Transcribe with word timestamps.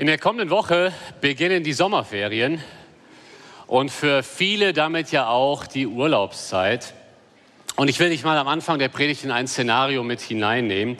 In 0.00 0.06
der 0.06 0.16
kommenden 0.16 0.48
Woche 0.48 0.94
beginnen 1.20 1.62
die 1.62 1.74
Sommerferien 1.74 2.64
und 3.66 3.90
für 3.90 4.22
viele 4.22 4.72
damit 4.72 5.12
ja 5.12 5.28
auch 5.28 5.66
die 5.66 5.86
Urlaubszeit. 5.86 6.94
Und 7.76 7.88
ich 7.88 8.00
will 8.00 8.08
dich 8.08 8.24
mal 8.24 8.38
am 8.38 8.48
Anfang 8.48 8.78
der 8.78 8.88
Predigt 8.88 9.24
in 9.24 9.30
ein 9.30 9.46
Szenario 9.46 10.02
mit 10.02 10.22
hineinnehmen. 10.22 10.96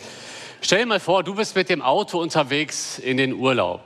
Stell 0.61 0.81
dir 0.81 0.87
mal 0.87 1.01
vor, 1.01 1.25
du 1.25 1.35
bist 1.35 1.57
mit 1.57 1.71
dem 1.71 1.81
Auto 1.81 2.21
unterwegs 2.21 2.99
in 2.99 3.17
den 3.17 3.33
Urlaub. 3.33 3.81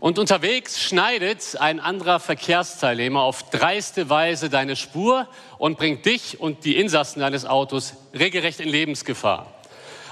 Und 0.00 0.18
unterwegs 0.18 0.80
schneidet 0.82 1.60
ein 1.60 1.78
anderer 1.78 2.18
Verkehrsteilnehmer 2.18 3.20
auf 3.20 3.50
dreiste 3.50 4.08
Weise 4.08 4.48
deine 4.48 4.76
Spur 4.76 5.28
und 5.58 5.76
bringt 5.76 6.06
dich 6.06 6.40
und 6.40 6.64
die 6.64 6.78
Insassen 6.78 7.20
deines 7.20 7.44
Autos 7.44 7.92
regelrecht 8.18 8.60
in 8.60 8.70
Lebensgefahr. 8.70 9.52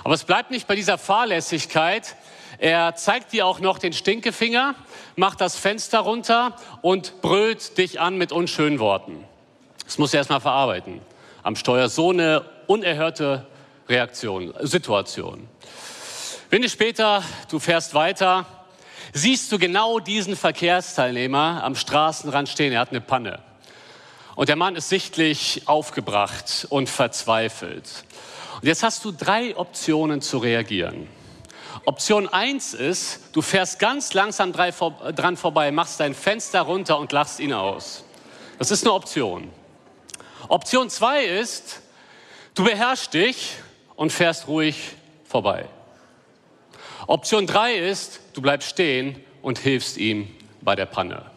Aber 0.04 0.12
es 0.12 0.24
bleibt 0.24 0.50
nicht 0.50 0.66
bei 0.66 0.74
dieser 0.74 0.98
Fahrlässigkeit. 0.98 2.16
Er 2.58 2.94
zeigt 2.94 3.32
dir 3.32 3.46
auch 3.46 3.60
noch 3.60 3.78
den 3.78 3.92
Stinkefinger, 3.92 4.74
macht 5.16 5.40
das 5.40 5.56
Fenster 5.56 6.00
runter 6.00 6.56
und 6.82 7.20
brüllt 7.20 7.78
dich 7.78 8.00
an 8.00 8.16
mit 8.16 8.32
unschönen 8.32 8.78
Worten. 8.78 9.24
Das 9.84 9.98
muss 9.98 10.14
er 10.14 10.18
erstmal 10.18 10.40
verarbeiten. 10.40 11.00
Am 11.42 11.56
Steuer 11.56 11.88
so 11.88 12.10
eine 12.10 12.44
unerhörte 12.66 13.46
Reaktion, 13.88 14.54
Situation. 14.60 15.48
Wenn 16.50 16.66
später, 16.68 17.22
du 17.50 17.58
fährst 17.58 17.94
weiter, 17.94 18.46
siehst 19.12 19.50
du 19.52 19.58
genau 19.58 19.98
diesen 19.98 20.36
Verkehrsteilnehmer 20.36 21.62
am 21.62 21.74
Straßenrand 21.74 22.48
stehen. 22.48 22.72
Er 22.72 22.80
hat 22.80 22.90
eine 22.90 23.00
Panne. 23.00 23.40
Und 24.36 24.48
der 24.48 24.56
Mann 24.56 24.74
ist 24.74 24.88
sichtlich 24.88 25.62
aufgebracht 25.66 26.66
und 26.70 26.88
verzweifelt. 26.88 28.04
Und 28.60 28.66
jetzt 28.66 28.82
hast 28.82 29.04
du 29.04 29.12
drei 29.12 29.56
Optionen 29.56 30.20
zu 30.20 30.38
reagieren. 30.38 31.06
Option 31.86 32.28
eins 32.28 32.72
ist, 32.72 33.20
du 33.32 33.42
fährst 33.42 33.78
ganz 33.78 34.14
langsam 34.14 34.52
dran 34.52 35.36
vorbei, 35.36 35.70
machst 35.70 36.00
dein 36.00 36.14
Fenster 36.14 36.62
runter 36.62 36.98
und 36.98 37.12
lachst 37.12 37.40
ihn 37.40 37.52
aus. 37.52 38.04
Das 38.58 38.70
ist 38.70 38.84
eine 38.84 38.94
Option. 38.94 39.50
Option 40.48 40.88
zwei 40.88 41.24
ist, 41.24 41.82
du 42.54 42.64
beherrschst 42.64 43.12
dich 43.12 43.56
und 43.96 44.12
fährst 44.12 44.48
ruhig 44.48 44.92
vorbei. 45.26 45.68
Option 47.06 47.46
drei 47.46 47.74
ist, 47.74 48.20
du 48.32 48.40
bleibst 48.40 48.70
stehen 48.70 49.22
und 49.42 49.58
hilfst 49.58 49.98
ihm 49.98 50.34
bei 50.62 50.74
der 50.74 50.86
Panne. 50.86 51.30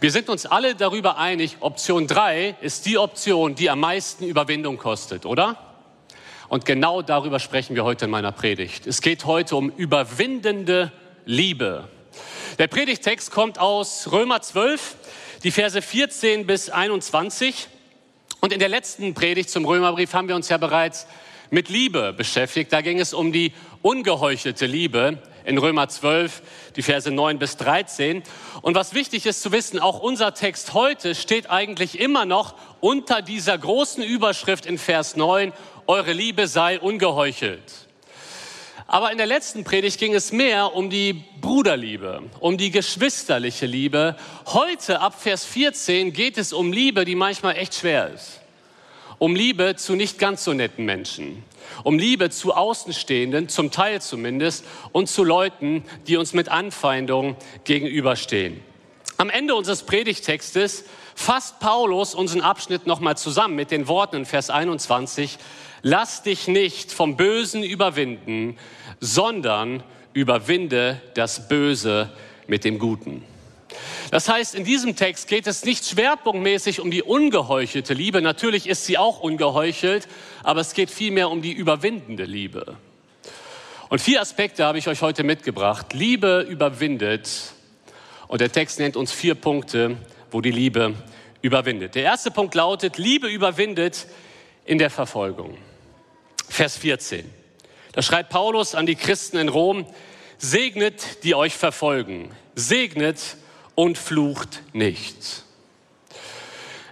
Wir 0.00 0.12
sind 0.12 0.28
uns 0.28 0.46
alle 0.46 0.76
darüber 0.76 1.18
einig, 1.18 1.56
Option 1.58 2.06
drei 2.06 2.54
ist 2.60 2.86
die 2.86 2.98
Option, 2.98 3.56
die 3.56 3.68
am 3.68 3.80
meisten 3.80 4.24
Überwindung 4.24 4.78
kostet, 4.78 5.26
oder? 5.26 5.67
Und 6.48 6.64
genau 6.64 7.02
darüber 7.02 7.40
sprechen 7.40 7.76
wir 7.76 7.84
heute 7.84 8.06
in 8.06 8.10
meiner 8.10 8.32
Predigt. 8.32 8.86
Es 8.86 9.02
geht 9.02 9.26
heute 9.26 9.54
um 9.54 9.68
überwindende 9.68 10.90
Liebe. 11.26 11.88
Der 12.58 12.68
Predigtext 12.68 13.30
kommt 13.30 13.58
aus 13.58 14.10
Römer 14.10 14.40
12, 14.40 14.96
die 15.42 15.50
Verse 15.50 15.82
14 15.82 16.46
bis 16.46 16.70
21. 16.70 17.68
Und 18.40 18.54
in 18.54 18.60
der 18.60 18.70
letzten 18.70 19.12
Predigt 19.12 19.50
zum 19.50 19.66
Römerbrief 19.66 20.14
haben 20.14 20.28
wir 20.28 20.36
uns 20.36 20.48
ja 20.48 20.56
bereits 20.56 21.06
mit 21.50 21.68
Liebe 21.68 22.14
beschäftigt. 22.14 22.72
Da 22.72 22.80
ging 22.80 22.98
es 22.98 23.12
um 23.12 23.30
die 23.30 23.52
ungeheuchelte 23.82 24.64
Liebe 24.64 25.18
in 25.44 25.58
Römer 25.58 25.88
12, 25.88 26.42
die 26.76 26.82
Verse 26.82 27.10
9 27.10 27.38
bis 27.38 27.58
13. 27.58 28.22
Und 28.62 28.74
was 28.74 28.94
wichtig 28.94 29.26
ist 29.26 29.42
zu 29.42 29.52
wissen, 29.52 29.78
auch 29.80 30.00
unser 30.00 30.32
Text 30.32 30.72
heute 30.72 31.14
steht 31.14 31.50
eigentlich 31.50 32.00
immer 32.00 32.24
noch 32.24 32.54
unter 32.80 33.22
dieser 33.22 33.56
großen 33.56 34.02
Überschrift 34.02 34.66
in 34.66 34.78
Vers 34.78 35.16
9, 35.16 35.52
eure 35.88 36.12
Liebe 36.12 36.46
sei 36.46 36.78
ungeheuchelt. 36.78 37.60
Aber 38.86 39.10
in 39.10 39.18
der 39.18 39.26
letzten 39.26 39.64
Predigt 39.64 39.98
ging 39.98 40.14
es 40.14 40.30
mehr 40.30 40.74
um 40.76 40.88
die 40.88 41.24
Bruderliebe, 41.40 42.22
um 42.38 42.56
die 42.56 42.70
geschwisterliche 42.70 43.66
Liebe. 43.66 44.16
Heute 44.46 45.00
ab 45.00 45.20
Vers 45.20 45.44
14 45.44 46.12
geht 46.12 46.38
es 46.38 46.52
um 46.52 46.72
Liebe, 46.72 47.04
die 47.04 47.16
manchmal 47.16 47.56
echt 47.56 47.74
schwer 47.74 48.12
ist 48.14 48.40
um 49.18 49.34
Liebe 49.34 49.76
zu 49.76 49.94
nicht 49.94 50.18
ganz 50.18 50.44
so 50.44 50.54
netten 50.54 50.84
Menschen, 50.84 51.42
um 51.82 51.98
Liebe 51.98 52.30
zu 52.30 52.54
Außenstehenden, 52.54 53.48
zum 53.48 53.70
Teil 53.70 54.00
zumindest, 54.00 54.64
und 54.92 55.08
zu 55.08 55.24
Leuten, 55.24 55.84
die 56.06 56.16
uns 56.16 56.32
mit 56.32 56.48
Anfeindung 56.48 57.36
gegenüberstehen. 57.64 58.60
Am 59.16 59.30
Ende 59.30 59.56
unseres 59.56 59.82
Predigtextes 59.82 60.84
fasst 61.16 61.58
Paulus 61.58 62.14
unseren 62.14 62.42
Abschnitt 62.42 62.86
nochmal 62.86 63.16
zusammen 63.16 63.56
mit 63.56 63.72
den 63.72 63.88
Worten 63.88 64.18
in 64.18 64.24
Vers 64.24 64.50
21, 64.50 65.38
lass 65.82 66.22
dich 66.22 66.48
nicht 66.48 66.92
vom 66.92 67.16
Bösen 67.16 67.62
überwinden, 67.62 68.58
sondern 69.00 69.82
überwinde 70.12 71.00
das 71.14 71.48
Böse 71.48 72.10
mit 72.46 72.64
dem 72.64 72.78
Guten. 72.78 73.24
Das 74.10 74.28
heißt, 74.28 74.54
in 74.54 74.64
diesem 74.64 74.96
Text 74.96 75.28
geht 75.28 75.46
es 75.46 75.64
nicht 75.64 75.84
schwerpunktmäßig 75.84 76.80
um 76.80 76.90
die 76.90 77.02
ungeheuchelte 77.02 77.92
Liebe. 77.92 78.22
Natürlich 78.22 78.66
ist 78.66 78.86
sie 78.86 78.96
auch 78.96 79.20
ungeheuchelt, 79.20 80.08
aber 80.42 80.60
es 80.60 80.72
geht 80.72 80.90
vielmehr 80.90 81.28
um 81.30 81.42
die 81.42 81.52
überwindende 81.52 82.24
Liebe. 82.24 82.76
Und 83.90 84.00
vier 84.00 84.20
Aspekte 84.20 84.64
habe 84.64 84.78
ich 84.78 84.88
euch 84.88 85.02
heute 85.02 85.24
mitgebracht. 85.24 85.92
Liebe 85.92 86.46
überwindet. 86.48 87.52
Und 88.28 88.40
der 88.40 88.52
Text 88.52 88.78
nennt 88.78 88.96
uns 88.96 89.12
vier 89.12 89.34
Punkte, 89.34 89.96
wo 90.30 90.40
die 90.40 90.50
Liebe 90.50 90.94
überwindet. 91.42 91.94
Der 91.94 92.02
erste 92.02 92.30
Punkt 92.30 92.54
lautet, 92.54 92.98
Liebe 92.98 93.28
überwindet 93.28 94.06
in 94.64 94.78
der 94.78 94.90
Verfolgung. 94.90 95.56
Vers 96.48 96.76
14. 96.76 97.28
Da 97.92 98.02
schreibt 98.02 98.30
Paulus 98.30 98.74
an 98.74 98.86
die 98.86 98.96
Christen 98.96 99.38
in 99.38 99.48
Rom, 99.48 99.86
segnet, 100.38 101.24
die 101.24 101.34
euch 101.34 101.54
verfolgen. 101.54 102.30
Segnet, 102.54 103.18
und 103.78 103.96
flucht 103.96 104.62
nicht. 104.72 105.44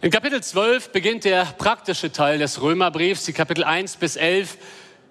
In 0.02 0.12
Kapitel 0.12 0.40
12 0.40 0.90
beginnt 0.90 1.24
der 1.24 1.44
praktische 1.44 2.12
Teil 2.12 2.38
des 2.38 2.62
Römerbriefs. 2.62 3.24
Die 3.24 3.32
Kapitel 3.32 3.64
1 3.64 3.96
bis 3.96 4.14
11 4.14 4.56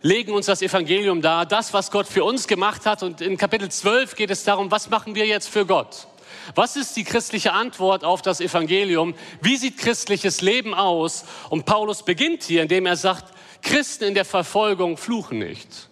legen 0.02 0.32
uns 0.32 0.46
das 0.46 0.62
Evangelium 0.62 1.22
dar, 1.22 1.46
das, 1.46 1.74
was 1.74 1.92
Gott 1.92 2.08
für 2.08 2.24
uns 2.24 2.48
gemacht 2.48 2.86
hat. 2.86 3.04
Und 3.04 3.20
in 3.20 3.36
Kapitel 3.36 3.68
12 3.68 4.16
geht 4.16 4.30
es 4.30 4.46
darum, 4.46 4.72
was 4.72 4.90
machen 4.90 5.16
wir 5.16 5.26
jetzt 5.26 5.50
für 5.50 5.66
Gott? 5.66 6.08
Was 6.54 6.78
ist 6.78 6.96
die 6.96 7.04
christliche 7.04 7.52
Antwort 7.52 8.06
auf 8.06 8.22
das 8.22 8.40
Evangelium? 8.40 9.16
Wie 9.42 9.58
sieht 9.58 9.78
christliches 9.78 10.40
Leben 10.40 10.74
aus? 10.74 11.26
Und 11.50 11.66
Paulus 11.66 12.04
beginnt 12.04 12.44
hier, 12.44 12.62
indem 12.62 12.86
er 12.86 12.96
sagt, 12.96 13.34
Christen 13.66 14.06
in 14.06 14.14
der 14.14 14.26
Verfolgung 14.26 14.96
fluchen 14.96 15.40
nicht. 15.40 15.90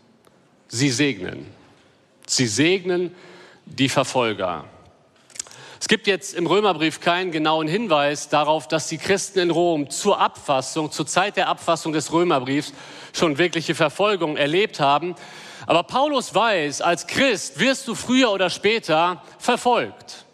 Sie 0.67 0.89
segnen. 0.89 1.47
Sie 2.27 2.47
segnen 2.47 3.13
die 3.65 3.89
Verfolger. 3.89 4.65
Es 5.79 5.87
gibt 5.87 6.07
jetzt 6.07 6.35
im 6.35 6.47
Römerbrief 6.47 7.01
keinen 7.01 7.31
genauen 7.31 7.67
Hinweis 7.67 8.29
darauf, 8.29 8.67
dass 8.67 8.87
die 8.87 8.97
Christen 8.97 9.39
in 9.39 9.49
Rom 9.49 9.89
zur 9.89 10.19
Abfassung, 10.21 10.91
zur 10.91 11.07
Zeit 11.07 11.35
der 11.35 11.49
Abfassung 11.49 11.91
des 11.91 12.13
Römerbriefs 12.13 12.73
schon 13.11 13.37
wirkliche 13.37 13.75
Verfolgung 13.75 14.37
erlebt 14.37 14.79
haben. 14.79 15.15
Aber 15.65 15.83
Paulus 15.83 16.33
weiß, 16.33 16.81
als 16.81 17.07
Christ 17.07 17.59
wirst 17.59 17.87
du 17.87 17.95
früher 17.95 18.31
oder 18.31 18.49
später 18.49 19.21
verfolgt. 19.39 20.25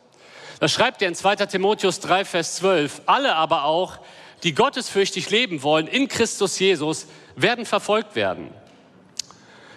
Das 0.59 0.71
schreibt 0.71 1.01
er 1.01 1.07
in 1.07 1.15
2 1.15 1.37
Timotheus 1.37 1.99
3, 2.01 2.25
Vers 2.25 2.57
12. 2.57 3.01
Alle 3.05 3.35
aber 3.35 3.63
auch, 3.63 3.97
die 4.43 4.53
gottesfürchtig 4.53 5.29
leben 5.29 5.63
wollen 5.63 5.87
in 5.87 6.07
Christus 6.07 6.59
Jesus, 6.59 7.07
werden 7.41 7.65
verfolgt 7.65 8.15
werden. 8.15 8.49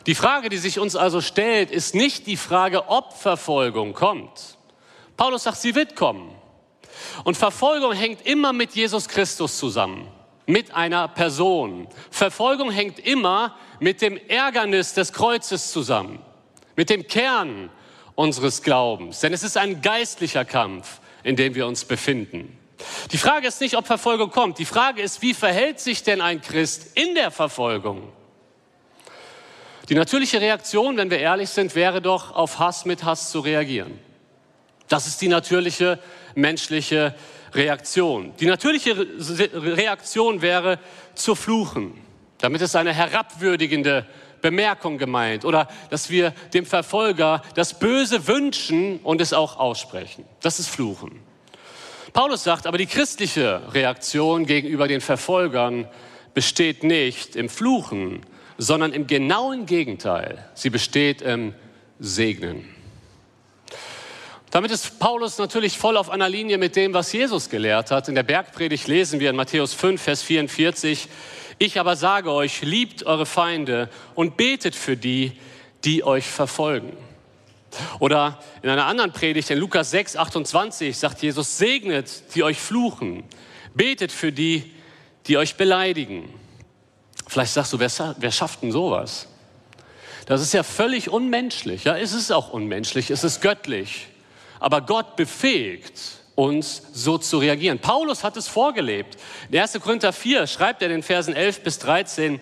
Die 0.07 0.15
Frage, 0.15 0.49
die 0.49 0.59
sich 0.59 0.79
uns 0.79 0.97
also 0.97 1.21
stellt, 1.21 1.71
ist 1.71 1.95
nicht 1.95 2.27
die 2.27 2.37
Frage, 2.37 2.89
ob 2.89 3.13
Verfolgung 3.13 3.93
kommt. 3.93 4.59
Paulus 5.17 5.45
sagt, 5.45 5.59
sie 5.59 5.75
wird 5.75 5.95
kommen. 5.95 6.35
Und 7.25 7.37
Verfolgung 7.37 7.93
hängt 7.93 8.27
immer 8.27 8.53
mit 8.53 8.75
Jesus 8.75 9.09
Christus 9.09 9.59
zusammen, 9.59 10.09
mit 10.47 10.75
einer 10.75 11.07
Person. 11.09 11.87
Verfolgung 12.11 12.71
hängt 12.71 12.99
immer 12.99 13.57
mit 13.79 14.03
dem 14.03 14.17
Ärgernis 14.29 14.95
des 14.95 15.13
Kreuzes 15.13 15.71
zusammen, 15.71 16.21
mit 16.75 16.91
dem 16.91 17.07
Kern 17.07 17.71
unseres 18.15 18.63
Glaubens. 18.63 19.21
Denn 19.21 19.33
es 19.33 19.43
ist 19.43 19.57
ein 19.57 19.83
geistlicher 19.83 20.45
Kampf, 20.45 21.01
in 21.23 21.37
dem 21.37 21.55
wir 21.55 21.67
uns 21.67 21.85
befinden. 21.85 22.59
Die 23.11 23.19
Frage 23.19 23.49
ist 23.49 23.61
nicht, 23.61 23.77
ob 23.77 23.87
Verfolgung 23.87 24.31
kommt. 24.31 24.59
Die 24.59 24.65
Frage 24.65 25.03
ist, 25.03 25.23
wie 25.23 25.35
verhält 25.35 25.81
sich 25.81 26.03
denn 26.03 26.21
ein 26.21 26.41
Christ 26.41 26.97
in 26.97 27.15
der 27.15 27.31
Verfolgung? 27.31 28.13
Die 29.89 29.95
natürliche 29.95 30.41
Reaktion, 30.41 30.97
wenn 30.97 31.11
wir 31.11 31.19
ehrlich 31.19 31.51
sind, 31.51 31.75
wäre 31.75 32.01
doch, 32.01 32.35
auf 32.35 32.59
Hass 32.59 32.85
mit 32.85 33.05
Hass 33.05 33.31
zu 33.31 33.41
reagieren. 33.41 33.99
Das 34.89 35.07
ist 35.07 35.21
die 35.21 35.29
natürliche 35.29 35.99
menschliche 36.35 37.15
Reaktion. 37.55 38.35
Die 38.39 38.47
natürliche 38.47 38.97
Reaktion 39.55 40.41
wäre 40.41 40.79
zu 41.15 41.35
fluchen. 41.35 41.99
Damit 42.39 42.61
ist 42.61 42.77
eine 42.77 42.93
herabwürdigende 42.93 44.07
Bemerkung 44.41 44.99
gemeint 44.99 45.45
oder 45.45 45.69
dass 45.91 46.11
wir 46.11 46.33
dem 46.53 46.67
Verfolger 46.67 47.43
das 47.55 47.79
Böse 47.79 48.27
wünschen 48.27 48.99
und 48.99 49.21
es 49.21 49.33
auch 49.33 49.59
aussprechen. 49.59 50.25
Das 50.41 50.59
ist 50.59 50.69
Fluchen. 50.69 51.21
Paulus 52.13 52.45
sagt 52.45 52.67
aber, 52.67 52.77
die 52.77 52.87
christliche 52.87 53.63
Reaktion 53.73 54.45
gegenüber 54.45 54.87
den 54.87 55.01
Verfolgern 55.01 55.89
besteht 56.35 56.85
nicht 56.85 57.37
im 57.37 57.49
Fluchen, 57.49 58.21
sondern 58.59 58.93
im 58.93 59.07
genauen 59.07 59.65
Gegenteil. 59.65 60.45
Sie 60.55 60.69
besteht 60.71 61.23
im 61.23 61.55
Segnen. 61.99 62.69
Damit 64.51 64.71
ist 64.71 64.99
Paulus 64.99 65.39
natürlich 65.39 65.79
voll 65.79 65.97
auf 65.97 66.11
einer 66.11 66.29
Linie 66.29 66.59
mit 66.59 66.77
dem, 66.77 66.93
was 66.93 67.11
Jesus 67.13 67.49
gelehrt 67.49 67.91
hat. 67.91 68.09
In 68.09 68.15
der 68.15 68.23
Bergpredigt 68.23 68.87
lesen 68.87 69.19
wir 69.19 69.31
in 69.31 69.37
Matthäus 69.37 69.73
5, 69.73 70.03
Vers 70.03 70.23
44, 70.23 71.09
ich 71.59 71.81
aber 71.81 71.97
sage 71.97 72.31
euch, 72.31 72.61
liebt 72.61 73.07
eure 73.07 73.25
Feinde 73.25 73.89
und 74.15 74.37
betet 74.37 74.75
für 74.75 74.99
die, 74.99 75.33
die 75.85 76.05
euch 76.05 76.27
verfolgen. 76.27 76.95
Oder 77.99 78.39
in 78.63 78.69
einer 78.69 78.87
anderen 78.87 79.13
Predigt, 79.13 79.51
in 79.51 79.59
Lukas 79.59 79.91
6, 79.91 80.17
28, 80.17 80.97
sagt 80.97 81.23
Jesus, 81.23 81.59
segnet, 81.59 82.35
die 82.35 82.43
euch 82.43 82.59
fluchen, 82.59 83.25
betet 83.75 84.13
für 84.13 84.33
die, 84.33 84.73
die 85.27 85.37
euch 85.39 85.57
beleidigen. 85.57 86.33
Vielleicht 87.27 87.53
sagst 87.53 87.73
du, 87.73 87.79
wer, 87.79 87.91
wer 88.19 88.31
schafft 88.31 88.63
denn 88.63 88.73
sowas? 88.73 89.29
Das 90.27 90.41
ist 90.41 90.53
ja 90.53 90.63
völlig 90.63 91.09
unmenschlich. 91.09 91.85
Ja, 91.85 91.97
es 91.97 92.13
ist 92.13 92.31
auch 92.31 92.53
unmenschlich, 92.53 93.11
es 93.11 93.25
ist 93.25 93.41
göttlich. 93.41 94.09
Aber 94.61 94.81
Gott 94.81 95.17
befähigt 95.17 96.01
uns 96.35 96.83
so 96.93 97.19
zu 97.19 97.39
reagieren. 97.39 97.79
Paulus 97.79 98.25
hat 98.25 98.37
es 98.37 98.49
vorgelebt. 98.49 99.19
In 99.51 99.59
1. 99.59 99.79
Korinther 99.81 100.13
4 100.13 100.47
schreibt 100.47 100.83
er 100.83 100.89
in 100.89 100.93
den 100.93 101.03
Versen 101.03 101.35
11 101.35 101.63
bis 101.63 101.79
13, 101.81 102.41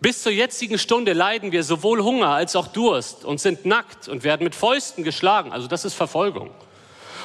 bis 0.00 0.22
zur 0.22 0.32
jetzigen 0.32 0.78
Stunde 0.78 1.12
leiden 1.12 1.52
wir 1.52 1.62
sowohl 1.62 2.02
Hunger 2.02 2.28
als 2.28 2.56
auch 2.56 2.68
Durst 2.68 3.24
und 3.24 3.38
sind 3.38 3.66
nackt 3.66 4.08
und 4.08 4.24
werden 4.24 4.44
mit 4.44 4.54
Fäusten 4.54 5.04
geschlagen. 5.04 5.52
Also 5.52 5.66
das 5.66 5.84
ist 5.84 5.94
Verfolgung. 5.94 6.50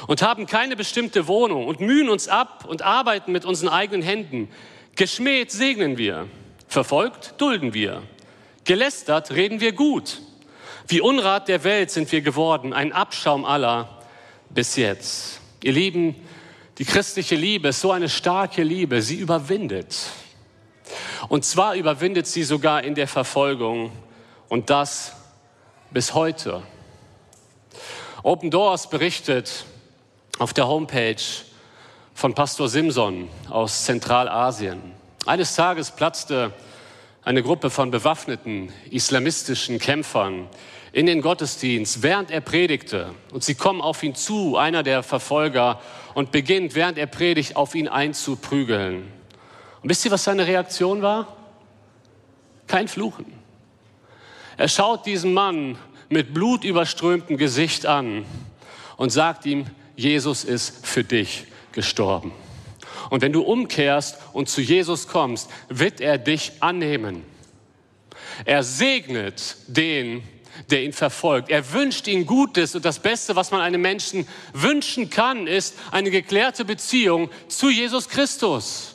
Und 0.08 0.22
haben 0.22 0.46
keine 0.46 0.76
bestimmte 0.76 1.28
Wohnung 1.28 1.68
und 1.68 1.80
mühen 1.80 2.10
uns 2.10 2.28
ab 2.28 2.66
und 2.68 2.82
arbeiten 2.82 3.32
mit 3.32 3.46
unseren 3.46 3.70
eigenen 3.70 4.02
Händen. 4.02 4.50
Geschmäht 4.96 5.52
segnen 5.52 5.98
wir, 5.98 6.28
verfolgt 6.68 7.36
dulden 7.38 7.74
wir, 7.74 8.04
gelästert 8.66 9.32
reden 9.32 9.62
wir 9.62 9.72
gut. 9.72 10.22
Wie 10.88 11.02
Unrat 11.02 11.48
der 11.48 11.64
Welt 11.64 11.92
sind 11.92 12.12
wir 12.12 12.22
geworden, 12.22 12.74
ein 12.74 12.92
Abschaum 12.92 13.46
aller 13.46 14.02
bis 14.50 14.76
jetzt. 14.76 15.40
Ihr 15.64 15.72
Lieben, 15.72 16.16
die 16.78 16.86
christliche 16.86 17.36
Liebe 17.36 17.70
ist 17.70 17.80
so 17.80 17.92
eine 17.92 18.10
starke 18.10 18.64
Liebe, 18.64 19.02
sie 19.02 19.16
überwindet. 19.16 19.96
Und 21.30 21.46
zwar 21.46 21.76
überwindet 21.76 22.28
sie 22.28 22.44
sogar 22.44 22.84
in 22.84 22.96
der 22.96 23.08
Verfolgung 23.08 23.92
und 24.50 24.70
das 24.70 25.14
bis 25.92 26.14
heute. 26.14 26.64
Open 28.24 28.52
Doors 28.52 28.90
berichtet 28.90 29.66
auf 30.40 30.54
der 30.54 30.68
Homepage 30.68 31.16
von 32.14 32.34
Pastor 32.34 32.70
Simson 32.70 33.30
aus 33.50 33.86
Zentralasien. 33.86 34.82
Eines 35.26 35.56
Tages 35.56 35.92
platzte 35.92 36.54
eine 37.24 37.42
Gruppe 37.42 37.70
von 37.70 37.92
bewaffneten 37.92 38.72
islamistischen 38.92 39.80
Kämpfern 39.80 40.48
in 40.92 41.08
den 41.08 41.22
Gottesdienst, 41.22 42.04
während 42.04 42.32
er 42.32 42.42
predigte. 42.42 43.14
Und 43.34 43.44
sie 43.44 43.56
kommen 43.56 43.82
auf 43.82 44.02
ihn 44.02 44.16
zu, 44.16 44.56
einer 44.56 44.82
der 44.82 45.04
Verfolger, 45.04 45.82
und 46.14 46.32
beginnt, 46.32 46.76
während 46.76 46.98
er 46.98 47.08
predigt, 47.08 47.58
auf 47.58 47.76
ihn 47.76 47.90
einzuprügeln. 47.90 49.12
Und 49.86 49.90
wisst 49.90 50.04
ihr, 50.04 50.10
was 50.10 50.24
seine 50.24 50.48
Reaktion 50.48 51.04
war? 51.04 51.38
Kein 52.66 52.88
Fluchen. 52.88 53.28
Er 54.58 54.68
schaut 54.68 55.06
diesen 55.06 55.32
Mann 55.32 55.78
mit 56.10 56.34
blutüberströmtem 56.34 57.38
Gesicht 57.38 57.86
an 57.86 58.26
und 58.98 59.12
sagt 59.12 59.46
ihm, 59.46 59.68
Jesus 59.96 60.44
ist 60.44 60.88
für 60.88 61.04
dich 61.04 61.46
gestorben. 61.72 62.32
Und 63.12 63.22
wenn 63.22 63.32
du 63.32 63.44
umkehrst 63.44 64.18
und 64.34 64.50
zu 64.50 64.60
Jesus 64.60 65.08
kommst, 65.08 65.52
wird 65.70 66.02
er 66.02 66.18
dich 66.18 66.54
annehmen. 66.62 67.22
Er 68.44 68.64
segnet 68.64 69.56
den, 69.68 70.24
der 70.72 70.82
ihn 70.82 70.94
verfolgt. 70.94 71.52
Er 71.52 71.74
wünscht 71.74 72.08
ihm 72.08 72.26
Gutes 72.26 72.74
und 72.74 72.86
das 72.86 72.98
Beste, 72.98 73.36
was 73.36 73.52
man 73.52 73.62
einem 73.62 73.82
Menschen 73.82 74.28
wünschen 74.52 75.12
kann, 75.12 75.46
ist 75.46 75.76
eine 75.92 76.10
geklärte 76.10 76.66
Beziehung 76.66 77.30
zu 77.50 77.70
Jesus 77.70 78.10
Christus. 78.10 78.95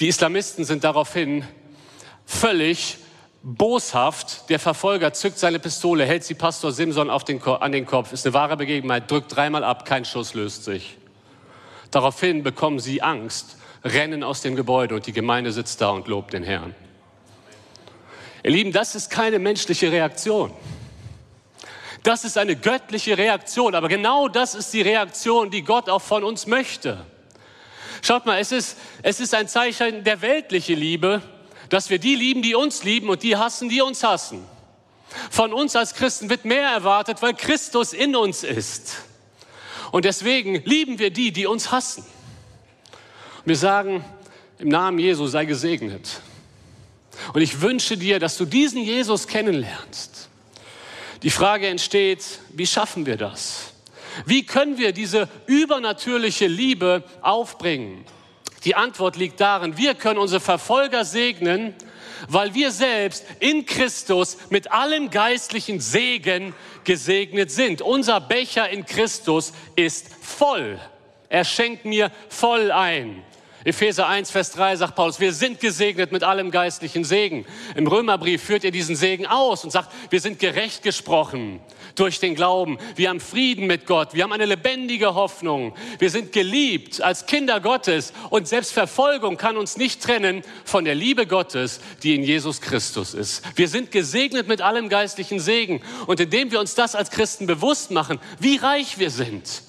Die 0.00 0.08
Islamisten 0.08 0.64
sind 0.64 0.82
daraufhin 0.82 1.44
völlig 2.26 2.98
boshaft. 3.44 4.48
Der 4.50 4.58
Verfolger 4.58 5.12
zückt 5.12 5.38
seine 5.38 5.60
Pistole, 5.60 6.04
hält 6.04 6.24
sie 6.24 6.34
Pastor 6.34 6.72
Simson 6.72 7.10
den 7.28 7.40
an 7.42 7.70
den 7.70 7.86
Kopf. 7.86 8.12
Ist 8.12 8.26
eine 8.26 8.34
wahre 8.34 8.56
Begebenheit, 8.56 9.08
drückt 9.08 9.36
dreimal 9.36 9.62
ab, 9.62 9.84
kein 9.84 10.04
Schuss 10.04 10.34
löst 10.34 10.64
sich. 10.64 10.96
Daraufhin 11.92 12.42
bekommen 12.42 12.80
sie 12.80 13.02
Angst, 13.02 13.56
rennen 13.84 14.24
aus 14.24 14.40
dem 14.40 14.56
Gebäude 14.56 14.96
und 14.96 15.06
die 15.06 15.12
Gemeinde 15.12 15.52
sitzt 15.52 15.80
da 15.80 15.90
und 15.90 16.08
lobt 16.08 16.32
den 16.32 16.42
Herrn. 16.42 16.74
Ihr 18.42 18.50
Lieben, 18.50 18.72
das 18.72 18.96
ist 18.96 19.10
keine 19.10 19.38
menschliche 19.38 19.92
Reaktion. 19.92 20.52
Das 22.02 22.24
ist 22.24 22.36
eine 22.36 22.56
göttliche 22.56 23.16
Reaktion, 23.16 23.74
aber 23.74 23.88
genau 23.88 24.28
das 24.28 24.54
ist 24.54 24.74
die 24.74 24.82
Reaktion, 24.82 25.50
die 25.50 25.62
Gott 25.62 25.88
auch 25.88 26.02
von 26.02 26.24
uns 26.24 26.46
möchte. 26.46 27.06
Schaut 28.04 28.26
mal, 28.26 28.38
es 28.38 28.52
ist, 28.52 28.76
es 29.00 29.18
ist 29.18 29.32
ein 29.32 29.48
Zeichen 29.48 30.04
der 30.04 30.20
weltlichen 30.20 30.78
Liebe, 30.78 31.22
dass 31.70 31.88
wir 31.88 31.98
die 31.98 32.14
lieben, 32.14 32.42
die 32.42 32.54
uns 32.54 32.84
lieben 32.84 33.08
und 33.08 33.22
die 33.22 33.38
hassen, 33.38 33.70
die 33.70 33.80
uns 33.80 34.02
hassen. 34.02 34.44
Von 35.30 35.54
uns 35.54 35.74
als 35.74 35.94
Christen 35.94 36.28
wird 36.28 36.44
mehr 36.44 36.68
erwartet, 36.68 37.22
weil 37.22 37.32
Christus 37.32 37.94
in 37.94 38.14
uns 38.14 38.44
ist. 38.44 38.96
Und 39.90 40.04
deswegen 40.04 40.62
lieben 40.66 40.98
wir 40.98 41.10
die, 41.10 41.32
die 41.32 41.46
uns 41.46 41.72
hassen. 41.72 42.04
Wir 43.46 43.56
sagen, 43.56 44.04
im 44.58 44.68
Namen 44.68 44.98
Jesu 44.98 45.26
sei 45.26 45.46
gesegnet. 45.46 46.20
Und 47.32 47.40
ich 47.40 47.62
wünsche 47.62 47.96
dir, 47.96 48.18
dass 48.18 48.36
du 48.36 48.44
diesen 48.44 48.82
Jesus 48.82 49.26
kennenlernst. 49.26 50.28
Die 51.22 51.30
Frage 51.30 51.68
entsteht, 51.68 52.22
wie 52.50 52.66
schaffen 52.66 53.06
wir 53.06 53.16
das? 53.16 53.73
Wie 54.26 54.44
können 54.44 54.78
wir 54.78 54.92
diese 54.92 55.28
übernatürliche 55.46 56.46
Liebe 56.46 57.04
aufbringen? 57.20 58.04
Die 58.64 58.74
Antwort 58.74 59.16
liegt 59.16 59.40
darin, 59.40 59.76
wir 59.76 59.94
können 59.94 60.18
unsere 60.18 60.40
Verfolger 60.40 61.04
segnen, 61.04 61.74
weil 62.28 62.54
wir 62.54 62.70
selbst 62.70 63.24
in 63.40 63.66
Christus 63.66 64.38
mit 64.48 64.72
allem 64.72 65.10
geistlichen 65.10 65.80
Segen 65.80 66.54
gesegnet 66.84 67.50
sind. 67.50 67.82
Unser 67.82 68.20
Becher 68.20 68.68
in 68.70 68.86
Christus 68.86 69.52
ist 69.76 70.06
voll. 70.22 70.78
Er 71.28 71.44
schenkt 71.44 71.84
mir 71.84 72.10
voll 72.28 72.70
ein. 72.70 73.22
Epheser 73.64 74.06
1, 74.06 74.30
Vers 74.30 74.50
3 74.52 74.76
sagt 74.76 74.94
Paulus, 74.94 75.20
wir 75.20 75.32
sind 75.32 75.58
gesegnet 75.58 76.12
mit 76.12 76.22
allem 76.22 76.50
geistlichen 76.50 77.02
Segen. 77.02 77.46
Im 77.74 77.86
Römerbrief 77.86 78.42
führt 78.42 78.62
er 78.62 78.70
diesen 78.70 78.94
Segen 78.94 79.26
aus 79.26 79.64
und 79.64 79.70
sagt, 79.70 79.90
wir 80.10 80.20
sind 80.20 80.38
gerecht 80.38 80.82
gesprochen 80.82 81.60
durch 81.94 82.20
den 82.20 82.34
Glauben. 82.34 82.76
Wir 82.94 83.08
haben 83.08 83.20
Frieden 83.20 83.66
mit 83.66 83.86
Gott. 83.86 84.12
Wir 84.12 84.24
haben 84.24 84.32
eine 84.32 84.44
lebendige 84.44 85.14
Hoffnung. 85.14 85.74
Wir 85.98 86.10
sind 86.10 86.32
geliebt 86.32 87.00
als 87.00 87.24
Kinder 87.24 87.58
Gottes 87.60 88.12
und 88.28 88.46
selbst 88.46 88.72
Verfolgung 88.72 89.38
kann 89.38 89.56
uns 89.56 89.78
nicht 89.78 90.02
trennen 90.02 90.42
von 90.66 90.84
der 90.84 90.94
Liebe 90.94 91.26
Gottes, 91.26 91.80
die 92.02 92.14
in 92.14 92.22
Jesus 92.22 92.60
Christus 92.60 93.14
ist. 93.14 93.42
Wir 93.56 93.68
sind 93.68 93.90
gesegnet 93.90 94.46
mit 94.46 94.60
allem 94.60 94.90
geistlichen 94.90 95.40
Segen 95.40 95.80
und 96.06 96.20
indem 96.20 96.50
wir 96.50 96.60
uns 96.60 96.74
das 96.74 96.94
als 96.94 97.10
Christen 97.10 97.46
bewusst 97.46 97.90
machen, 97.90 98.18
wie 98.38 98.56
reich 98.56 98.98
wir 98.98 99.10
sind, 99.10 99.62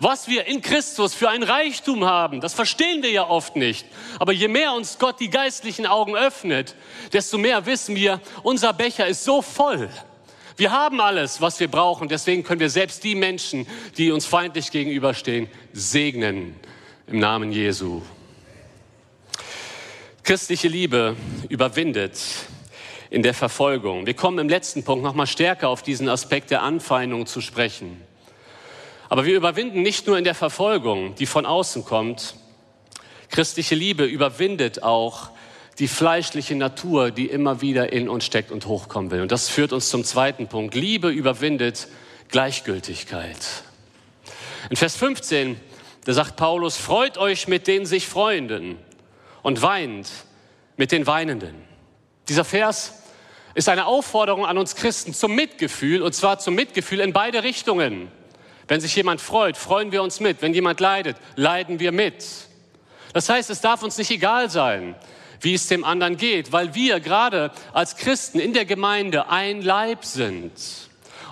was 0.00 0.28
wir 0.28 0.46
in 0.46 0.62
Christus 0.62 1.14
für 1.14 1.28
ein 1.28 1.42
Reichtum 1.42 2.04
haben, 2.04 2.40
das 2.40 2.54
verstehen 2.54 3.02
wir 3.02 3.10
ja 3.10 3.28
oft 3.28 3.56
nicht. 3.56 3.86
Aber 4.18 4.32
je 4.32 4.48
mehr 4.48 4.72
uns 4.72 4.98
Gott 4.98 5.20
die 5.20 5.30
geistlichen 5.30 5.86
Augen 5.86 6.16
öffnet, 6.16 6.74
desto 7.12 7.38
mehr 7.38 7.66
wissen 7.66 7.96
wir, 7.96 8.20
unser 8.42 8.72
Becher 8.72 9.06
ist 9.06 9.24
so 9.24 9.42
voll. 9.42 9.88
Wir 10.56 10.70
haben 10.70 11.00
alles, 11.00 11.40
was 11.40 11.60
wir 11.60 11.68
brauchen. 11.68 12.08
Deswegen 12.08 12.42
können 12.42 12.60
wir 12.60 12.70
selbst 12.70 13.02
die 13.04 13.14
Menschen, 13.14 13.66
die 13.96 14.10
uns 14.10 14.26
feindlich 14.26 14.70
gegenüberstehen, 14.70 15.48
segnen 15.72 16.54
im 17.06 17.18
Namen 17.18 17.52
Jesu. 17.52 18.02
Christliche 20.22 20.68
Liebe 20.68 21.16
überwindet 21.48 22.20
in 23.10 23.22
der 23.22 23.34
Verfolgung. 23.34 24.06
Wir 24.06 24.14
kommen 24.14 24.38
im 24.38 24.48
letzten 24.48 24.84
Punkt 24.84 25.02
noch 25.02 25.14
mal 25.14 25.26
stärker 25.26 25.68
auf 25.68 25.82
diesen 25.82 26.08
Aspekt 26.08 26.50
der 26.50 26.62
Anfeindung 26.62 27.26
zu 27.26 27.40
sprechen. 27.40 28.00
Aber 29.12 29.26
wir 29.26 29.36
überwinden 29.36 29.82
nicht 29.82 30.06
nur 30.06 30.16
in 30.16 30.24
der 30.24 30.34
Verfolgung, 30.34 31.14
die 31.16 31.26
von 31.26 31.44
außen 31.44 31.84
kommt. 31.84 32.34
Christliche 33.28 33.74
Liebe 33.74 34.06
überwindet 34.06 34.82
auch 34.82 35.28
die 35.78 35.88
fleischliche 35.88 36.54
Natur, 36.54 37.10
die 37.10 37.26
immer 37.26 37.60
wieder 37.60 37.92
in 37.92 38.08
uns 38.08 38.24
steckt 38.24 38.50
und 38.50 38.64
hochkommen 38.64 39.10
will. 39.10 39.20
Und 39.20 39.30
das 39.30 39.50
führt 39.50 39.74
uns 39.74 39.90
zum 39.90 40.02
zweiten 40.02 40.48
Punkt. 40.48 40.74
Liebe 40.74 41.10
überwindet 41.10 41.88
Gleichgültigkeit. 42.30 43.36
In 44.70 44.76
Vers 44.76 44.96
15, 44.96 45.60
da 46.06 46.14
sagt 46.14 46.36
Paulus, 46.36 46.78
freut 46.78 47.18
euch 47.18 47.48
mit 47.48 47.66
den 47.66 47.84
sich 47.84 48.06
Freunden 48.06 48.78
und 49.42 49.60
weint 49.60 50.08
mit 50.78 50.90
den 50.90 51.06
Weinenden. 51.06 51.56
Dieser 52.30 52.46
Vers 52.46 52.94
ist 53.52 53.68
eine 53.68 53.84
Aufforderung 53.84 54.46
an 54.46 54.56
uns 54.56 54.74
Christen 54.74 55.12
zum 55.12 55.34
Mitgefühl, 55.34 56.00
und 56.00 56.14
zwar 56.14 56.38
zum 56.38 56.54
Mitgefühl 56.54 57.00
in 57.00 57.12
beide 57.12 57.42
Richtungen. 57.42 58.10
Wenn 58.72 58.80
sich 58.80 58.96
jemand 58.96 59.20
freut, 59.20 59.58
freuen 59.58 59.92
wir 59.92 60.02
uns 60.02 60.18
mit. 60.18 60.40
Wenn 60.40 60.54
jemand 60.54 60.80
leidet, 60.80 61.18
leiden 61.36 61.78
wir 61.78 61.92
mit. 61.92 62.24
Das 63.12 63.28
heißt, 63.28 63.50
es 63.50 63.60
darf 63.60 63.82
uns 63.82 63.98
nicht 63.98 64.10
egal 64.10 64.48
sein, 64.48 64.94
wie 65.42 65.52
es 65.52 65.66
dem 65.66 65.84
anderen 65.84 66.16
geht, 66.16 66.52
weil 66.52 66.74
wir 66.74 66.98
gerade 67.00 67.50
als 67.74 67.98
Christen 67.98 68.40
in 68.40 68.54
der 68.54 68.64
Gemeinde 68.64 69.28
ein 69.28 69.60
Leib 69.60 70.06
sind. 70.06 70.52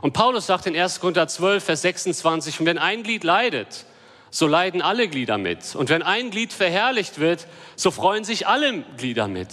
Und 0.02 0.12
Paulus 0.12 0.48
sagt 0.48 0.66
in 0.66 0.76
1. 0.76 1.00
Korinther 1.00 1.28
12, 1.28 1.64
Vers 1.64 1.80
26, 1.80 2.60
und 2.60 2.66
wenn 2.66 2.76
ein 2.76 3.04
Glied 3.04 3.24
leidet, 3.24 3.86
so 4.28 4.46
leiden 4.46 4.82
alle 4.82 5.08
Glieder 5.08 5.38
mit. 5.38 5.74
Und 5.74 5.88
wenn 5.88 6.02
ein 6.02 6.30
Glied 6.30 6.52
verherrlicht 6.52 7.20
wird, 7.20 7.46
so 7.74 7.90
freuen 7.90 8.24
sich 8.24 8.48
alle 8.48 8.84
Glieder 8.98 9.28
mit. 9.28 9.48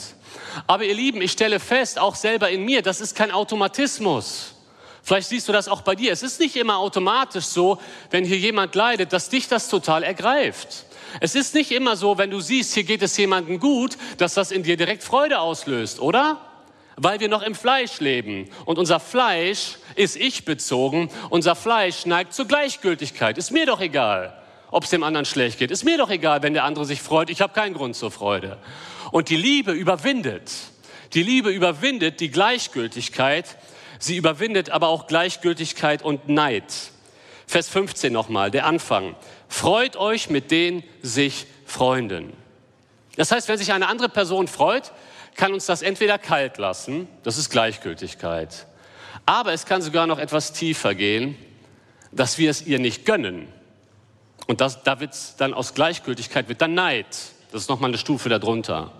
Aber 0.67 0.83
ihr 0.83 0.93
Lieben, 0.93 1.21
ich 1.21 1.31
stelle 1.31 1.61
fest, 1.61 1.99
auch 1.99 2.15
selber 2.15 2.49
in 2.49 2.65
mir, 2.65 2.81
das 2.81 2.99
ist 2.99 3.15
kein 3.15 3.31
Automatismus. 3.31 4.56
Vielleicht 5.07 5.29
siehst 5.29 5.47
du 5.47 5.53
das 5.53 5.69
auch 5.69 5.83
bei 5.83 5.95
dir. 5.95 6.11
Es 6.11 6.21
ist 6.21 6.37
nicht 6.41 6.57
immer 6.57 6.79
automatisch 6.79 7.45
so, 7.45 7.79
wenn 8.11 8.25
hier 8.25 8.37
jemand 8.37 8.75
leidet, 8.75 9.13
dass 9.13 9.29
dich 9.29 9.47
das 9.47 9.69
total 9.69 10.03
ergreift. 10.03 10.83
Es 11.21 11.33
ist 11.33 11.55
nicht 11.55 11.71
immer 11.71 11.95
so, 11.95 12.17
wenn 12.17 12.29
du 12.29 12.41
siehst, 12.41 12.73
hier 12.73 12.83
geht 12.83 13.01
es 13.01 13.15
jemandem 13.15 13.61
gut, 13.61 13.97
dass 14.17 14.33
das 14.33 14.51
in 14.51 14.63
dir 14.63 14.75
direkt 14.75 15.05
Freude 15.05 15.39
auslöst, 15.39 16.01
oder? 16.01 16.41
Weil 16.97 17.21
wir 17.21 17.29
noch 17.29 17.41
im 17.41 17.55
Fleisch 17.55 18.01
leben. 18.01 18.49
Und 18.65 18.77
unser 18.77 18.99
Fleisch 18.99 19.77
ist 19.95 20.17
ich 20.17 20.43
bezogen. 20.43 21.09
Unser 21.29 21.55
Fleisch 21.55 22.05
neigt 22.05 22.33
zur 22.33 22.45
Gleichgültigkeit. 22.45 23.37
Ist 23.37 23.51
mir 23.51 23.65
doch 23.65 23.79
egal, 23.79 24.37
ob 24.71 24.83
es 24.83 24.89
dem 24.89 25.03
anderen 25.03 25.25
schlecht 25.25 25.57
geht. 25.57 25.71
Ist 25.71 25.85
mir 25.85 25.97
doch 25.97 26.09
egal, 26.09 26.43
wenn 26.43 26.53
der 26.53 26.65
andere 26.65 26.83
sich 26.83 27.01
freut. 27.01 27.29
Ich 27.29 27.39
habe 27.39 27.53
keinen 27.53 27.75
Grund 27.75 27.95
zur 27.95 28.11
Freude. 28.11 28.57
Und 29.13 29.29
die 29.29 29.37
Liebe 29.37 29.71
überwindet. 29.71 30.51
Die 31.13 31.23
Liebe 31.23 31.49
überwindet 31.49 32.19
die 32.19 32.29
Gleichgültigkeit. 32.29 33.55
Sie 33.99 34.15
überwindet 34.15 34.69
aber 34.69 34.87
auch 34.89 35.07
Gleichgültigkeit 35.07 36.01
und 36.01 36.29
Neid. 36.29 36.73
Vers 37.47 37.69
15 37.69 38.11
nochmal, 38.11 38.51
der 38.51 38.65
Anfang. 38.65 39.15
Freut 39.47 39.95
euch 39.95 40.29
mit 40.29 40.51
den 40.51 40.83
sich 41.01 41.45
Freunden. 41.65 42.33
Das 43.15 43.31
heißt, 43.31 43.47
wenn 43.47 43.57
sich 43.57 43.71
eine 43.71 43.87
andere 43.87 44.09
Person 44.09 44.47
freut, 44.47 44.91
kann 45.35 45.53
uns 45.53 45.65
das 45.65 45.81
entweder 45.81 46.17
kalt 46.17 46.57
lassen, 46.57 47.07
das 47.23 47.37
ist 47.37 47.49
Gleichgültigkeit. 47.49 48.67
Aber 49.25 49.53
es 49.53 49.65
kann 49.65 49.81
sogar 49.81 50.07
noch 50.07 50.19
etwas 50.19 50.53
tiefer 50.53 50.95
gehen, 50.95 51.37
dass 52.11 52.37
wir 52.37 52.49
es 52.49 52.65
ihr 52.65 52.79
nicht 52.79 53.05
gönnen. 53.05 53.47
Und 54.47 54.61
das, 54.61 54.83
da 54.83 54.99
wird 54.99 55.15
dann 55.37 55.53
aus 55.53 55.73
Gleichgültigkeit 55.73 56.47
wird 56.47 56.61
dann 56.61 56.73
Neid. 56.73 57.07
Das 57.51 57.63
ist 57.63 57.69
nochmal 57.69 57.89
eine 57.89 57.97
Stufe 57.97 58.29
darunter. 58.29 58.91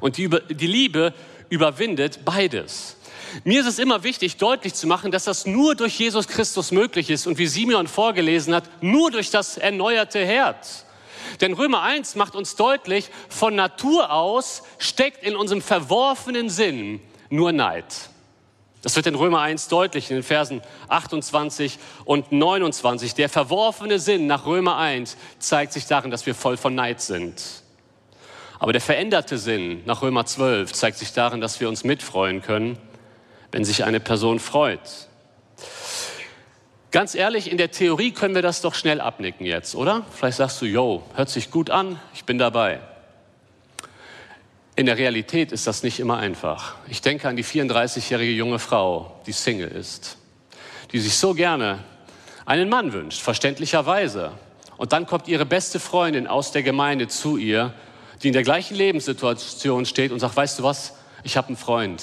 Und 0.00 0.16
die, 0.16 0.28
die 0.50 0.66
Liebe 0.66 1.12
überwindet 1.48 2.24
beides. 2.24 2.96
Mir 3.44 3.60
ist 3.60 3.66
es 3.66 3.78
immer 3.78 4.02
wichtig, 4.02 4.36
deutlich 4.36 4.74
zu 4.74 4.86
machen, 4.86 5.10
dass 5.10 5.24
das 5.24 5.46
nur 5.46 5.74
durch 5.74 5.98
Jesus 5.98 6.28
Christus 6.28 6.70
möglich 6.70 7.10
ist 7.10 7.26
und 7.26 7.38
wie 7.38 7.46
Simeon 7.46 7.86
vorgelesen 7.86 8.54
hat, 8.54 8.64
nur 8.82 9.10
durch 9.10 9.30
das 9.30 9.56
erneuerte 9.56 10.24
Herz. 10.24 10.84
Denn 11.40 11.54
Römer 11.54 11.82
1 11.82 12.14
macht 12.16 12.34
uns 12.34 12.56
deutlich, 12.56 13.10
von 13.28 13.54
Natur 13.54 14.12
aus 14.12 14.62
steckt 14.78 15.24
in 15.24 15.36
unserem 15.36 15.62
verworfenen 15.62 16.50
Sinn 16.50 17.00
nur 17.30 17.52
Neid. 17.52 17.86
Das 18.82 18.96
wird 18.96 19.06
in 19.06 19.14
Römer 19.14 19.40
1 19.40 19.68
deutlich, 19.68 20.10
in 20.10 20.16
den 20.16 20.22
Versen 20.24 20.60
28 20.88 21.78
und 22.04 22.32
29. 22.32 23.14
Der 23.14 23.28
verworfene 23.28 24.00
Sinn 24.00 24.26
nach 24.26 24.44
Römer 24.44 24.76
1 24.76 25.16
zeigt 25.38 25.72
sich 25.72 25.86
darin, 25.86 26.10
dass 26.10 26.26
wir 26.26 26.34
voll 26.34 26.56
von 26.56 26.74
Neid 26.74 27.00
sind. 27.00 27.40
Aber 28.58 28.72
der 28.72 28.80
veränderte 28.80 29.38
Sinn 29.38 29.82
nach 29.86 30.02
Römer 30.02 30.26
12 30.26 30.72
zeigt 30.72 30.98
sich 30.98 31.12
darin, 31.12 31.40
dass 31.40 31.60
wir 31.60 31.68
uns 31.68 31.84
mitfreuen 31.84 32.42
können, 32.42 32.76
wenn 33.52 33.64
sich 33.64 33.84
eine 33.84 34.00
Person 34.00 34.40
freut. 34.40 34.80
Ganz 36.90 37.14
ehrlich, 37.14 37.50
in 37.50 37.56
der 37.56 37.70
Theorie 37.70 38.10
können 38.10 38.34
wir 38.34 38.42
das 38.42 38.60
doch 38.60 38.74
schnell 38.74 39.00
abnicken 39.00 39.46
jetzt, 39.46 39.74
oder? 39.74 40.04
Vielleicht 40.14 40.38
sagst 40.38 40.60
du, 40.60 40.66
yo, 40.66 41.02
hört 41.14 41.30
sich 41.30 41.50
gut 41.50 41.70
an, 41.70 41.98
ich 42.12 42.24
bin 42.24 42.38
dabei. 42.38 42.80
In 44.74 44.86
der 44.86 44.98
Realität 44.98 45.52
ist 45.52 45.66
das 45.66 45.82
nicht 45.82 46.00
immer 46.00 46.18
einfach. 46.18 46.76
Ich 46.88 47.02
denke 47.02 47.28
an 47.28 47.36
die 47.36 47.44
34-jährige 47.44 48.32
junge 48.32 48.58
Frau, 48.58 49.20
die 49.26 49.32
Single 49.32 49.68
ist, 49.68 50.16
die 50.92 50.98
sich 50.98 51.16
so 51.16 51.34
gerne 51.34 51.78
einen 52.46 52.68
Mann 52.68 52.92
wünscht, 52.92 53.20
verständlicherweise. 53.20 54.32
Und 54.76 54.92
dann 54.92 55.06
kommt 55.06 55.28
ihre 55.28 55.46
beste 55.46 55.78
Freundin 55.78 56.26
aus 56.26 56.52
der 56.52 56.62
Gemeinde 56.62 57.08
zu 57.08 57.36
ihr, 57.36 57.72
die 58.22 58.28
in 58.28 58.32
der 58.32 58.42
gleichen 58.42 58.74
Lebenssituation 58.74 59.84
steht 59.84 60.12
und 60.12 60.20
sagt, 60.20 60.36
weißt 60.36 60.58
du 60.58 60.62
was, 60.62 60.94
ich 61.22 61.36
habe 61.36 61.48
einen 61.48 61.56
Freund, 61.56 62.02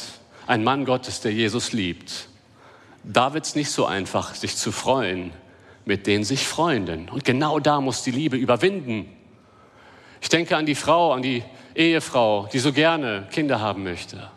ein 0.49 0.63
Mann 0.63 0.83
Gottes, 0.83 1.21
der 1.21 1.31
Jesus 1.31 1.73
liebt. 1.73 2.27
Da 3.03 3.35
wird 3.35 3.45
es 3.45 3.53
nicht 3.53 3.69
so 3.69 3.85
einfach, 3.85 4.33
sich 4.33 4.57
zu 4.57 4.71
freuen 4.71 5.31
mit 5.85 6.07
den 6.07 6.23
sich 6.23 6.47
Freunden. 6.47 7.07
Und 7.07 7.23
genau 7.23 7.59
da 7.59 7.79
muss 7.79 8.01
die 8.01 8.09
Liebe 8.09 8.35
überwinden. 8.35 9.15
Ich 10.21 10.29
denke 10.29 10.57
an 10.57 10.65
die 10.65 10.73
Frau, 10.73 11.13
an 11.13 11.21
die 11.21 11.43
Ehefrau, 11.75 12.49
die 12.51 12.57
so 12.57 12.73
gerne 12.73 13.27
Kinder 13.31 13.61
haben 13.61 13.83
möchte. 13.83 14.31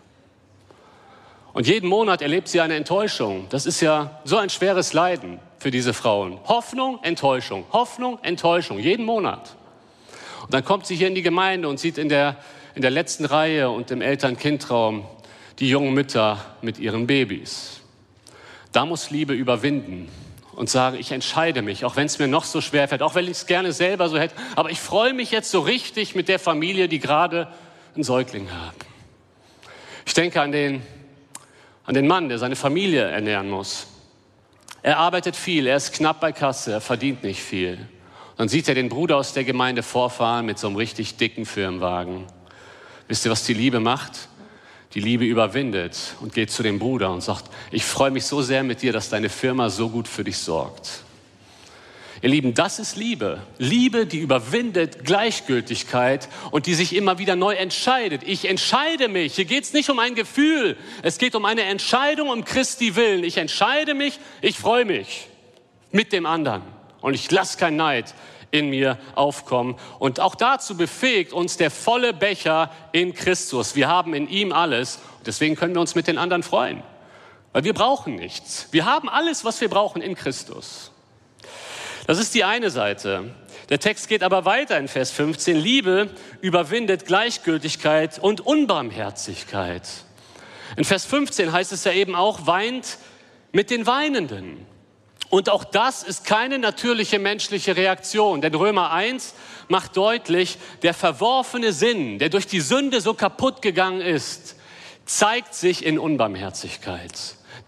Und 1.54 1.66
jeden 1.66 1.88
Monat 1.88 2.20
erlebt 2.20 2.48
sie 2.48 2.60
eine 2.60 2.76
Enttäuschung. 2.76 3.46
Das 3.48 3.64
ist 3.64 3.80
ja 3.80 4.20
so 4.24 4.36
ein 4.36 4.50
schweres 4.50 4.92
Leiden 4.92 5.38
für 5.58 5.70
diese 5.70 5.94
Frauen. 5.94 6.38
Hoffnung, 6.44 6.98
Enttäuschung, 7.02 7.64
Hoffnung, 7.72 8.18
Enttäuschung, 8.22 8.78
jeden 8.78 9.06
Monat. 9.06 9.56
Und 10.42 10.52
dann 10.52 10.64
kommt 10.64 10.86
sie 10.86 10.94
hier 10.94 11.08
in 11.08 11.14
die 11.14 11.22
Gemeinde 11.22 11.68
und 11.68 11.80
sieht 11.80 11.96
in 11.96 12.10
der, 12.10 12.36
in 12.74 12.82
der 12.82 12.90
letzten 12.90 13.24
Reihe 13.24 13.70
und 13.70 13.90
im 13.90 14.02
Eltern-Kind-Raum 14.02 15.06
die 15.62 15.68
jungen 15.68 15.94
Mütter 15.94 16.44
mit 16.60 16.80
ihren 16.80 17.06
Babys. 17.06 17.82
Da 18.72 18.84
muss 18.84 19.10
Liebe 19.10 19.32
überwinden 19.32 20.08
und 20.56 20.68
sagen, 20.68 20.98
ich 20.98 21.12
entscheide 21.12 21.62
mich, 21.62 21.84
auch 21.84 21.94
wenn 21.94 22.06
es 22.06 22.18
mir 22.18 22.26
noch 22.26 22.42
so 22.42 22.60
schwer 22.60 22.88
fällt, 22.88 23.00
auch 23.00 23.14
wenn 23.14 23.26
ich 23.26 23.30
es 23.30 23.46
gerne 23.46 23.72
selber 23.72 24.08
so 24.08 24.18
hätte, 24.18 24.34
aber 24.56 24.70
ich 24.70 24.80
freue 24.80 25.14
mich 25.14 25.30
jetzt 25.30 25.52
so 25.52 25.60
richtig 25.60 26.16
mit 26.16 26.26
der 26.26 26.40
Familie, 26.40 26.88
die 26.88 26.98
gerade 26.98 27.46
einen 27.94 28.02
Säugling 28.02 28.50
hat. 28.50 28.74
Ich 30.04 30.14
denke 30.14 30.42
an 30.42 30.50
den, 30.50 30.82
an 31.84 31.94
den 31.94 32.08
Mann, 32.08 32.28
der 32.28 32.38
seine 32.40 32.56
Familie 32.56 33.02
ernähren 33.02 33.48
muss. 33.48 33.86
Er 34.82 34.98
arbeitet 34.98 35.36
viel, 35.36 35.68
er 35.68 35.76
ist 35.76 35.92
knapp 35.92 36.18
bei 36.18 36.32
Kasse, 36.32 36.72
er 36.72 36.80
verdient 36.80 37.22
nicht 37.22 37.40
viel. 37.40 37.78
Dann 38.36 38.48
sieht 38.48 38.68
er 38.68 38.74
den 38.74 38.88
Bruder 38.88 39.16
aus 39.16 39.32
der 39.32 39.44
Gemeinde 39.44 39.84
vorfahren 39.84 40.44
mit 40.44 40.58
so 40.58 40.66
einem 40.66 40.74
richtig 40.74 41.18
dicken 41.18 41.46
Firmenwagen. 41.46 42.24
Wisst 43.06 43.24
ihr, 43.24 43.30
was 43.30 43.44
die 43.44 43.54
Liebe 43.54 43.78
macht? 43.78 44.28
Die 44.94 45.00
Liebe 45.00 45.24
überwindet 45.24 46.14
und 46.20 46.34
geht 46.34 46.50
zu 46.50 46.62
dem 46.62 46.78
Bruder 46.78 47.10
und 47.10 47.22
sagt, 47.22 47.46
ich 47.70 47.84
freue 47.84 48.10
mich 48.10 48.24
so 48.24 48.42
sehr 48.42 48.62
mit 48.62 48.82
dir, 48.82 48.92
dass 48.92 49.08
deine 49.08 49.28
Firma 49.28 49.70
so 49.70 49.88
gut 49.88 50.06
für 50.06 50.24
dich 50.24 50.38
sorgt. 50.38 51.02
Ihr 52.20 52.28
Lieben, 52.28 52.54
das 52.54 52.78
ist 52.78 52.96
Liebe. 52.96 53.42
Liebe, 53.58 54.06
die 54.06 54.18
überwindet 54.18 55.04
Gleichgültigkeit 55.04 56.28
und 56.52 56.66
die 56.66 56.74
sich 56.74 56.94
immer 56.94 57.18
wieder 57.18 57.34
neu 57.34 57.54
entscheidet. 57.54 58.22
Ich 58.24 58.48
entscheide 58.48 59.08
mich. 59.08 59.34
Hier 59.34 59.44
geht 59.44 59.64
es 59.64 59.72
nicht 59.72 59.90
um 59.90 59.98
ein 59.98 60.14
Gefühl. 60.14 60.76
Es 61.02 61.18
geht 61.18 61.34
um 61.34 61.44
eine 61.44 61.62
Entscheidung 61.62 62.28
um 62.28 62.44
Christi 62.44 62.94
Willen. 62.94 63.24
Ich 63.24 63.38
entscheide 63.38 63.94
mich, 63.94 64.20
ich 64.40 64.56
freue 64.56 64.84
mich 64.84 65.26
mit 65.90 66.12
dem 66.12 66.26
anderen. 66.26 66.62
Und 67.00 67.14
ich 67.14 67.28
lasse 67.28 67.58
keinen 67.58 67.76
Neid 67.76 68.14
in 68.52 68.70
mir 68.70 68.98
aufkommen. 69.16 69.74
Und 69.98 70.20
auch 70.20 70.36
dazu 70.36 70.76
befähigt 70.76 71.32
uns 71.32 71.56
der 71.56 71.72
volle 71.72 72.12
Becher 72.12 72.70
in 72.92 73.14
Christus. 73.14 73.74
Wir 73.74 73.88
haben 73.88 74.14
in 74.14 74.28
ihm 74.28 74.52
alles. 74.52 75.00
Deswegen 75.26 75.56
können 75.56 75.74
wir 75.74 75.80
uns 75.80 75.96
mit 75.96 76.06
den 76.06 76.18
anderen 76.18 76.44
freuen. 76.44 76.82
Weil 77.52 77.64
wir 77.64 77.74
brauchen 77.74 78.14
nichts. 78.14 78.68
Wir 78.70 78.84
haben 78.84 79.08
alles, 79.08 79.44
was 79.44 79.60
wir 79.60 79.68
brauchen 79.68 80.00
in 80.00 80.14
Christus. 80.14 80.92
Das 82.06 82.18
ist 82.18 82.34
die 82.34 82.44
eine 82.44 82.70
Seite. 82.70 83.34
Der 83.68 83.78
Text 83.78 84.08
geht 84.08 84.22
aber 84.22 84.44
weiter 84.44 84.78
in 84.78 84.88
Vers 84.88 85.10
15. 85.12 85.56
Liebe 85.56 86.10
überwindet 86.40 87.06
Gleichgültigkeit 87.06 88.18
und 88.18 88.40
Unbarmherzigkeit. 88.40 89.88
In 90.76 90.84
Vers 90.84 91.04
15 91.06 91.52
heißt 91.52 91.72
es 91.72 91.84
ja 91.84 91.92
eben 91.92 92.14
auch, 92.14 92.46
weint 92.46 92.98
mit 93.52 93.70
den 93.70 93.86
Weinenden. 93.86 94.66
Und 95.32 95.48
auch 95.48 95.64
das 95.64 96.02
ist 96.02 96.26
keine 96.26 96.58
natürliche 96.58 97.18
menschliche 97.18 97.74
Reaktion, 97.74 98.42
denn 98.42 98.54
Römer 98.54 98.90
1 98.92 99.32
macht 99.68 99.96
deutlich, 99.96 100.58
der 100.82 100.92
verworfene 100.92 101.72
Sinn, 101.72 102.18
der 102.18 102.28
durch 102.28 102.46
die 102.46 102.60
Sünde 102.60 103.00
so 103.00 103.14
kaputt 103.14 103.62
gegangen 103.62 104.02
ist, 104.02 104.56
zeigt 105.06 105.54
sich 105.54 105.86
in 105.86 105.98
Unbarmherzigkeit. 105.98 107.12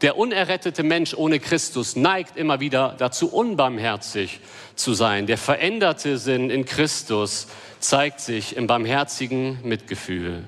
Der 0.02 0.18
unerrettete 0.18 0.82
Mensch 0.82 1.14
ohne 1.14 1.40
Christus 1.40 1.96
neigt 1.96 2.36
immer 2.36 2.60
wieder 2.60 2.96
dazu, 2.98 3.32
unbarmherzig 3.32 4.40
zu 4.74 4.92
sein. 4.92 5.26
Der 5.26 5.38
veränderte 5.38 6.18
Sinn 6.18 6.50
in 6.50 6.66
Christus 6.66 7.46
zeigt 7.80 8.20
sich 8.20 8.56
im 8.56 8.66
barmherzigen 8.66 9.66
Mitgefühl. 9.66 10.44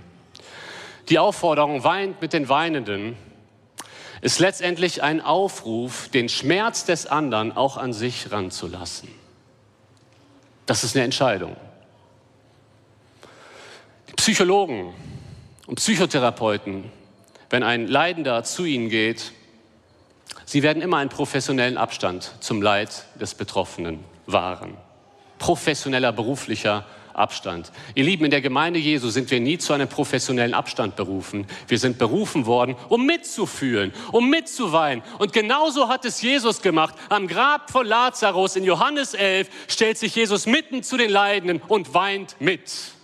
Die 1.08 1.18
Aufforderung 1.18 1.82
weint 1.82 2.20
mit 2.20 2.34
den 2.34 2.50
Weinenden 2.50 3.16
ist 4.20 4.38
letztendlich 4.38 5.02
ein 5.02 5.20
Aufruf, 5.20 6.08
den 6.08 6.28
Schmerz 6.28 6.84
des 6.84 7.06
anderen 7.06 7.56
auch 7.56 7.76
an 7.76 7.92
sich 7.92 8.32
ranzulassen. 8.32 9.08
Das 10.66 10.84
ist 10.84 10.96
eine 10.96 11.04
Entscheidung. 11.04 11.56
Die 14.08 14.14
Psychologen 14.14 14.94
und 15.66 15.76
Psychotherapeuten, 15.76 16.90
wenn 17.50 17.62
ein 17.62 17.86
Leidender 17.86 18.42
zu 18.44 18.64
ihnen 18.64 18.88
geht, 18.88 19.32
sie 20.44 20.62
werden 20.62 20.82
immer 20.82 20.96
einen 20.96 21.10
professionellen 21.10 21.76
Abstand 21.76 22.32
zum 22.40 22.62
Leid 22.62 23.04
des 23.20 23.34
Betroffenen 23.34 24.02
wahren. 24.26 24.76
Professioneller 25.38 26.12
beruflicher 26.12 26.84
Abstand. 27.16 27.72
Ihr 27.94 28.04
Lieben, 28.04 28.24
in 28.24 28.30
der 28.30 28.40
Gemeinde 28.40 28.78
Jesu 28.78 29.08
sind 29.10 29.30
wir 29.30 29.40
nie 29.40 29.58
zu 29.58 29.72
einem 29.72 29.88
professionellen 29.88 30.54
Abstand 30.54 30.96
berufen. 30.96 31.46
Wir 31.68 31.78
sind 31.78 31.98
berufen 31.98 32.46
worden, 32.46 32.76
um 32.88 33.06
mitzufühlen, 33.06 33.92
um 34.12 34.28
mitzuweinen. 34.30 35.02
Und 35.18 35.32
genauso 35.32 35.88
hat 35.88 36.04
es 36.04 36.22
Jesus 36.22 36.62
gemacht. 36.62 36.94
Am 37.08 37.26
Grab 37.26 37.70
von 37.70 37.86
Lazarus 37.86 38.56
in 38.56 38.64
Johannes 38.64 39.14
11 39.14 39.48
stellt 39.68 39.98
sich 39.98 40.14
Jesus 40.14 40.46
mitten 40.46 40.82
zu 40.82 40.96
den 40.96 41.10
Leidenden 41.10 41.60
und 41.68 41.94
weint 41.94 42.36
mit. 42.40 42.95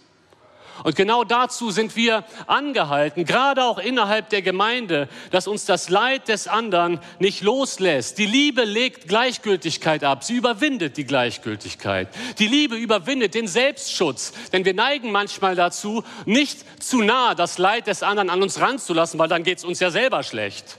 Und 0.84 0.96
genau 0.96 1.24
dazu 1.24 1.70
sind 1.70 1.96
wir 1.96 2.24
angehalten, 2.46 3.24
gerade 3.24 3.64
auch 3.64 3.78
innerhalb 3.78 4.28
der 4.30 4.42
Gemeinde, 4.42 5.08
dass 5.30 5.46
uns 5.46 5.64
das 5.64 5.88
Leid 5.88 6.28
des 6.28 6.48
anderen 6.48 6.98
nicht 7.18 7.42
loslässt. 7.42 8.18
Die 8.18 8.26
Liebe 8.26 8.64
legt 8.64 9.08
Gleichgültigkeit 9.08 10.04
ab, 10.04 10.24
sie 10.24 10.34
überwindet 10.34 10.96
die 10.96 11.04
Gleichgültigkeit. 11.04 12.08
Die 12.38 12.48
Liebe 12.48 12.76
überwindet 12.76 13.34
den 13.34 13.46
Selbstschutz, 13.46 14.32
denn 14.52 14.64
wir 14.64 14.74
neigen 14.74 15.12
manchmal 15.12 15.54
dazu, 15.54 16.02
nicht 16.24 16.82
zu 16.82 17.02
nah 17.02 17.34
das 17.34 17.58
Leid 17.58 17.86
des 17.86 18.02
anderen 18.02 18.30
an 18.30 18.42
uns 18.42 18.60
ranzulassen, 18.60 19.18
weil 19.18 19.28
dann 19.28 19.44
geht 19.44 19.58
es 19.58 19.64
uns 19.64 19.80
ja 19.80 19.90
selber 19.90 20.22
schlecht. 20.22 20.78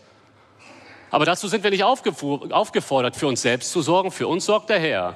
Aber 1.11 1.25
dazu 1.25 1.47
sind 1.47 1.63
wir 1.63 1.69
nicht 1.69 1.83
aufgefordert, 1.83 3.15
für 3.15 3.27
uns 3.27 3.43
selbst 3.43 3.71
zu 3.71 3.81
sorgen, 3.83 4.11
für 4.11 4.27
uns 4.27 4.45
sorgt 4.45 4.69
der 4.69 4.79
Herr. 4.79 5.15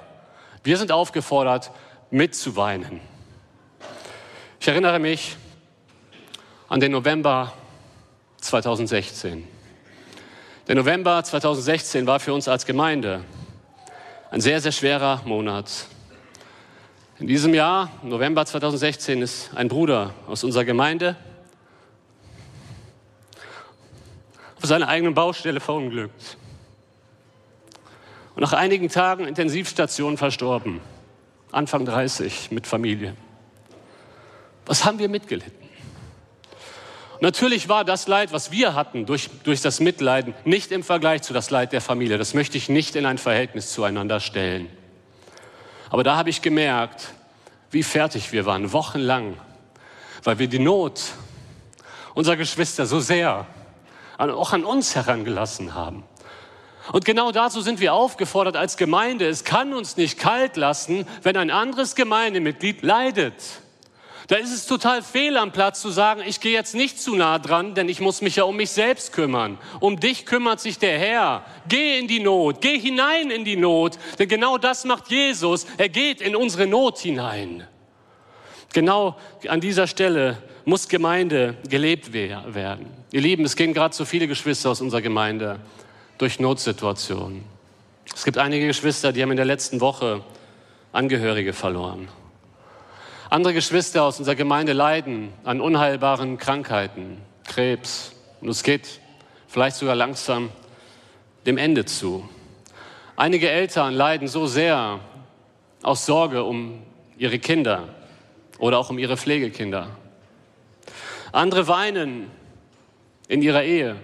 Wir 0.63 0.77
sind 0.77 0.91
aufgefordert, 0.91 1.71
mitzuweinen. 2.11 3.01
Ich 4.59 4.67
erinnere 4.67 4.99
mich 4.99 5.37
an 6.67 6.79
den 6.79 6.91
November 6.91 7.53
2016. 8.41 9.47
Der 10.67 10.75
November 10.75 11.23
2016 11.23 12.07
war 12.07 12.19
für 12.19 12.33
uns 12.33 12.47
als 12.47 12.65
Gemeinde 12.65 13.23
ein 14.31 14.41
sehr, 14.41 14.59
sehr 14.59 14.71
schwerer 14.71 15.21
Monat. 15.25 15.85
In 17.19 17.27
diesem 17.27 17.53
Jahr, 17.53 17.91
November 18.03 18.45
2016, 18.45 19.21
ist 19.21 19.51
ein 19.55 19.69
Bruder 19.69 20.13
aus 20.27 20.43
unserer 20.43 20.65
Gemeinde 20.65 21.15
auf 24.57 24.65
seiner 24.65 24.87
eigenen 24.87 25.13
Baustelle 25.13 25.59
verunglückt. 25.59 26.35
Und 28.35 28.41
nach 28.41 28.53
einigen 28.53 28.89
Tagen 28.89 29.25
Intensivstation 29.27 30.17
verstorben. 30.17 30.81
Anfang 31.51 31.85
30 31.85 32.51
mit 32.51 32.67
Familie. 32.67 33.15
Was 34.67 34.85
haben 34.85 34.99
wir 34.99 35.09
mitgelitten? 35.09 35.67
Natürlich 37.19 37.67
war 37.67 37.83
das 37.83 38.07
Leid, 38.07 38.31
was 38.31 38.51
wir 38.51 38.75
hatten 38.75 39.07
durch, 39.07 39.29
durch 39.43 39.61
das 39.61 39.79
Mitleiden, 39.79 40.35
nicht 40.45 40.71
im 40.71 40.83
Vergleich 40.83 41.23
zu 41.23 41.33
das 41.33 41.49
Leid 41.49 41.73
der 41.73 41.81
Familie. 41.81 42.19
Das 42.19 42.35
möchte 42.35 42.57
ich 42.57 42.69
nicht 42.69 42.95
in 42.95 43.05
ein 43.05 43.17
Verhältnis 43.17 43.73
zueinander 43.73 44.19
stellen. 44.19 44.69
Aber 45.89 46.03
da 46.03 46.15
habe 46.15 46.29
ich 46.29 46.41
gemerkt, 46.41 47.13
wie 47.71 47.81
fertig 47.81 48.31
wir 48.31 48.45
waren, 48.45 48.71
wochenlang, 48.71 49.37
weil 50.23 50.37
wir 50.37 50.47
die 50.47 50.59
Not 50.59 51.01
unserer 52.13 52.35
Geschwister 52.35 52.85
so 52.85 52.99
sehr 52.99 53.47
auch 54.17 54.53
an 54.53 54.63
uns 54.63 54.95
herangelassen 54.95 55.73
haben. 55.73 56.03
Und 56.91 57.05
genau 57.05 57.31
dazu 57.31 57.61
sind 57.61 57.79
wir 57.79 57.93
aufgefordert 57.93 58.55
als 58.55 58.77
Gemeinde. 58.77 59.27
Es 59.27 59.43
kann 59.43 59.73
uns 59.73 59.97
nicht 59.97 60.19
kalt 60.19 60.55
lassen, 60.55 61.07
wenn 61.23 61.35
ein 61.37 61.51
anderes 61.51 61.95
Gemeindemitglied 61.95 62.81
leidet. 62.81 63.61
Da 64.27 64.35
ist 64.35 64.53
es 64.53 64.65
total 64.65 65.03
fehl 65.03 65.37
am 65.37 65.53
Platz 65.53 65.81
zu 65.81 65.89
sagen, 65.89 66.21
ich 66.25 66.41
gehe 66.41 66.51
jetzt 66.51 66.75
nicht 66.75 66.99
zu 66.99 67.15
nah 67.15 67.39
dran, 67.39 67.75
denn 67.75 67.87
ich 67.87 68.01
muss 68.01 68.21
mich 68.21 68.35
ja 68.35 68.43
um 68.43 68.57
mich 68.57 68.71
selbst 68.71 69.13
kümmern. 69.13 69.57
Um 69.79 69.97
dich 69.99 70.25
kümmert 70.25 70.59
sich 70.59 70.77
der 70.79 70.99
Herr. 70.99 71.45
Geh 71.69 71.97
in 71.97 72.09
die 72.09 72.19
Not, 72.19 72.59
geh 72.59 72.77
hinein 72.77 73.31
in 73.31 73.45
die 73.45 73.55
Not, 73.55 73.97
denn 74.19 74.27
genau 74.27 74.57
das 74.57 74.83
macht 74.83 75.09
Jesus. 75.09 75.65
Er 75.77 75.87
geht 75.87 76.19
in 76.19 76.35
unsere 76.35 76.67
Not 76.67 76.97
hinein. 76.97 77.65
Genau 78.73 79.15
an 79.47 79.61
dieser 79.61 79.87
Stelle 79.87 80.43
muss 80.65 80.89
Gemeinde 80.89 81.55
gelebt 81.69 82.11
werden. 82.11 82.87
Ihr 83.11 83.21
Lieben, 83.21 83.45
es 83.45 83.55
gehen 83.55 83.73
gerade 83.73 83.95
so 83.95 84.03
viele 84.03 84.27
Geschwister 84.27 84.69
aus 84.71 84.81
unserer 84.81 85.01
Gemeinde 85.01 85.61
durch 86.17 86.41
Notsituationen. 86.41 87.45
Es 88.13 88.25
gibt 88.25 88.37
einige 88.37 88.67
Geschwister, 88.67 89.13
die 89.13 89.21
haben 89.21 89.31
in 89.31 89.37
der 89.37 89.45
letzten 89.45 89.79
Woche 89.79 90.21
Angehörige 90.91 91.53
verloren. 91.53 92.09
Andere 93.29 93.53
Geschwister 93.53 94.03
aus 94.03 94.19
unserer 94.19 94.35
Gemeinde 94.35 94.71
leiden 94.71 95.33
an 95.43 95.59
unheilbaren 95.59 96.37
Krankheiten, 96.37 97.17
Krebs. 97.45 98.13
Und 98.39 98.47
es 98.47 98.63
geht 98.63 99.01
vielleicht 99.49 99.75
sogar 99.75 99.95
langsam 99.95 100.49
dem 101.45 101.57
Ende 101.57 101.83
zu. 101.83 102.27
Einige 103.17 103.49
Eltern 103.49 103.93
leiden 103.93 104.29
so 104.29 104.47
sehr 104.47 105.01
aus 105.83 106.05
Sorge 106.05 106.43
um 106.43 106.81
ihre 107.17 107.37
Kinder 107.37 107.89
oder 108.59 108.79
auch 108.79 108.89
um 108.89 108.97
ihre 108.97 109.17
Pflegekinder. 109.17 109.89
Andere 111.33 111.67
weinen 111.67 112.31
in 113.27 113.41
ihrer 113.41 113.63
Ehe. 113.63 113.97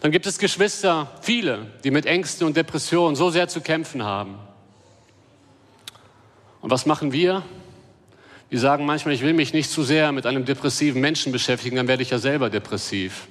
Dann 0.00 0.12
gibt 0.12 0.24
es 0.26 0.38
Geschwister, 0.38 1.12
viele, 1.20 1.66
die 1.84 1.90
mit 1.90 2.06
Ängsten 2.06 2.46
und 2.46 2.56
Depressionen 2.56 3.16
so 3.16 3.28
sehr 3.28 3.48
zu 3.48 3.60
kämpfen 3.60 4.02
haben. 4.02 4.38
Und 6.60 6.70
was 6.70 6.86
machen 6.86 7.12
wir? 7.12 7.42
Wir 8.50 8.60
sagen 8.60 8.86
manchmal, 8.86 9.14
ich 9.14 9.22
will 9.22 9.34
mich 9.34 9.52
nicht 9.52 9.70
zu 9.70 9.82
sehr 9.82 10.10
mit 10.12 10.24
einem 10.24 10.44
depressiven 10.44 11.00
Menschen 11.00 11.32
beschäftigen, 11.32 11.76
dann 11.76 11.88
werde 11.88 12.02
ich 12.02 12.10
ja 12.10 12.18
selber 12.18 12.48
depressiv. 12.48 13.28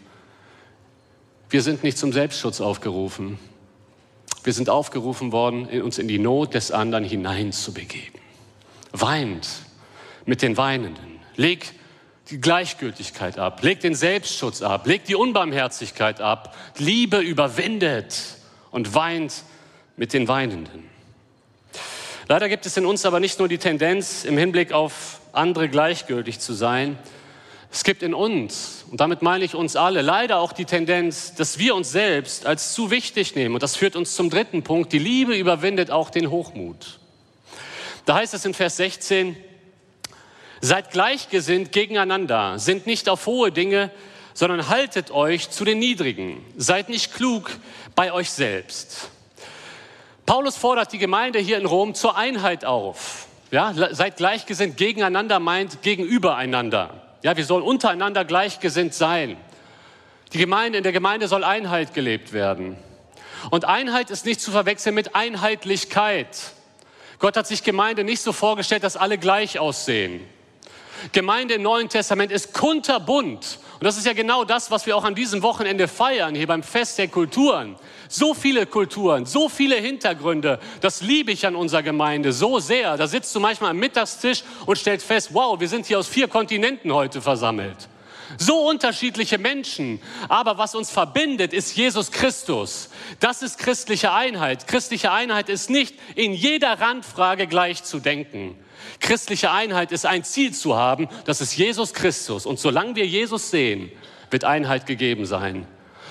Wir 1.50 1.62
sind 1.62 1.84
nicht 1.84 1.98
zum 1.98 2.14
Selbstschutz 2.14 2.62
aufgerufen. 2.62 3.40
Wir 4.44 4.54
sind 4.54 4.70
aufgerufen 4.70 5.32
worden, 5.32 5.66
uns 5.82 5.98
in 5.98 6.08
die 6.08 6.20
Not 6.20 6.54
des 6.54 6.72
anderen 6.72 7.04
hineinzubegeben. 7.04 8.20
Weint 8.92 9.48
mit 10.26 10.42
den 10.42 10.58
Weinenden. 10.58 11.20
Leg 11.36 11.74
die 12.30 12.40
Gleichgültigkeit 12.40 13.40
ab. 13.40 13.64
Leg 13.64 13.80
den 13.80 13.96
Selbstschutz 13.96 14.62
ab. 14.62 14.86
Leg 14.86 15.06
die 15.06 15.16
Unbarmherzigkeit 15.16 16.22
ab. 16.22 16.56
Liebe 16.78 17.20
überwindet 17.20 18.38
und 18.72 18.94
weint 18.94 19.44
mit 19.96 20.14
den 20.14 20.28
Weinenden. 20.28 20.84
Leider 22.30 22.50
gibt 22.50 22.66
es 22.66 22.76
in 22.76 22.86
uns 22.86 23.06
aber 23.06 23.22
nicht 23.22 23.40
nur 23.40 23.48
die 23.48 23.58
Tendenz, 23.58 24.26
im 24.26 24.38
Hinblick 24.38 24.74
auf 24.74 25.22
andere 25.32 25.70
gleichgültig 25.70 26.40
zu 26.40 26.54
sein. 26.54 26.98
Es 27.72 27.86
gibt 27.86 28.04
in 28.04 28.14
uns, 28.14 28.84
und 28.92 29.00
damit 29.00 29.22
meine 29.22 29.46
ich 29.46 29.56
uns 29.56 29.78
alle, 29.78 30.02
leider 30.02 30.40
auch 30.40 30.52
die 30.52 30.66
Tendenz, 30.66 31.36
dass 31.36 31.58
wir 31.58 31.74
uns 31.74 31.90
selbst 31.90 32.46
als 32.46 32.74
zu 32.74 32.92
wichtig 32.92 33.36
nehmen. 33.36 33.56
Und 33.56 33.64
das 33.64 33.78
führt 33.78 33.96
uns 33.96 34.14
zum 34.14 34.30
dritten 34.30 34.62
Punkt. 34.62 34.92
Die 34.92 35.00
Liebe 35.00 35.38
überwindet 35.38 35.90
auch 35.90 36.10
den 36.10 36.30
Hochmut. 36.30 37.00
Da 38.04 38.16
heißt 38.16 38.34
es 38.34 38.44
in 38.44 38.54
Vers 38.54 38.76
16, 38.76 39.38
seid 40.60 40.92
gleichgesinnt 40.92 41.72
gegeneinander, 41.72 42.60
sind 42.60 42.88
nicht 42.88 43.08
auf 43.08 43.26
hohe 43.26 43.54
Dinge, 43.54 43.90
sondern 44.34 44.68
haltet 44.68 45.12
euch 45.12 45.50
zu 45.50 45.64
den 45.64 45.80
Niedrigen. 45.80 46.44
Seid 46.58 46.90
nicht 46.90 47.14
klug 47.14 47.52
bei 47.96 48.12
euch 48.12 48.32
selbst. 48.32 49.12
Paulus 50.28 50.58
fordert 50.58 50.92
die 50.92 50.98
Gemeinde 50.98 51.40
hier 51.40 51.58
in 51.58 51.66
Rom 51.66 51.96
zur 51.96 52.18
Einheit 52.18 52.66
auf. 52.66 53.28
Ja, 53.50 53.74
seid 53.74 54.18
gleichgesinnt, 54.18 54.76
gegeneinander 54.76 55.40
meint 55.40 55.82
gegenübereinander. 55.82 57.02
Ja, 57.24 57.38
wir 57.38 57.46
sollen 57.46 57.64
untereinander 57.64 58.26
gleichgesinnt 58.26 58.94
sein. 58.94 59.38
Die 60.34 60.38
Gemeinde, 60.38 60.80
in 60.80 60.84
der 60.84 60.92
Gemeinde 60.92 61.30
soll 61.30 61.46
Einheit 61.46 61.94
gelebt 61.94 62.34
werden. 62.34 62.76
Und 63.52 63.64
Einheit 63.64 64.10
ist 64.10 64.26
nicht 64.26 64.42
zu 64.42 64.52
verwechseln 64.52 64.96
mit 64.96 65.16
Einheitlichkeit. 65.16 66.28
Gott 67.20 67.38
hat 67.38 67.48
sich 67.48 67.64
Gemeinde 67.64 68.04
nicht 68.04 68.22
so 68.22 68.34
vorgestellt, 68.34 68.84
dass 68.84 68.98
alle 68.98 69.18
gleich 69.18 69.60
aussehen. 69.60 70.28
Gemeinde 71.14 71.54
im 71.54 71.62
Neuen 71.62 71.88
Testament 71.88 72.34
ist 72.34 72.54
kunterbunt. 72.54 73.60
Und 73.80 73.84
das 73.86 73.96
ist 73.96 74.06
ja 74.06 74.12
genau 74.12 74.44
das, 74.44 74.72
was 74.72 74.86
wir 74.88 74.98
auch 74.98 75.06
an 75.06 75.16
diesem 75.16 75.42
Wochenende 75.42 75.88
feiern, 75.88 76.36
hier 76.36 76.48
beim 76.48 76.64
Fest 76.64 76.98
der 76.98 77.08
Kulturen. 77.08 77.78
So 78.10 78.34
viele 78.34 78.66
Kulturen, 78.66 79.26
so 79.26 79.50
viele 79.50 79.76
Hintergründe, 79.76 80.60
das 80.82 81.02
liebe 81.02 81.32
ich 81.32 81.46
an 81.46 81.56
unserer 81.56 81.84
Gemeinde 81.84 82.34
so 82.34 82.60
sehr. 82.60 82.98
Da 82.98 83.08
sitzt 83.08 83.36
du 83.36 83.40
manchmal 83.40 83.72
am 83.72 83.78
Mittagstisch 83.78 84.44
und 84.66 84.78
stellst 84.78 85.06
fest, 85.06 85.30
wow, 85.34 85.60
wir 85.60 85.68
sind 85.68 85.86
hier 85.86 86.00
aus 86.00 86.08
vier 86.08 86.28
Kontinenten 86.28 86.94
heute 86.94 87.22
versammelt. 87.22 87.90
So 88.38 88.68
unterschiedliche 88.68 89.38
Menschen. 89.38 90.02
Aber 90.28 90.58
was 90.58 90.76
uns 90.76 90.92
verbindet, 90.92 91.54
ist 91.54 91.78
Jesus 91.78 92.12
Christus. 92.12 92.90
Das 93.20 93.42
ist 93.42 93.58
christliche 93.58 94.12
Einheit. 94.12 94.68
Christliche 94.68 95.12
Einheit 95.12 95.50
ist 95.50 95.70
nicht 95.70 95.96
in 96.16 96.34
jeder 96.34 96.80
Randfrage 96.80 97.48
gleich 97.48 97.84
zu 97.84 98.00
denken. 98.00 98.56
Christliche 99.00 99.52
Einheit 99.52 99.92
ist 99.92 100.06
ein 100.06 100.24
Ziel 100.24 100.54
zu 100.54 100.76
haben, 100.76 101.08
das 101.26 101.42
ist 101.42 101.56
Jesus 101.56 101.94
Christus. 101.94 102.46
Und 102.46 102.60
solange 102.60 102.96
wir 102.96 103.06
Jesus 103.06 103.50
sehen, 103.50 103.92
wird 104.30 104.44
Einheit 104.44 104.86
gegeben 104.86 105.26
sein. 105.26 105.66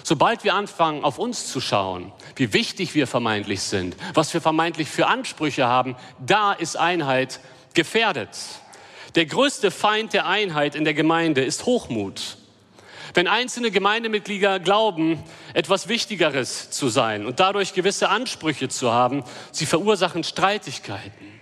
Sobald 0.08 0.44
wir 0.44 0.54
anfangen, 0.54 1.02
auf 1.02 1.18
uns 1.18 1.50
zu 1.50 1.60
schauen, 1.60 2.12
wie 2.36 2.52
wichtig 2.52 2.94
wir 2.94 3.08
vermeintlich 3.08 3.62
sind, 3.62 3.96
was 4.14 4.32
wir 4.32 4.40
vermeintlich 4.40 4.88
für 4.88 5.08
Ansprüche 5.08 5.66
haben, 5.66 5.96
da 6.24 6.52
ist 6.52 6.76
Einheit 6.76 7.40
gefährdet. 7.74 8.28
Der 9.16 9.26
größte 9.26 9.72
Feind 9.72 10.12
der 10.12 10.28
Einheit 10.28 10.76
in 10.76 10.84
der 10.84 10.94
Gemeinde 10.94 11.42
ist 11.42 11.66
Hochmut. 11.66 12.38
Wenn 13.14 13.26
einzelne 13.26 13.72
Gemeindemitglieder 13.72 14.60
glauben, 14.60 15.20
etwas 15.54 15.88
Wichtigeres 15.88 16.70
zu 16.70 16.88
sein 16.88 17.26
und 17.26 17.40
dadurch 17.40 17.74
gewisse 17.74 18.08
Ansprüche 18.08 18.68
zu 18.68 18.92
haben, 18.92 19.24
sie 19.50 19.66
verursachen 19.66 20.22
Streitigkeiten. 20.22 21.35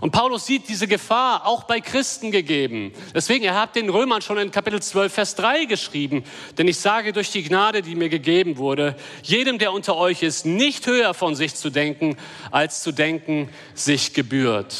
Und 0.00 0.10
Paulus 0.10 0.46
sieht 0.46 0.68
diese 0.68 0.86
Gefahr 0.86 1.46
auch 1.46 1.64
bei 1.64 1.80
Christen 1.80 2.30
gegeben. 2.30 2.92
Deswegen, 3.14 3.44
er 3.44 3.60
hat 3.60 3.76
den 3.76 3.88
Römern 3.88 4.22
schon 4.22 4.38
in 4.38 4.50
Kapitel 4.50 4.80
12, 4.80 5.12
Vers 5.12 5.34
3 5.36 5.66
geschrieben. 5.66 6.24
Denn 6.58 6.68
ich 6.68 6.78
sage 6.78 7.12
durch 7.12 7.30
die 7.30 7.42
Gnade, 7.42 7.82
die 7.82 7.94
mir 7.94 8.08
gegeben 8.08 8.56
wurde, 8.56 8.96
jedem, 9.22 9.58
der 9.58 9.72
unter 9.72 9.96
euch 9.96 10.22
ist, 10.22 10.46
nicht 10.46 10.86
höher 10.86 11.14
von 11.14 11.34
sich 11.34 11.54
zu 11.54 11.70
denken, 11.70 12.16
als 12.50 12.82
zu 12.82 12.92
denken 12.92 13.48
sich 13.74 14.14
gebührt. 14.14 14.74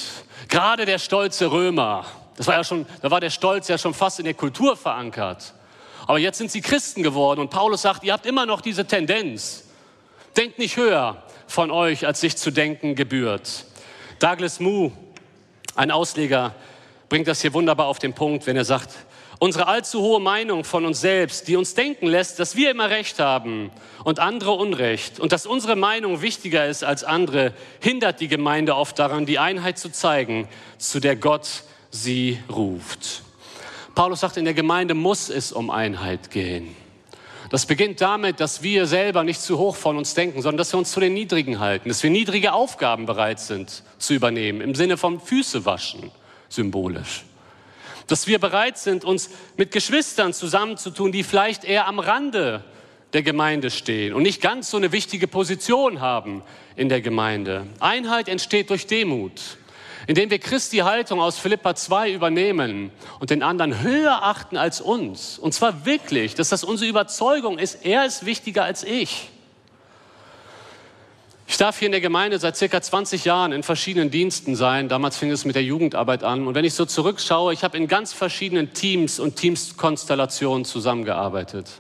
Gerade 0.49 0.87
der 0.87 0.99
stolze 0.99 1.51
Römer, 1.51 2.05
das 2.37 2.47
war 2.47 2.55
ja 2.57 2.65
schon, 2.65 2.87
da 3.01 3.11
war 3.11 3.21
der 3.21 3.31
Stolz 3.31 3.69
ja 3.69 3.79
schon 3.79 3.95
fast 3.95 4.19
in 4.19 4.25
der 4.25 4.35
Kultur 4.35 4.77
verankert. 4.77 5.55
Aber 6.07 6.19
jetzt 6.19 6.39
sind 6.39 6.51
sie 6.51 6.61
Christen 6.61 7.03
geworden 7.03 7.41
und 7.41 7.51
Paulus 7.51 7.83
sagt, 7.83 8.05
ihr 8.05 8.13
habt 8.13 8.27
immer 8.27 8.47
noch 8.47 8.61
diese 8.61 8.87
Tendenz. 8.87 9.65
Denkt 10.37 10.59
nicht 10.59 10.77
höher 10.77 11.23
von 11.47 11.71
euch, 11.71 12.07
als 12.07 12.21
sich 12.21 12.37
zu 12.37 12.51
denken 12.51 12.95
gebührt. 12.95 13.67
Douglas 14.23 14.61
Moo 14.61 14.93
ein 15.75 15.91
Ausleger 15.91 16.55
bringt 17.09 17.27
das 17.27 17.41
hier 17.41 17.53
wunderbar 17.55 17.87
auf 17.87 17.99
den 17.99 18.13
Punkt, 18.13 18.47
wenn 18.47 18.57
er 18.57 18.65
sagt, 18.65 18.91
unsere 19.41 19.67
allzu 19.67 20.01
hohe 20.01 20.21
Meinung 20.21 20.63
von 20.63 20.87
uns 20.87 21.01
selbst, 21.01 21.49
die 21.49 21.57
uns 21.57 21.75
denken 21.75 22.07
lässt, 22.07 22.39
dass 22.39 22.55
wir 22.55 22.71
immer 22.71 22.89
Recht 22.89 23.19
haben 23.19 23.73
und 24.05 24.21
andere 24.21 24.53
Unrecht 24.53 25.19
und 25.19 25.33
dass 25.33 25.45
unsere 25.45 25.75
Meinung 25.75 26.23
wichtiger 26.23 26.67
ist 26.67 26.85
als 26.85 27.03
andere, 27.03 27.53
hindert 27.81 28.21
die 28.21 28.29
Gemeinde 28.29 28.77
oft 28.77 28.97
daran, 28.97 29.27
die 29.27 29.41
Einheit 29.41 29.77
zu 29.77 29.91
zeigen, 29.91 30.47
zu 30.79 31.01
der 31.01 31.17
Gott 31.17 31.65
sie 31.91 32.39
ruft. 32.49 33.25
Paulus 33.97 34.21
sagt, 34.21 34.37
in 34.37 34.45
der 34.45 34.55
Gemeinde 34.55 34.95
muss 34.95 35.31
es 35.31 35.51
um 35.51 35.69
Einheit 35.69 36.31
gehen. 36.31 36.77
Das 37.53 37.67
beginnt 37.67 38.01
damit, 38.01 38.41
dass 38.41 38.63
wir 38.63 38.87
selber 38.87 39.25
nicht 39.25 39.43
zu 39.43 39.59
hoch 39.59 39.77
von 39.77 39.99
uns 39.99 40.15
denken, 40.15 40.41
sondern 40.41 40.57
dass 40.57 40.73
wir 40.73 40.79
uns 40.79 40.91
zu 40.91 41.01
den 41.01 41.13
Niedrigen 41.13 41.59
halten, 41.59 41.91
dass 41.91 42.03
wir 42.03 42.09
niedrige 42.09 42.55
Aufgaben 42.55 43.05
bereit 43.05 43.41
sind 43.41 43.83
zu 43.99 44.15
übernehmen, 44.15 44.63
im 44.63 44.75
Sinne 44.75 44.97
von 44.97 45.21
Füße 45.21 45.67
waschen, 45.67 46.11
symbolisch. 46.49 47.25
Dass 48.07 48.27
wir 48.27 48.39
bereit 48.39 48.79
sind, 48.79 49.05
uns 49.05 49.29
mit 49.59 49.71
Geschwistern 49.71 50.33
zusammenzutun, 50.33 51.13
die 51.13 51.23
vielleicht 51.23 51.65
eher 51.65 51.87
am 51.89 51.99
Rande 51.99 52.65
der 53.13 53.23
Gemeinde 53.23 53.71
stehen 53.71 54.15
und 54.15 54.23
nicht 54.23 54.41
ganz 54.41 54.71
so 54.71 54.79
eine 54.79 54.91
wichtige 54.91 55.29
Position 55.29 56.01
haben 56.01 56.43
in 56.75 56.89
der 56.89 57.03
Gemeinde. 57.03 57.67
Einheit 57.81 58.29
entsteht 58.29 58.71
durch 58.71 58.87
Demut 58.87 59.59
indem 60.07 60.31
wir 60.31 60.39
Christi 60.39 60.79
Haltung 60.79 61.21
aus 61.21 61.39
Philippa 61.39 61.75
2 61.75 62.13
übernehmen 62.13 62.91
und 63.21 63.31
den 63.31 63.43
anderen 63.43 63.83
höher 63.83 64.23
achten 64.23 64.57
als 64.57 64.81
uns. 64.81 65.39
Und 65.39 65.53
zwar 65.53 65.85
wirklich, 65.87 66.35
dass 66.35 66.49
das 66.49 66.65
unsere 66.65 66.91
Überzeugung 66.91 67.59
ist, 67.59 67.85
er 67.85 68.05
ist 68.05 68.27
wichtiger 68.27 68.65
als 68.65 68.83
ich. 68.85 69.31
Ich 71.53 71.59
darf 71.59 71.79
hier 71.79 71.87
in 71.87 71.93
der 71.93 72.01
Gemeinde 72.01 72.39
seit 72.39 72.57
circa 72.57 72.81
20 72.81 73.27
Jahren 73.27 73.53
in 73.53 73.63
verschiedenen 73.63 74.11
Diensten 74.11 74.57
sein. 74.57 74.89
Damals 74.89 75.19
fing 75.19 75.31
es 75.31 75.45
mit 75.45 75.55
der 75.55 75.63
Jugendarbeit 75.63 76.25
an. 76.25 76.47
Und 76.47 76.55
wenn 76.55 76.65
ich 76.65 76.73
so 76.73 76.87
zurückschaue, 76.87 77.53
ich 77.53 77.63
habe 77.63 77.77
in 77.77 77.89
ganz 77.89 78.15
verschiedenen 78.15 78.73
Teams 78.73 79.21
und 79.21 79.37
Teamskonstellationen 79.37 80.65
zusammengearbeitet. 80.65 81.71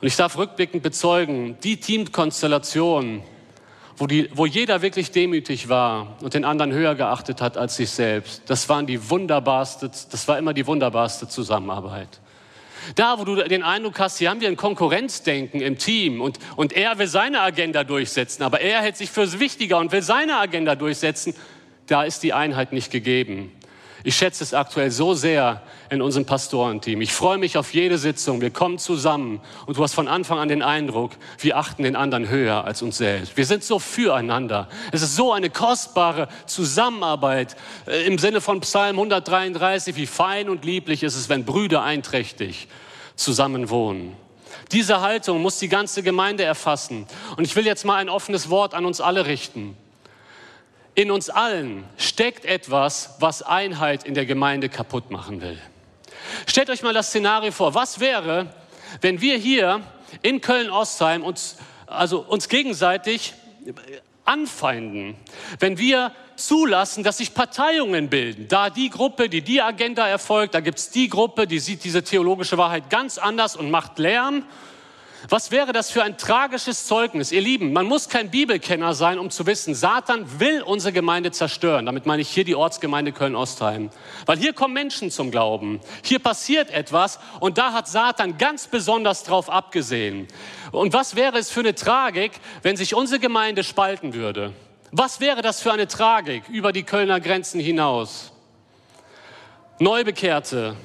Und 0.00 0.06
ich 0.06 0.14
darf 0.14 0.36
rückblickend 0.38 0.82
bezeugen, 0.82 1.56
die 1.64 1.78
Teamkonstellationen, 1.78 3.24
wo, 3.96 4.06
die, 4.06 4.28
wo 4.34 4.46
jeder 4.46 4.82
wirklich 4.82 5.10
demütig 5.10 5.68
war 5.68 6.16
und 6.22 6.34
den 6.34 6.44
anderen 6.44 6.72
höher 6.72 6.94
geachtet 6.94 7.40
hat 7.40 7.56
als 7.56 7.76
sich 7.76 7.90
selbst. 7.90 8.42
Das 8.46 8.68
waren 8.68 8.86
die 8.86 9.10
wunderbarste, 9.10 9.88
das 9.88 10.28
war 10.28 10.38
immer 10.38 10.54
die 10.54 10.66
wunderbarste 10.66 11.28
Zusammenarbeit. 11.28 12.20
Da, 12.96 13.18
wo 13.18 13.24
du 13.24 13.36
den 13.36 13.62
Eindruck 13.62 14.00
hast, 14.00 14.18
hier 14.18 14.30
haben 14.30 14.40
wir 14.40 14.48
ein 14.48 14.56
Konkurrenzdenken 14.56 15.60
im 15.60 15.78
Team 15.78 16.20
und, 16.20 16.38
und 16.56 16.72
er 16.72 16.98
will 16.98 17.06
seine 17.06 17.40
Agenda 17.40 17.84
durchsetzen, 17.84 18.42
aber 18.42 18.60
er 18.60 18.80
hält 18.82 18.96
sich 18.96 19.10
für 19.10 19.38
wichtiger 19.38 19.78
und 19.78 19.92
will 19.92 20.02
seine 20.02 20.38
Agenda 20.38 20.74
durchsetzen, 20.74 21.34
da 21.86 22.02
ist 22.02 22.22
die 22.22 22.32
Einheit 22.32 22.72
nicht 22.72 22.90
gegeben. 22.90 23.52
Ich 24.04 24.16
schätze 24.16 24.42
es 24.42 24.52
aktuell 24.52 24.90
so 24.90 25.14
sehr 25.14 25.62
in 25.88 26.02
unserem 26.02 26.26
Pastorenteam. 26.26 27.00
Ich 27.00 27.12
freue 27.12 27.38
mich 27.38 27.56
auf 27.56 27.72
jede 27.72 27.98
Sitzung. 27.98 28.40
Wir 28.40 28.50
kommen 28.50 28.78
zusammen 28.78 29.40
und 29.66 29.76
du 29.76 29.82
hast 29.82 29.94
von 29.94 30.08
Anfang 30.08 30.40
an 30.40 30.48
den 30.48 30.62
Eindruck, 30.62 31.12
wir 31.38 31.56
achten 31.56 31.84
den 31.84 31.94
anderen 31.94 32.28
höher 32.28 32.64
als 32.64 32.82
uns 32.82 32.98
selbst. 32.98 33.36
Wir 33.36 33.46
sind 33.46 33.62
so 33.62 33.78
füreinander. 33.78 34.68
Es 34.90 35.02
ist 35.02 35.14
so 35.14 35.32
eine 35.32 35.50
kostbare 35.50 36.26
Zusammenarbeit 36.46 37.56
äh, 37.86 38.04
im 38.06 38.18
Sinne 38.18 38.40
von 38.40 38.60
Psalm 38.60 38.96
133. 38.96 39.94
Wie 39.94 40.06
fein 40.06 40.48
und 40.48 40.64
lieblich 40.64 41.04
ist 41.04 41.14
es, 41.14 41.28
wenn 41.28 41.44
Brüder 41.44 41.82
einträchtig 41.82 42.66
zusammen 43.14 43.70
wohnen. 43.70 44.16
Diese 44.72 45.00
Haltung 45.00 45.42
muss 45.42 45.58
die 45.58 45.68
ganze 45.68 46.02
Gemeinde 46.02 46.42
erfassen. 46.42 47.06
Und 47.36 47.44
ich 47.44 47.54
will 47.54 47.66
jetzt 47.66 47.84
mal 47.84 47.96
ein 47.96 48.08
offenes 48.08 48.50
Wort 48.50 48.74
an 48.74 48.84
uns 48.84 49.00
alle 49.00 49.26
richten. 49.26 49.76
In 50.94 51.10
uns 51.10 51.30
allen 51.30 51.84
steckt 51.96 52.44
etwas, 52.44 53.16
was 53.18 53.42
Einheit 53.42 54.04
in 54.04 54.14
der 54.14 54.26
Gemeinde 54.26 54.68
kaputt 54.68 55.10
machen 55.10 55.40
will. 55.40 55.58
Stellt 56.46 56.68
euch 56.68 56.82
mal 56.82 56.92
das 56.92 57.08
Szenario 57.08 57.50
vor. 57.50 57.74
Was 57.74 57.98
wäre, 57.98 58.52
wenn 59.00 59.20
wir 59.20 59.38
hier 59.38 59.80
in 60.20 60.42
Köln-Ostheim 60.42 61.22
uns, 61.22 61.56
also 61.86 62.20
uns 62.20 62.48
gegenseitig 62.48 63.32
anfeinden, 64.24 65.16
wenn 65.58 65.78
wir 65.78 66.12
zulassen, 66.36 67.04
dass 67.04 67.18
sich 67.18 67.34
Parteiungen 67.34 68.08
bilden. 68.08 68.48
Da 68.48 68.70
die 68.70 68.90
Gruppe, 68.90 69.28
die 69.28 69.42
die 69.42 69.62
Agenda 69.62 70.06
erfolgt, 70.08 70.54
da 70.54 70.60
gibt 70.60 70.78
es 70.78 70.90
die 70.90 71.08
Gruppe, 71.08 71.46
die 71.46 71.58
sieht 71.58 71.84
diese 71.84 72.02
theologische 72.02 72.58
Wahrheit 72.58 72.90
ganz 72.90 73.18
anders 73.18 73.56
und 73.56 73.70
macht 73.70 73.98
Lärm 73.98 74.44
was 75.28 75.50
wäre 75.50 75.72
das 75.72 75.90
für 75.90 76.02
ein 76.02 76.18
tragisches 76.18 76.86
Zeugnis? 76.86 77.32
Ihr 77.32 77.40
Lieben, 77.40 77.72
man 77.72 77.86
muss 77.86 78.08
kein 78.08 78.30
Bibelkenner 78.30 78.94
sein, 78.94 79.18
um 79.18 79.30
zu 79.30 79.46
wissen, 79.46 79.74
Satan 79.74 80.40
will 80.40 80.62
unsere 80.62 80.92
Gemeinde 80.92 81.30
zerstören. 81.30 81.86
Damit 81.86 82.06
meine 82.06 82.22
ich 82.22 82.28
hier 82.28 82.44
die 82.44 82.54
Ortsgemeinde 82.54 83.12
Köln-Ostheim. 83.12 83.90
Weil 84.26 84.38
hier 84.38 84.52
kommen 84.52 84.74
Menschen 84.74 85.10
zum 85.10 85.30
Glauben. 85.30 85.80
Hier 86.02 86.18
passiert 86.18 86.70
etwas 86.70 87.18
und 87.40 87.58
da 87.58 87.72
hat 87.72 87.88
Satan 87.88 88.36
ganz 88.38 88.66
besonders 88.66 89.22
drauf 89.22 89.48
abgesehen. 89.48 90.26
Und 90.72 90.92
was 90.92 91.14
wäre 91.14 91.38
es 91.38 91.50
für 91.50 91.60
eine 91.60 91.74
Tragik, 91.74 92.32
wenn 92.62 92.76
sich 92.76 92.94
unsere 92.94 93.20
Gemeinde 93.20 93.62
spalten 93.64 94.14
würde? 94.14 94.52
Was 94.90 95.20
wäre 95.20 95.40
das 95.40 95.62
für 95.62 95.72
eine 95.72 95.86
Tragik 95.86 96.48
über 96.48 96.72
die 96.72 96.82
Kölner 96.82 97.20
Grenzen 97.20 97.60
hinaus? 97.60 98.32
Neubekehrte 99.78 100.76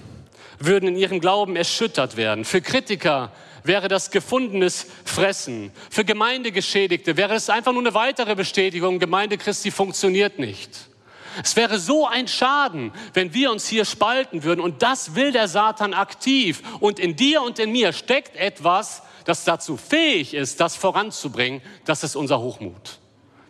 würden 0.59 0.89
in 0.89 0.95
ihrem 0.95 1.19
Glauben 1.19 1.55
erschüttert 1.55 2.17
werden. 2.17 2.45
Für 2.45 2.61
Kritiker 2.61 3.31
wäre 3.67 3.87
das 3.87 4.11
gefundenes 4.11 4.87
Fressen. 5.05 5.71
Für 5.89 6.05
Gemeindegeschädigte 6.05 7.17
wäre 7.17 7.35
es 7.35 7.49
einfach 7.49 7.73
nur 7.73 7.81
eine 7.81 7.93
weitere 7.93 8.35
Bestätigung, 8.35 8.99
Gemeinde 8.99 9.37
Christi 9.37 9.71
funktioniert 9.71 10.39
nicht. 10.39 10.71
Es 11.43 11.55
wäre 11.55 11.77
so 11.79 12.07
ein 12.07 12.27
Schaden, 12.27 12.91
wenn 13.13 13.33
wir 13.33 13.51
uns 13.51 13.67
hier 13.67 13.85
spalten 13.85 14.43
würden. 14.43 14.61
Und 14.61 14.81
das 14.81 15.15
will 15.15 15.31
der 15.31 15.47
Satan 15.47 15.93
aktiv. 15.93 16.61
Und 16.79 16.99
in 16.99 17.15
dir 17.15 17.41
und 17.43 17.59
in 17.59 17.71
mir 17.71 17.93
steckt 17.93 18.35
etwas, 18.35 19.03
das 19.25 19.43
dazu 19.43 19.77
fähig 19.77 20.33
ist, 20.33 20.59
das 20.59 20.75
voranzubringen. 20.75 21.61
Das 21.85 22.03
ist 22.03 22.15
unser 22.15 22.39
Hochmut. 22.39 22.99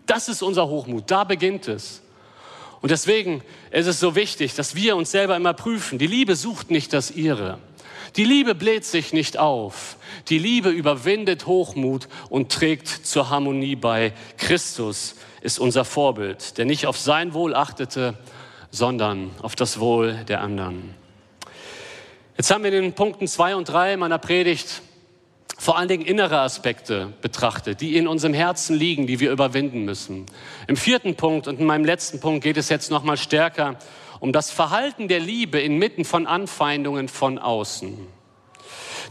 Das 0.06 0.28
ist 0.28 0.42
unser 0.42 0.68
Hochmut. 0.68 1.10
Da 1.10 1.24
beginnt 1.24 1.68
es. 1.68 2.02
Und 2.82 2.92
deswegen 2.92 3.44
ist 3.72 3.88
es 3.88 4.00
so 4.00 4.16
wichtig, 4.16 4.54
dass 4.56 4.76
wir 4.76 4.96
uns 4.96 5.12
selber 5.12 5.36
immer 5.36 5.54
prüfen. 5.54 5.98
Die 5.98 6.08
Liebe 6.08 6.36
sucht 6.36 6.72
nicht 6.72 6.94
das 6.94 7.12
ihre. 7.12 7.60
Die 8.16 8.24
Liebe 8.24 8.56
bläht 8.56 8.86
sich 8.86 9.14
nicht 9.14 9.38
auf. 9.38 9.98
Die 10.30 10.40
Liebe 10.40 10.70
überwindet 10.70 11.46
Hochmut 11.46 12.08
und 12.30 12.52
trägt 12.52 12.88
zur 12.88 13.30
Harmonie 13.30 13.76
bei. 13.76 14.14
Christus 14.38 15.16
ist 15.42 15.60
unser 15.60 15.86
Vorbild, 15.86 16.58
der 16.58 16.66
nicht 16.66 16.86
auf 16.86 16.98
sein 16.98 17.34
Wohl 17.34 17.56
achtete, 17.56 18.18
sondern 18.70 19.32
auf 19.42 19.56
das 19.56 19.80
Wohl 19.80 20.26
der 20.28 20.42
anderen. 20.42 20.94
Jetzt 22.36 22.52
haben 22.52 22.64
wir 22.64 22.74
in 22.74 22.84
den 22.84 22.94
Punkten 22.94 23.28
zwei 23.28 23.56
und 23.56 23.70
drei 23.70 23.96
meiner 23.96 24.18
Predigt 24.18 24.82
vor 25.58 25.78
allen 25.78 25.88
Dingen 25.88 26.06
innere 26.06 26.40
Aspekte 26.40 27.14
betrachtet, 27.22 27.82
die 27.82 27.98
in 27.98 28.08
unserem 28.08 28.34
Herzen 28.34 28.76
liegen, 28.76 29.08
die 29.08 29.20
wir 29.20 29.32
überwinden 29.32 29.86
müssen. 29.86 30.28
Im 30.68 30.78
vierten 30.78 31.16
Punkt 31.16 31.48
und 31.48 31.60
in 31.60 31.66
meinem 31.66 31.86
letzten 31.86 32.20
Punkt 32.20 32.44
geht 32.44 32.58
es 32.58 32.70
jetzt 32.70 32.92
noch 32.92 33.04
mal 33.04 33.18
stärker 33.18 33.78
um 34.20 34.34
das 34.34 34.52
Verhalten 34.52 35.08
der 35.08 35.20
Liebe 35.20 35.60
inmitten 35.60 36.06
von 36.06 36.28
Anfeindungen 36.28 37.08
von 37.08 37.40
außen. 37.40 38.17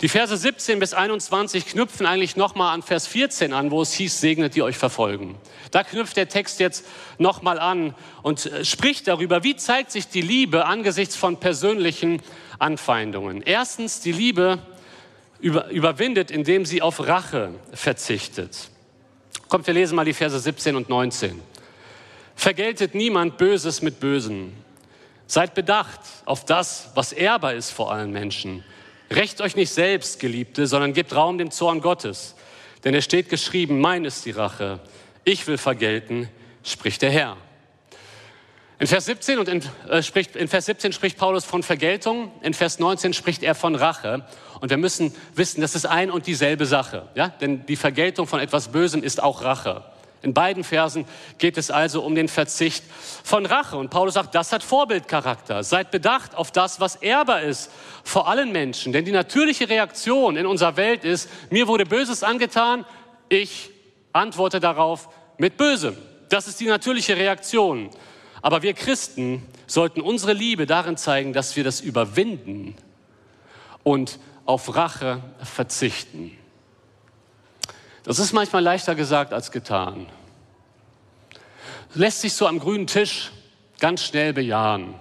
Die 0.03 0.11
Verse 0.11 0.37
17 0.37 0.79
bis 0.79 0.93
21 0.93 1.67
knüpfen 1.67 2.05
eigentlich 2.05 2.37
nochmal 2.37 2.75
an 2.75 2.83
Vers 2.83 3.07
14 3.07 3.55
an, 3.55 3.71
wo 3.71 3.81
es 3.81 3.95
hieß, 3.95 4.21
segnet 4.21 4.55
die 4.55 4.63
euch 4.63 4.77
verfolgen. 4.77 5.37
Da 5.71 5.85
knüpft 5.85 6.19
der 6.19 6.29
Text 6.29 6.61
jetzt 6.61 6.85
nochmal 7.17 7.59
an 7.59 7.95
und 8.23 8.45
äh, 8.45 8.65
spricht 8.65 9.09
darüber, 9.09 9.43
wie 9.43 9.57
zeigt 9.57 9.91
sich 9.91 10.09
die 10.09 10.21
Liebe 10.21 10.67
angesichts 10.67 11.17
von 11.17 11.41
persönlichen 11.41 12.21
Anfeindungen. 12.59 13.41
Erstens, 13.41 14.01
die 14.01 14.13
Liebe 14.13 14.59
über, 15.41 15.71
überwindet, 15.71 16.31
indem 16.31 16.67
sie 16.67 16.83
auf 16.83 17.07
Rache 17.07 17.55
verzichtet. 17.73 18.69
Kommt, 19.49 19.67
wir 19.67 19.75
lesen 19.75 19.97
mal 19.97 20.05
die 20.05 20.13
Verse 20.13 20.39
17 20.39 20.77
und 20.77 20.91
19. 20.91 21.41
Vergeltet 22.35 22.95
niemand 22.95 23.39
Böses 23.39 23.81
mit 23.81 23.99
Bösen. 23.99 24.53
Seid 25.27 25.55
bedacht 25.55 26.01
auf 26.27 26.45
das, 26.45 26.91
was 26.95 27.13
ehrbar 27.13 27.55
ist 27.55 27.71
vor 27.71 27.91
allen 27.93 28.13
Menschen. 28.13 28.63
Recht 29.11 29.41
euch 29.41 29.55
nicht 29.55 29.71
selbst, 29.71 30.19
Geliebte, 30.19 30.67
sondern 30.67 30.93
gebt 30.93 31.15
Raum 31.15 31.39
dem 31.39 31.51
Zorn 31.51 31.81
Gottes. 31.81 32.35
Denn 32.85 32.95
es 32.95 33.05
steht 33.05 33.29
geschrieben, 33.29 33.81
mein 33.81 34.05
ist 34.05 34.25
die 34.27 34.33
Rache. 34.33 34.81
Ich 35.25 35.47
will 35.47 35.59
vergelten, 35.59 36.29
spricht 36.65 37.03
der 37.03 37.11
Herr. 37.11 37.37
In 38.79 38.87
Vers 38.87 39.07
17, 39.07 39.39
und 39.39 39.49
in, 39.49 39.63
äh, 39.89 40.03
spricht, 40.03 40.37
in 40.37 40.49
Vers 40.49 40.67
17 40.67 40.93
spricht 40.93 41.17
Paulus 41.17 41.45
von 41.45 41.63
Vergeltung, 41.63 42.31
in 42.43 42.53
Vers 42.53 42.79
19 42.79 43.15
spricht 43.15 43.43
er 43.43 43.55
von 43.55 43.75
Rache. 43.75 44.27
Und 44.61 44.71
wir 44.71 44.77
müssen 44.77 45.15
wissen, 45.35 45.63
das 45.63 45.75
ist 45.75 45.87
ein 45.87 46.11
und 46.11 46.27
dieselbe 46.27 46.67
Sache. 46.67 47.09
Ja? 47.15 47.29
Denn 47.29 47.65
die 47.65 47.77
Vergeltung 47.77 48.27
von 48.27 48.41
etwas 48.41 48.69
Bösem 48.69 49.03
ist 49.03 49.23
auch 49.23 49.43
Rache. 49.43 49.85
In 50.23 50.35
beiden 50.35 50.65
Versen 50.65 51.05
geht 51.39 51.59
es 51.59 51.71
also 51.71 52.03
um 52.03 52.15
den 52.15 52.29
Verzicht 52.29 52.85
von 53.23 53.47
Rache. 53.47 53.77
Und 53.77 53.91
Paulus 53.91 54.15
sagt, 54.15 54.35
das 54.35 54.53
hat 54.53 54.63
Vorbildcharakter. 54.63 55.63
Seid 55.63 55.91
bedacht 55.91 56.35
auf 56.35 56.51
das, 56.51 56.81
was 56.81 56.97
ehrbar 56.97 57.43
ist 57.43 57.71
vor 58.03 58.29
allen 58.29 58.51
Menschen. 58.51 58.93
Denn 58.93 59.05
die 59.05 59.13
natürliche 59.13 59.69
Reaktion 59.69 60.37
in 60.37 60.47
unserer 60.47 60.77
Welt 60.77 61.05
ist, 61.05 61.29
mir 61.51 61.69
wurde 61.69 61.87
Böses 61.87 62.23
angetan, 62.23 62.85
ich 63.29 63.71
antworte 64.13 64.61
darauf 64.61 65.09
mit 65.39 65.57
Bösem. 65.57 65.97
Das 66.29 66.49
ist 66.49 66.61
die 66.61 66.67
natürliche 66.67 67.17
Reaktion. 67.17 67.91
Aber 68.43 68.63
wir 68.63 68.75
Christen 68.75 69.47
sollten 69.67 70.01
unsere 70.01 70.33
Liebe 70.33 70.67
darin 70.67 70.97
zeigen, 70.97 71.33
dass 71.33 71.57
wir 71.57 71.65
das 71.65 71.81
überwinden 71.81 72.75
und 73.83 74.19
auf 74.45 74.75
Rache 74.75 75.21
verzichten. 75.43 76.37
Das 78.07 78.21
ist 78.21 78.33
manchmal 78.33 78.63
leichter 78.63 78.95
gesagt 78.95 79.33
als 79.33 79.51
getan. 79.51 80.07
Lässt 81.95 82.21
sich 82.21 82.35
so 82.35 82.47
am 82.47 82.61
grünen 82.61 82.87
Tisch 82.87 83.33
ganz 83.81 84.05
schnell 84.05 84.33
bejahen. 84.33 84.95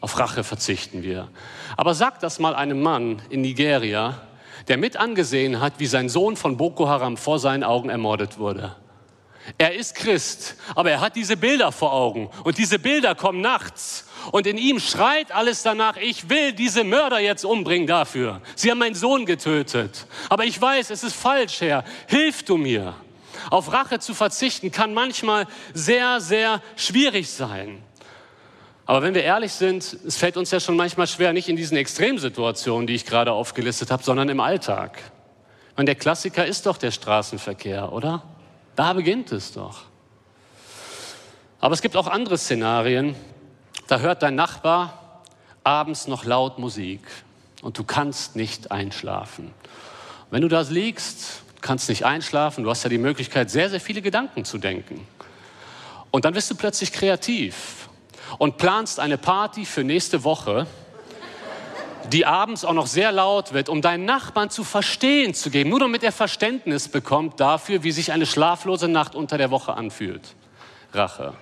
Auf 0.00 0.18
Rache 0.18 0.42
verzichten 0.42 1.02
wir. 1.02 1.28
Aber 1.76 1.94
sagt 1.94 2.22
das 2.22 2.38
mal 2.38 2.54
einem 2.54 2.80
Mann 2.80 3.20
in 3.28 3.42
Nigeria, 3.42 4.22
der 4.66 4.78
mit 4.78 4.96
angesehen 4.96 5.60
hat, 5.60 5.74
wie 5.76 5.86
sein 5.86 6.08
Sohn 6.08 6.36
von 6.36 6.56
Boko 6.56 6.88
Haram 6.88 7.18
vor 7.18 7.38
seinen 7.38 7.64
Augen 7.64 7.90
ermordet 7.90 8.38
wurde. 8.38 8.74
Er 9.58 9.74
ist 9.74 9.94
Christ, 9.94 10.56
aber 10.74 10.90
er 10.90 11.02
hat 11.02 11.16
diese 11.16 11.36
Bilder 11.36 11.70
vor 11.70 11.92
Augen 11.92 12.30
und 12.44 12.56
diese 12.56 12.78
Bilder 12.78 13.14
kommen 13.14 13.42
nachts 13.42 14.07
und 14.32 14.46
in 14.46 14.58
ihm 14.58 14.80
schreit 14.80 15.32
alles 15.32 15.62
danach, 15.62 15.96
ich 15.96 16.28
will 16.28 16.52
diese 16.52 16.84
Mörder 16.84 17.18
jetzt 17.18 17.44
umbringen 17.44 17.86
dafür. 17.86 18.40
Sie 18.54 18.70
haben 18.70 18.78
meinen 18.78 18.94
Sohn 18.94 19.26
getötet, 19.26 20.06
aber 20.28 20.44
ich 20.44 20.60
weiß, 20.60 20.90
es 20.90 21.02
ist 21.02 21.16
falsch, 21.16 21.60
Herr, 21.60 21.84
hilf 22.06 22.42
du 22.42 22.56
mir. 22.56 22.94
Auf 23.50 23.72
Rache 23.72 23.98
zu 23.98 24.14
verzichten 24.14 24.70
kann 24.70 24.94
manchmal 24.94 25.46
sehr, 25.72 26.20
sehr 26.20 26.62
schwierig 26.76 27.30
sein. 27.30 27.82
Aber 28.84 29.02
wenn 29.02 29.14
wir 29.14 29.22
ehrlich 29.22 29.52
sind, 29.52 29.98
es 30.06 30.16
fällt 30.16 30.36
uns 30.38 30.50
ja 30.50 30.60
schon 30.60 30.74
manchmal 30.74 31.06
schwer, 31.06 31.34
nicht 31.34 31.48
in 31.48 31.56
diesen 31.56 31.76
Extremsituationen, 31.76 32.86
die 32.86 32.94
ich 32.94 33.04
gerade 33.04 33.32
aufgelistet 33.32 33.90
habe, 33.90 34.02
sondern 34.02 34.30
im 34.30 34.40
Alltag. 34.40 34.98
Und 35.76 35.86
der 35.86 35.94
Klassiker 35.94 36.46
ist 36.46 36.64
doch 36.64 36.78
der 36.78 36.90
Straßenverkehr, 36.90 37.92
oder? 37.92 38.22
Da 38.76 38.94
beginnt 38.94 39.30
es 39.30 39.52
doch. 39.52 39.82
Aber 41.60 41.74
es 41.74 41.82
gibt 41.82 41.96
auch 41.96 42.06
andere 42.06 42.38
Szenarien. 42.38 43.14
Da 43.88 44.00
hört 44.00 44.22
dein 44.22 44.34
Nachbar 44.34 45.22
abends 45.64 46.08
noch 46.08 46.26
laut 46.26 46.58
Musik 46.58 47.00
und 47.62 47.78
du 47.78 47.84
kannst 47.84 48.36
nicht 48.36 48.70
einschlafen. 48.70 49.52
Wenn 50.30 50.42
du 50.42 50.48
da 50.48 50.60
liegst, 50.60 51.42
kannst 51.62 51.88
nicht 51.88 52.04
einschlafen, 52.04 52.64
du 52.64 52.70
hast 52.70 52.82
ja 52.82 52.90
die 52.90 52.98
Möglichkeit, 52.98 53.50
sehr, 53.50 53.70
sehr 53.70 53.80
viele 53.80 54.02
Gedanken 54.02 54.44
zu 54.44 54.58
denken. 54.58 55.06
Und 56.10 56.26
dann 56.26 56.34
wirst 56.34 56.50
du 56.50 56.54
plötzlich 56.54 56.92
kreativ 56.92 57.88
und 58.36 58.58
planst 58.58 59.00
eine 59.00 59.16
Party 59.16 59.64
für 59.64 59.84
nächste 59.84 60.22
Woche, 60.22 60.66
die 62.12 62.26
abends 62.26 62.66
auch 62.66 62.74
noch 62.74 62.86
sehr 62.86 63.10
laut 63.10 63.54
wird, 63.54 63.70
um 63.70 63.80
deinen 63.80 64.04
Nachbarn 64.04 64.50
zu 64.50 64.64
verstehen 64.64 65.32
zu 65.32 65.48
geben, 65.48 65.70
nur 65.70 65.80
damit 65.80 66.02
er 66.02 66.12
Verständnis 66.12 66.88
bekommt 66.88 67.40
dafür, 67.40 67.82
wie 67.84 67.92
sich 67.92 68.12
eine 68.12 68.26
schlaflose 68.26 68.88
Nacht 68.88 69.14
unter 69.14 69.38
der 69.38 69.50
Woche 69.50 69.72
anfühlt. 69.72 70.34
Rache. 70.92 71.32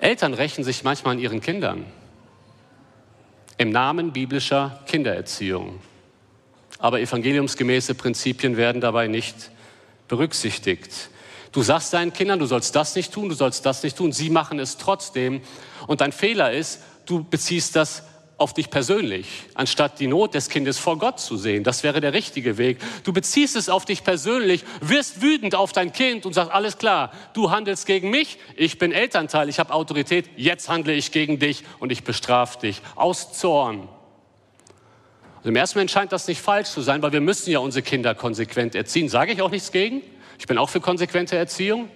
Eltern 0.00 0.34
rächen 0.34 0.64
sich 0.64 0.82
manchmal 0.82 1.14
an 1.14 1.20
ihren 1.20 1.40
Kindern 1.40 1.84
im 3.58 3.70
Namen 3.70 4.12
biblischer 4.12 4.80
Kindererziehung. 4.86 5.80
Aber 6.78 7.00
evangeliumsgemäße 7.00 7.94
Prinzipien 7.94 8.56
werden 8.56 8.80
dabei 8.80 9.06
nicht 9.06 9.50
berücksichtigt. 10.08 11.10
Du 11.52 11.62
sagst 11.62 11.92
deinen 11.92 12.12
Kindern, 12.12 12.38
du 12.38 12.46
sollst 12.46 12.74
das 12.74 12.94
nicht 12.96 13.12
tun, 13.12 13.28
du 13.28 13.34
sollst 13.34 13.66
das 13.66 13.82
nicht 13.82 13.98
tun, 13.98 14.12
sie 14.12 14.30
machen 14.30 14.58
es 14.58 14.78
trotzdem. 14.78 15.42
Und 15.86 16.00
dein 16.00 16.12
Fehler 16.12 16.52
ist, 16.52 16.80
du 17.04 17.22
beziehst 17.22 17.76
das 17.76 18.02
auf 18.40 18.54
dich 18.54 18.70
persönlich, 18.70 19.26
anstatt 19.54 20.00
die 20.00 20.06
Not 20.06 20.32
des 20.32 20.48
Kindes 20.48 20.78
vor 20.78 20.98
Gott 20.98 21.20
zu 21.20 21.36
sehen. 21.36 21.62
Das 21.62 21.82
wäre 21.82 22.00
der 22.00 22.14
richtige 22.14 22.56
Weg. 22.56 22.78
Du 23.04 23.12
beziehst 23.12 23.54
es 23.54 23.68
auf 23.68 23.84
dich 23.84 24.02
persönlich, 24.02 24.64
wirst 24.80 25.20
wütend 25.20 25.54
auf 25.54 25.72
dein 25.72 25.92
Kind 25.92 26.24
und 26.24 26.32
sagst, 26.32 26.50
alles 26.50 26.78
klar, 26.78 27.12
du 27.34 27.50
handelst 27.50 27.84
gegen 27.84 28.08
mich, 28.08 28.38
ich 28.56 28.78
bin 28.78 28.92
Elternteil, 28.92 29.50
ich 29.50 29.58
habe 29.58 29.74
Autorität, 29.74 30.30
jetzt 30.36 30.70
handle 30.70 30.94
ich 30.94 31.12
gegen 31.12 31.38
dich 31.38 31.64
und 31.80 31.92
ich 31.92 32.02
bestrafe 32.02 32.60
dich 32.60 32.80
aus 32.96 33.34
Zorn. 33.34 33.88
Also 35.36 35.50
Im 35.50 35.56
ersten 35.56 35.78
Moment 35.78 35.90
scheint 35.90 36.12
das 36.12 36.26
nicht 36.26 36.40
falsch 36.40 36.70
zu 36.70 36.80
sein, 36.80 37.02
weil 37.02 37.12
wir 37.12 37.20
müssen 37.20 37.50
ja 37.50 37.58
unsere 37.58 37.82
Kinder 37.82 38.14
konsequent 38.14 38.74
erziehen. 38.74 39.10
Sage 39.10 39.32
ich 39.32 39.42
auch 39.42 39.50
nichts 39.50 39.70
gegen. 39.70 40.00
Ich 40.38 40.46
bin 40.46 40.56
auch 40.56 40.70
für 40.70 40.80
konsequente 40.80 41.36
Erziehung, 41.36 41.90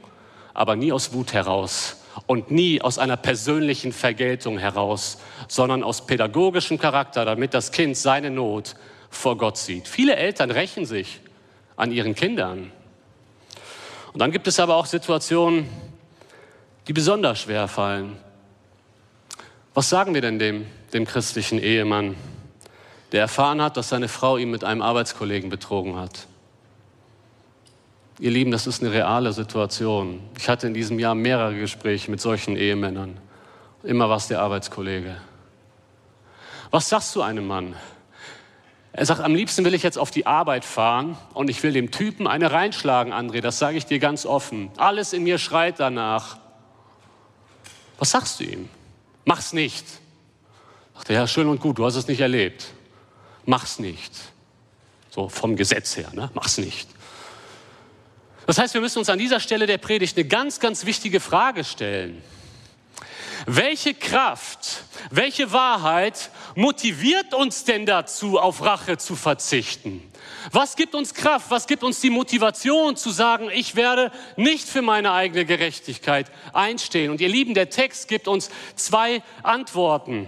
aber 0.52 0.76
nie 0.76 0.92
aus 0.92 1.14
Wut 1.14 1.32
heraus 1.32 2.03
und 2.26 2.50
nie 2.50 2.80
aus 2.80 2.98
einer 2.98 3.16
persönlichen 3.16 3.92
Vergeltung 3.92 4.58
heraus, 4.58 5.18
sondern 5.48 5.82
aus 5.82 6.06
pädagogischem 6.06 6.78
Charakter, 6.78 7.24
damit 7.24 7.54
das 7.54 7.72
Kind 7.72 7.96
seine 7.96 8.30
Not 8.30 8.76
vor 9.10 9.36
Gott 9.36 9.56
sieht. 9.56 9.88
Viele 9.88 10.16
Eltern 10.16 10.50
rächen 10.50 10.86
sich 10.86 11.20
an 11.76 11.92
ihren 11.92 12.14
Kindern. 12.14 12.72
Und 14.12 14.20
dann 14.20 14.30
gibt 14.30 14.46
es 14.46 14.60
aber 14.60 14.76
auch 14.76 14.86
Situationen, 14.86 15.68
die 16.86 16.92
besonders 16.92 17.40
schwer 17.40 17.68
fallen. 17.68 18.16
Was 19.72 19.88
sagen 19.88 20.14
wir 20.14 20.20
denn 20.20 20.38
dem, 20.38 20.66
dem 20.92 21.04
christlichen 21.04 21.58
Ehemann, 21.58 22.14
der 23.10 23.22
erfahren 23.22 23.60
hat, 23.60 23.76
dass 23.76 23.88
seine 23.88 24.08
Frau 24.08 24.36
ihn 24.36 24.50
mit 24.50 24.62
einem 24.62 24.82
Arbeitskollegen 24.82 25.50
betrogen 25.50 25.96
hat? 25.96 26.26
Ihr 28.20 28.30
Lieben, 28.30 28.52
das 28.52 28.66
ist 28.66 28.80
eine 28.80 28.92
reale 28.92 29.32
Situation. 29.32 30.20
Ich 30.38 30.48
hatte 30.48 30.68
in 30.68 30.74
diesem 30.74 30.98
Jahr 31.00 31.14
mehrere 31.14 31.56
Gespräche 31.56 32.10
mit 32.10 32.20
solchen 32.20 32.56
Ehemännern. 32.56 33.18
Immer 33.82 34.08
war 34.08 34.18
es 34.18 34.28
der 34.28 34.40
Arbeitskollege. 34.40 35.16
Was 36.70 36.88
sagst 36.88 37.14
du 37.16 37.22
einem 37.22 37.46
Mann? 37.46 37.74
Er 38.92 39.04
sagt, 39.04 39.20
am 39.20 39.34
liebsten 39.34 39.64
will 39.64 39.74
ich 39.74 39.82
jetzt 39.82 39.98
auf 39.98 40.12
die 40.12 40.26
Arbeit 40.26 40.64
fahren 40.64 41.16
und 41.34 41.50
ich 41.50 41.60
will 41.64 41.72
dem 41.72 41.90
Typen 41.90 42.28
eine 42.28 42.52
reinschlagen, 42.52 43.12
André, 43.12 43.40
das 43.40 43.58
sage 43.58 43.76
ich 43.76 43.86
dir 43.86 43.98
ganz 43.98 44.24
offen. 44.24 44.70
Alles 44.76 45.12
in 45.12 45.24
mir 45.24 45.38
schreit 45.38 45.80
danach. 45.80 46.38
Was 47.98 48.12
sagst 48.12 48.38
du 48.38 48.44
ihm? 48.44 48.68
Mach's 49.24 49.52
nicht. 49.52 49.84
Sagt 50.94 51.10
er, 51.10 51.16
ja, 51.16 51.26
schön 51.26 51.48
und 51.48 51.60
gut, 51.60 51.78
du 51.78 51.84
hast 51.84 51.96
es 51.96 52.06
nicht 52.06 52.20
erlebt. 52.20 52.66
Mach's 53.44 53.80
nicht. 53.80 54.12
So 55.10 55.28
vom 55.28 55.56
Gesetz 55.56 55.96
her, 55.96 56.10
ne? 56.12 56.30
mach's 56.34 56.58
nicht. 56.58 56.88
Das 58.46 58.58
heißt, 58.58 58.74
wir 58.74 58.80
müssen 58.80 58.98
uns 58.98 59.08
an 59.08 59.18
dieser 59.18 59.40
Stelle 59.40 59.66
der 59.66 59.78
Predigt 59.78 60.16
eine 60.16 60.26
ganz, 60.26 60.60
ganz 60.60 60.84
wichtige 60.84 61.20
Frage 61.20 61.64
stellen. 61.64 62.22
Welche 63.46 63.94
Kraft, 63.94 64.84
welche 65.10 65.52
Wahrheit 65.52 66.30
motiviert 66.54 67.34
uns 67.34 67.64
denn 67.64 67.84
dazu, 67.84 68.38
auf 68.38 68.62
Rache 68.62 68.96
zu 68.96 69.16
verzichten? 69.16 70.02
Was 70.50 70.76
gibt 70.76 70.94
uns 70.94 71.14
Kraft? 71.14 71.50
Was 71.50 71.66
gibt 71.66 71.84
uns 71.84 72.00
die 72.00 72.10
Motivation 72.10 72.96
zu 72.96 73.10
sagen, 73.10 73.50
ich 73.52 73.76
werde 73.76 74.12
nicht 74.36 74.68
für 74.68 74.82
meine 74.82 75.12
eigene 75.12 75.44
Gerechtigkeit 75.44 76.30
einstehen? 76.52 77.10
Und 77.10 77.20
ihr 77.20 77.28
Lieben, 77.28 77.54
der 77.54 77.70
Text 77.70 78.08
gibt 78.08 78.28
uns 78.28 78.50
zwei 78.76 79.22
Antworten. 79.42 80.26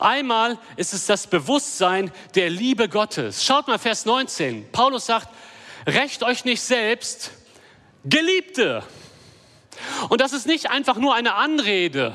Einmal 0.00 0.58
ist 0.76 0.92
es 0.92 1.06
das 1.06 1.26
Bewusstsein 1.26 2.10
der 2.34 2.50
Liebe 2.50 2.88
Gottes. 2.88 3.44
Schaut 3.44 3.68
mal 3.68 3.78
Vers 3.78 4.04
19. 4.04 4.70
Paulus 4.72 5.06
sagt, 5.06 5.28
rächt 5.86 6.22
euch 6.22 6.44
nicht 6.44 6.60
selbst, 6.60 7.30
Geliebte. 8.04 8.82
Und 10.08 10.20
das 10.20 10.32
ist 10.32 10.46
nicht 10.46 10.70
einfach 10.70 10.96
nur 10.96 11.14
eine 11.14 11.34
Anrede. 11.34 12.12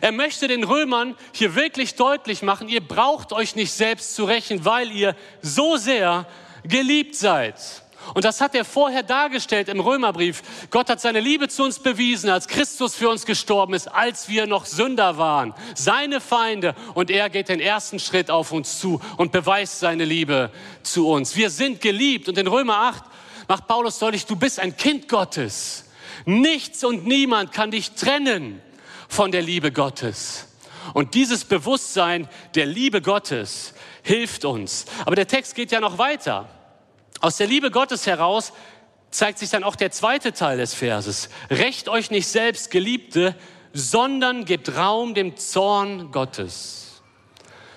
Er 0.00 0.12
möchte 0.12 0.48
den 0.48 0.64
Römern 0.64 1.16
hier 1.32 1.54
wirklich 1.54 1.94
deutlich 1.94 2.42
machen, 2.42 2.68
ihr 2.68 2.80
braucht 2.80 3.32
euch 3.32 3.54
nicht 3.54 3.72
selbst 3.72 4.14
zu 4.14 4.24
rächen, 4.24 4.64
weil 4.64 4.90
ihr 4.90 5.14
so 5.42 5.76
sehr 5.76 6.26
geliebt 6.64 7.14
seid. 7.14 7.83
Und 8.12 8.24
das 8.24 8.40
hat 8.40 8.54
er 8.54 8.64
vorher 8.64 9.02
dargestellt 9.02 9.68
im 9.68 9.80
Römerbrief. 9.80 10.42
Gott 10.70 10.90
hat 10.90 11.00
seine 11.00 11.20
Liebe 11.20 11.48
zu 11.48 11.64
uns 11.64 11.78
bewiesen, 11.78 12.28
als 12.28 12.48
Christus 12.48 12.94
für 12.94 13.08
uns 13.08 13.24
gestorben 13.24 13.72
ist, 13.72 13.88
als 13.88 14.28
wir 14.28 14.46
noch 14.46 14.66
Sünder 14.66 15.16
waren, 15.16 15.54
seine 15.74 16.20
Feinde. 16.20 16.74
Und 16.92 17.10
er 17.10 17.30
geht 17.30 17.48
den 17.48 17.60
ersten 17.60 17.98
Schritt 17.98 18.30
auf 18.30 18.52
uns 18.52 18.78
zu 18.78 19.00
und 19.16 19.32
beweist 19.32 19.80
seine 19.80 20.04
Liebe 20.04 20.50
zu 20.82 21.08
uns. 21.08 21.34
Wir 21.36 21.48
sind 21.48 21.80
geliebt. 21.80 22.28
Und 22.28 22.36
in 22.36 22.46
Römer 22.46 22.76
8 22.76 23.04
macht 23.48 23.66
Paulus 23.66 23.98
deutlich, 23.98 24.26
du 24.26 24.36
bist 24.36 24.60
ein 24.60 24.76
Kind 24.76 25.08
Gottes. 25.08 25.84
Nichts 26.26 26.84
und 26.84 27.06
niemand 27.06 27.52
kann 27.52 27.70
dich 27.70 27.92
trennen 27.92 28.60
von 29.08 29.32
der 29.32 29.42
Liebe 29.42 29.72
Gottes. 29.72 30.48
Und 30.92 31.14
dieses 31.14 31.44
Bewusstsein 31.44 32.28
der 32.54 32.66
Liebe 32.66 33.00
Gottes 33.00 33.74
hilft 34.02 34.44
uns. 34.44 34.84
Aber 35.06 35.16
der 35.16 35.26
Text 35.26 35.54
geht 35.54 35.72
ja 35.72 35.80
noch 35.80 35.98
weiter. 35.98 36.48
Aus 37.24 37.38
der 37.38 37.46
Liebe 37.46 37.70
Gottes 37.70 38.06
heraus 38.06 38.52
zeigt 39.10 39.38
sich 39.38 39.48
dann 39.48 39.64
auch 39.64 39.76
der 39.76 39.90
zweite 39.90 40.34
Teil 40.34 40.58
des 40.58 40.74
Verses. 40.74 41.30
Recht 41.48 41.88
euch 41.88 42.10
nicht 42.10 42.28
selbst, 42.28 42.70
Geliebte, 42.70 43.34
sondern 43.72 44.44
gebt 44.44 44.76
Raum 44.76 45.14
dem 45.14 45.34
Zorn 45.38 46.12
Gottes. 46.12 47.00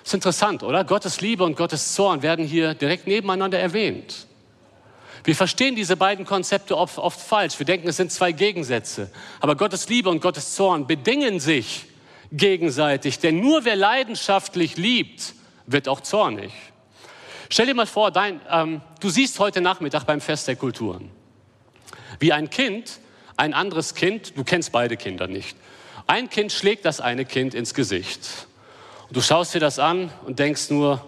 ist 0.04 0.12
interessant, 0.12 0.62
oder? 0.62 0.84
Gottes 0.84 1.22
Liebe 1.22 1.44
und 1.44 1.56
Gottes 1.56 1.94
Zorn 1.94 2.20
werden 2.20 2.44
hier 2.44 2.74
direkt 2.74 3.06
nebeneinander 3.06 3.58
erwähnt. 3.58 4.26
Wir 5.24 5.34
verstehen 5.34 5.74
diese 5.74 5.96
beiden 5.96 6.26
Konzepte 6.26 6.76
oft, 6.76 6.98
oft, 6.98 7.18
falsch. 7.18 7.58
Wir 7.58 7.64
denken, 7.64 7.88
es 7.88 7.96
sind 7.96 8.12
zwei 8.12 8.32
Gegensätze. 8.32 9.10
Aber 9.40 9.56
Gottes 9.56 9.88
Liebe 9.88 10.10
und 10.10 10.20
Gottes 10.20 10.56
Zorn 10.56 10.86
bedingen 10.86 11.40
sich 11.40 11.86
gegenseitig. 12.32 13.18
Denn 13.18 13.40
nur 13.40 13.64
wer 13.64 13.76
leidenschaftlich 13.76 14.76
liebt, 14.76 15.32
wird 15.66 15.88
auch 15.88 16.02
zornig. 16.02 16.52
Stell 17.48 17.66
dir 17.66 17.74
mal 17.74 17.86
vor, 17.86 18.10
dein, 18.10 18.40
ähm, 18.50 18.82
du 19.00 19.08
siehst 19.08 19.38
heute 19.38 19.60
Nachmittag 19.60 20.04
beim 20.04 20.20
Fest 20.20 20.48
der 20.48 20.56
Kulturen, 20.56 21.10
wie 22.18 22.32
ein 22.32 22.50
Kind 22.50 23.00
ein 23.36 23.54
anderes 23.54 23.94
Kind, 23.94 24.36
du 24.36 24.44
kennst 24.44 24.72
beide 24.72 24.96
Kinder 24.96 25.28
nicht, 25.28 25.56
ein 26.06 26.28
Kind 26.28 26.52
schlägt 26.52 26.84
das 26.84 27.00
eine 27.00 27.24
Kind 27.24 27.54
ins 27.54 27.72
Gesicht. 27.72 28.48
Und 29.08 29.16
du 29.16 29.20
schaust 29.22 29.54
dir 29.54 29.60
das 29.60 29.78
an 29.78 30.10
und 30.26 30.38
denkst 30.38 30.70
nur, 30.70 31.06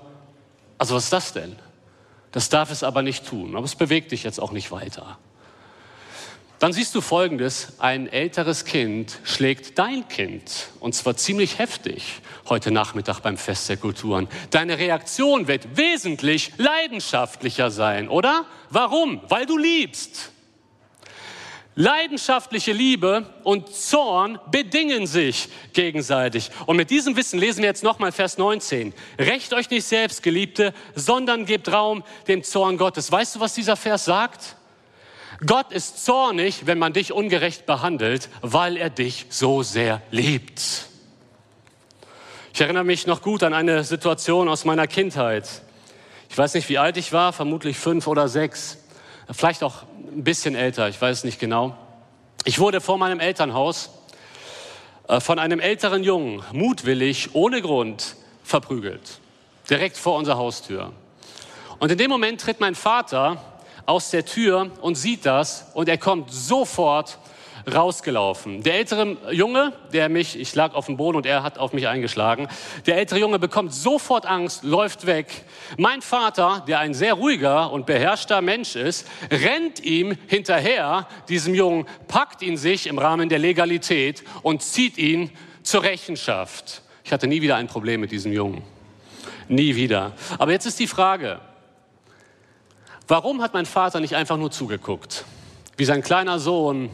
also 0.78 0.94
was 0.94 1.04
ist 1.04 1.12
das 1.12 1.32
denn? 1.32 1.56
Das 2.32 2.48
darf 2.48 2.70
es 2.70 2.82
aber 2.82 3.02
nicht 3.02 3.26
tun, 3.26 3.56
aber 3.56 3.64
es 3.64 3.74
bewegt 3.74 4.12
dich 4.12 4.22
jetzt 4.22 4.40
auch 4.40 4.52
nicht 4.52 4.70
weiter. 4.70 5.18
Dann 6.60 6.74
siehst 6.74 6.94
du 6.94 7.00
Folgendes, 7.00 7.72
ein 7.78 8.06
älteres 8.06 8.66
Kind 8.66 9.18
schlägt 9.24 9.78
dein 9.78 10.06
Kind 10.08 10.68
und 10.78 10.94
zwar 10.94 11.16
ziemlich 11.16 11.58
heftig 11.58 12.20
heute 12.50 12.70
Nachmittag 12.70 13.20
beim 13.20 13.38
Fest 13.38 13.70
der 13.70 13.78
Kulturen. 13.78 14.28
Deine 14.50 14.76
Reaktion 14.76 15.48
wird 15.48 15.78
wesentlich 15.78 16.52
leidenschaftlicher 16.58 17.70
sein, 17.70 18.10
oder? 18.10 18.44
Warum? 18.68 19.22
Weil 19.30 19.46
du 19.46 19.56
liebst. 19.56 20.32
Leidenschaftliche 21.76 22.72
Liebe 22.72 23.24
und 23.42 23.74
Zorn 23.74 24.38
bedingen 24.50 25.06
sich 25.06 25.48
gegenseitig. 25.72 26.50
Und 26.66 26.76
mit 26.76 26.90
diesem 26.90 27.16
Wissen 27.16 27.38
lesen 27.38 27.62
wir 27.62 27.70
jetzt 27.70 27.84
nochmal 27.84 28.12
Vers 28.12 28.36
19. 28.36 28.92
Recht 29.18 29.54
euch 29.54 29.70
nicht 29.70 29.86
selbst, 29.86 30.22
Geliebte, 30.22 30.74
sondern 30.94 31.46
gebt 31.46 31.72
Raum 31.72 32.04
dem 32.28 32.42
Zorn 32.42 32.76
Gottes. 32.76 33.10
Weißt 33.10 33.36
du, 33.36 33.40
was 33.40 33.54
dieser 33.54 33.76
Vers 33.76 34.04
sagt? 34.04 34.56
Gott 35.46 35.72
ist 35.72 36.04
zornig, 36.04 36.66
wenn 36.66 36.78
man 36.78 36.92
dich 36.92 37.12
ungerecht 37.12 37.64
behandelt, 37.64 38.28
weil 38.42 38.76
er 38.76 38.90
dich 38.90 39.26
so 39.30 39.62
sehr 39.62 40.02
liebt. 40.10 40.60
Ich 42.52 42.60
erinnere 42.60 42.84
mich 42.84 43.06
noch 43.06 43.22
gut 43.22 43.42
an 43.42 43.54
eine 43.54 43.84
Situation 43.84 44.48
aus 44.48 44.66
meiner 44.66 44.86
Kindheit. 44.86 45.48
Ich 46.28 46.36
weiß 46.36 46.54
nicht, 46.54 46.68
wie 46.68 46.78
alt 46.78 46.98
ich 46.98 47.12
war, 47.12 47.32
vermutlich 47.32 47.78
fünf 47.78 48.06
oder 48.06 48.28
sechs, 48.28 48.78
vielleicht 49.30 49.62
auch 49.62 49.84
ein 50.12 50.24
bisschen 50.24 50.54
älter, 50.54 50.88
ich 50.88 51.00
weiß 51.00 51.24
nicht 51.24 51.40
genau. 51.40 51.76
Ich 52.44 52.58
wurde 52.58 52.80
vor 52.80 52.98
meinem 52.98 53.20
Elternhaus 53.20 53.90
äh, 55.08 55.20
von 55.20 55.38
einem 55.38 55.58
älteren 55.58 56.04
Jungen 56.04 56.42
mutwillig, 56.52 57.34
ohne 57.34 57.62
Grund, 57.62 58.16
verprügelt. 58.44 59.20
Direkt 59.70 59.96
vor 59.96 60.16
unserer 60.16 60.36
Haustür. 60.36 60.92
Und 61.78 61.90
in 61.90 61.98
dem 61.98 62.10
Moment 62.10 62.42
tritt 62.42 62.60
mein 62.60 62.74
Vater 62.74 63.42
aus 63.90 64.10
der 64.10 64.24
Tür 64.24 64.70
und 64.82 64.94
sieht 64.94 65.26
das 65.26 65.66
und 65.74 65.88
er 65.88 65.98
kommt 65.98 66.32
sofort 66.32 67.18
rausgelaufen. 67.70 68.62
Der 68.62 68.76
ältere 68.76 69.16
Junge, 69.32 69.72
der 69.92 70.08
mich, 70.08 70.38
ich 70.38 70.54
lag 70.54 70.74
auf 70.74 70.86
dem 70.86 70.96
Boden 70.96 71.16
und 71.16 71.26
er 71.26 71.42
hat 71.42 71.58
auf 71.58 71.72
mich 71.72 71.88
eingeschlagen, 71.88 72.46
der 72.86 72.98
ältere 72.98 73.18
Junge 73.18 73.40
bekommt 73.40 73.74
sofort 73.74 74.26
Angst, 74.26 74.62
läuft 74.62 75.06
weg. 75.06 75.26
Mein 75.76 76.02
Vater, 76.02 76.62
der 76.68 76.78
ein 76.78 76.94
sehr 76.94 77.14
ruhiger 77.14 77.72
und 77.72 77.84
beherrschter 77.84 78.40
Mensch 78.40 78.76
ist, 78.76 79.08
rennt 79.28 79.80
ihm 79.80 80.16
hinterher, 80.28 81.08
diesem 81.28 81.56
Jungen, 81.56 81.84
packt 82.06 82.42
ihn 82.42 82.56
sich 82.56 82.86
im 82.86 82.96
Rahmen 82.96 83.28
der 83.28 83.40
Legalität 83.40 84.22
und 84.42 84.62
zieht 84.62 84.98
ihn 84.98 85.32
zur 85.64 85.82
Rechenschaft. 85.82 86.82
Ich 87.02 87.12
hatte 87.12 87.26
nie 87.26 87.42
wieder 87.42 87.56
ein 87.56 87.66
Problem 87.66 88.00
mit 88.00 88.12
diesem 88.12 88.32
Jungen. 88.32 88.62
Nie 89.48 89.74
wieder. 89.74 90.12
Aber 90.38 90.52
jetzt 90.52 90.66
ist 90.66 90.78
die 90.78 90.86
Frage, 90.86 91.40
warum 93.10 93.42
hat 93.42 93.52
mein 93.52 93.66
Vater 93.66 94.00
nicht 94.00 94.14
einfach 94.14 94.36
nur 94.36 94.50
zugeguckt, 94.50 95.24
wie 95.76 95.84
sein 95.84 96.02
kleiner 96.02 96.38
Sohn 96.38 96.90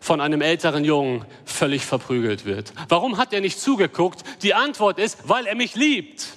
von 0.00 0.20
einem 0.20 0.42
älteren 0.42 0.84
Jungen 0.84 1.24
völlig 1.46 1.86
verprügelt 1.86 2.44
wird. 2.44 2.74
Warum 2.88 3.16
hat 3.16 3.32
er 3.32 3.40
nicht 3.40 3.58
zugeguckt? 3.58 4.22
Die 4.42 4.52
Antwort 4.52 4.98
ist, 4.98 5.28
weil 5.28 5.46
er 5.46 5.54
mich 5.54 5.76
liebt. 5.76 6.36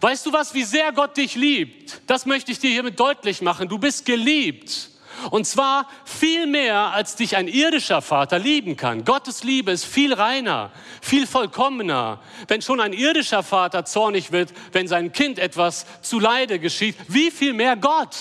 Weißt 0.00 0.24
du 0.24 0.32
was, 0.32 0.54
wie 0.54 0.62
sehr 0.62 0.92
Gott 0.92 1.16
dich 1.16 1.34
liebt? 1.34 2.00
Das 2.06 2.24
möchte 2.24 2.52
ich 2.52 2.58
dir 2.58 2.70
hiermit 2.70 2.98
deutlich 2.98 3.42
machen. 3.42 3.68
Du 3.68 3.78
bist 3.78 4.06
geliebt. 4.06 4.90
Und 5.30 5.46
zwar 5.46 5.86
viel 6.04 6.46
mehr, 6.46 6.92
als 6.92 7.16
dich 7.16 7.36
ein 7.36 7.48
irdischer 7.48 8.00
Vater 8.00 8.38
lieben 8.38 8.76
kann. 8.76 9.04
Gottes 9.04 9.44
Liebe 9.44 9.70
ist 9.70 9.84
viel 9.84 10.14
reiner, 10.14 10.70
viel 11.02 11.26
vollkommener. 11.26 12.20
Wenn 12.48 12.62
schon 12.62 12.80
ein 12.80 12.92
irdischer 12.92 13.42
Vater 13.42 13.84
zornig 13.84 14.32
wird, 14.32 14.52
wenn 14.72 14.88
sein 14.88 15.12
Kind 15.12 15.38
etwas 15.38 15.86
zu 16.00 16.18
Leide 16.18 16.58
geschieht, 16.58 16.96
wie 17.08 17.30
viel 17.30 17.52
mehr 17.52 17.76
Gott? 17.76 18.16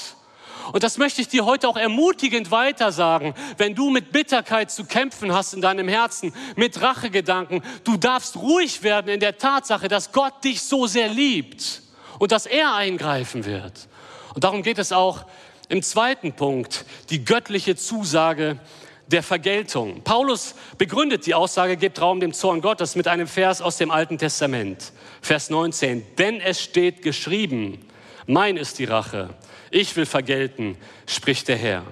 Und 0.72 0.84
das 0.84 0.98
möchte 0.98 1.22
ich 1.22 1.28
dir 1.28 1.46
heute 1.46 1.68
auch 1.68 1.78
ermutigend 1.78 2.52
weitersagen. 2.52 3.34
Wenn 3.58 3.74
du 3.76 3.90
mit 3.90 4.12
Bitterkeit 4.12 4.70
zu 4.70 4.86
kämpfen 4.86 5.34
hast 5.34 5.54
in 5.54 5.62
deinem 5.62 5.88
Herzen, 5.88 6.34
mit 6.56 6.80
Rachegedanken, 6.82 7.64
du 7.84 7.98
darfst 7.98 8.38
ruhig 8.38 8.84
werden 8.84 9.10
in 9.10 9.20
der 9.20 9.38
Tatsache, 9.38 9.88
dass 9.88 10.12
Gott 10.12 10.44
dich 10.44 10.62
so 10.62 10.86
sehr 10.86 11.10
liebt 11.10 11.82
und 12.20 12.32
dass 12.32 12.46
er 12.46 12.76
eingreifen 12.76 13.46
wird. 13.46 13.88
Und 14.36 14.44
darum 14.44 14.62
geht 14.62 14.78
es 14.78 14.92
auch 14.92 15.26
im 15.70 15.84
zweiten 15.84 16.34
Punkt, 16.34 16.86
die 17.10 17.24
göttliche 17.24 17.76
Zusage 17.76 18.60
der 19.08 19.24
Vergeltung. 19.24 20.04
Paulus 20.04 20.56
begründet 20.78 21.26
die 21.26 21.34
Aussage, 21.34 21.78
gebt 21.78 22.02
Raum 22.02 22.20
dem 22.20 22.34
Zorn 22.34 22.62
Gottes 22.62 22.96
mit 22.96 23.08
einem 23.08 23.28
Vers 23.28 23.62
aus 23.62 23.78
dem 23.78 23.92
Alten 23.92 24.18
Testament. 24.18 24.92
Vers 25.22 25.50
19. 25.50 26.16
Denn 26.18 26.42
es 26.42 26.62
steht 26.62 27.02
geschrieben, 27.02 27.86
mein 28.26 28.58
ist 28.58 28.80
die 28.80 28.86
Rache, 28.86 29.30
ich 29.72 29.96
will 29.96 30.06
vergelten, 30.06 30.78
spricht 31.08 31.48
der 31.48 31.58
Herr. 31.58 31.84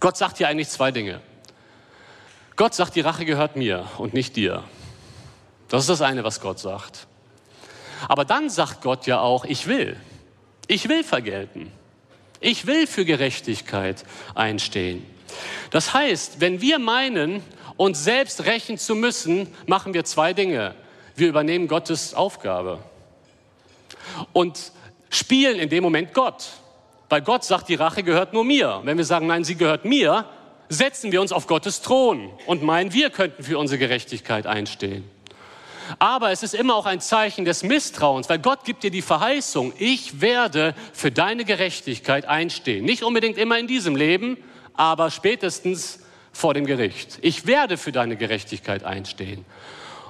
Gott 0.00 0.16
sagt 0.16 0.38
hier 0.38 0.48
eigentlich 0.48 0.68
zwei 0.68 0.90
Dinge. 0.90 1.20
Gott 2.56 2.74
sagt, 2.74 2.94
die 2.94 3.00
Rache 3.00 3.24
gehört 3.24 3.56
mir 3.56 3.86
und 3.98 4.14
nicht 4.14 4.36
dir. 4.36 4.64
Das 5.68 5.82
ist 5.82 5.90
das 5.90 6.00
eine, 6.00 6.24
was 6.24 6.40
Gott 6.40 6.58
sagt. 6.58 7.06
Aber 8.08 8.24
dann 8.24 8.48
sagt 8.48 8.82
Gott 8.82 9.06
ja 9.06 9.20
auch, 9.20 9.44
ich 9.44 9.66
will. 9.66 9.98
Ich 10.66 10.88
will 10.88 11.04
vergelten. 11.04 11.70
Ich 12.46 12.68
will 12.68 12.86
für 12.86 13.04
Gerechtigkeit 13.04 14.04
einstehen. 14.36 15.04
Das 15.72 15.92
heißt, 15.94 16.40
wenn 16.40 16.60
wir 16.60 16.78
meinen, 16.78 17.42
uns 17.76 18.04
selbst 18.04 18.44
rächen 18.44 18.78
zu 18.78 18.94
müssen, 18.94 19.48
machen 19.66 19.94
wir 19.94 20.04
zwei 20.04 20.32
Dinge. 20.32 20.76
Wir 21.16 21.26
übernehmen 21.26 21.66
Gottes 21.66 22.14
Aufgabe 22.14 22.78
und 24.32 24.70
spielen 25.10 25.58
in 25.58 25.70
dem 25.70 25.82
Moment 25.82 26.14
Gott. 26.14 26.50
Weil 27.08 27.22
Gott 27.22 27.42
sagt, 27.42 27.68
die 27.68 27.74
Rache 27.74 28.04
gehört 28.04 28.32
nur 28.32 28.44
mir. 28.44 28.80
Wenn 28.84 28.96
wir 28.96 29.04
sagen, 29.04 29.26
nein, 29.26 29.42
sie 29.42 29.56
gehört 29.56 29.84
mir, 29.84 30.24
setzen 30.68 31.10
wir 31.10 31.20
uns 31.20 31.32
auf 31.32 31.48
Gottes 31.48 31.82
Thron 31.82 32.30
und 32.46 32.62
meinen, 32.62 32.92
wir 32.92 33.10
könnten 33.10 33.42
für 33.42 33.58
unsere 33.58 33.80
Gerechtigkeit 33.80 34.46
einstehen. 34.46 35.02
Aber 35.98 36.30
es 36.30 36.42
ist 36.42 36.54
immer 36.54 36.74
auch 36.74 36.86
ein 36.86 37.00
Zeichen 37.00 37.44
des 37.44 37.62
Misstrauens, 37.62 38.28
weil 38.28 38.38
Gott 38.38 38.64
gibt 38.64 38.82
dir 38.82 38.90
die 38.90 39.02
Verheißung, 39.02 39.72
ich 39.78 40.20
werde 40.20 40.74
für 40.92 41.10
deine 41.10 41.44
Gerechtigkeit 41.44 42.26
einstehen. 42.26 42.84
Nicht 42.84 43.02
unbedingt 43.02 43.38
immer 43.38 43.58
in 43.58 43.66
diesem 43.66 43.96
Leben, 43.96 44.36
aber 44.74 45.10
spätestens 45.10 46.00
vor 46.32 46.54
dem 46.54 46.66
Gericht. 46.66 47.18
Ich 47.22 47.46
werde 47.46 47.76
für 47.76 47.92
deine 47.92 48.16
Gerechtigkeit 48.16 48.84
einstehen. 48.84 49.44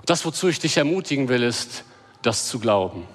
Das, 0.06 0.24
wozu 0.24 0.48
ich 0.48 0.58
dich 0.58 0.76
ermutigen 0.76 1.28
will, 1.28 1.42
ist, 1.42 1.84
das 2.22 2.48
zu 2.48 2.58
glauben. 2.58 3.06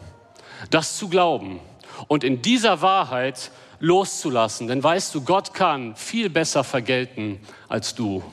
Das 0.70 0.98
zu 0.98 1.10
glauben. 1.10 1.60
Und 2.08 2.24
in 2.24 2.42
dieser 2.42 2.82
Wahrheit 2.82 3.52
loszulassen. 3.82 4.68
Denn 4.68 4.82
weißt 4.82 5.14
du, 5.14 5.22
Gott 5.24 5.54
kann 5.54 5.96
viel 5.96 6.30
besser 6.30 6.64
vergelten 6.64 7.40
als 7.68 7.96
du. 7.96 8.24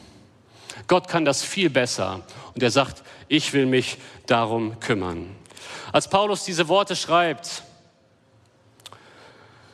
Gott 0.87 1.09
kann 1.09 1.25
das 1.25 1.43
viel 1.43 1.71
besser. 1.71 2.23
Und 2.55 2.63
er 2.63 2.71
sagt, 2.71 3.03
ich 3.29 3.53
will 3.53 3.67
mich 3.67 3.99
darum 4.31 4.79
kümmern. 4.81 5.35
Als 5.93 6.09
Paulus 6.09 6.45
diese 6.45 6.69
Worte 6.69 6.95
schreibt, 6.95 7.63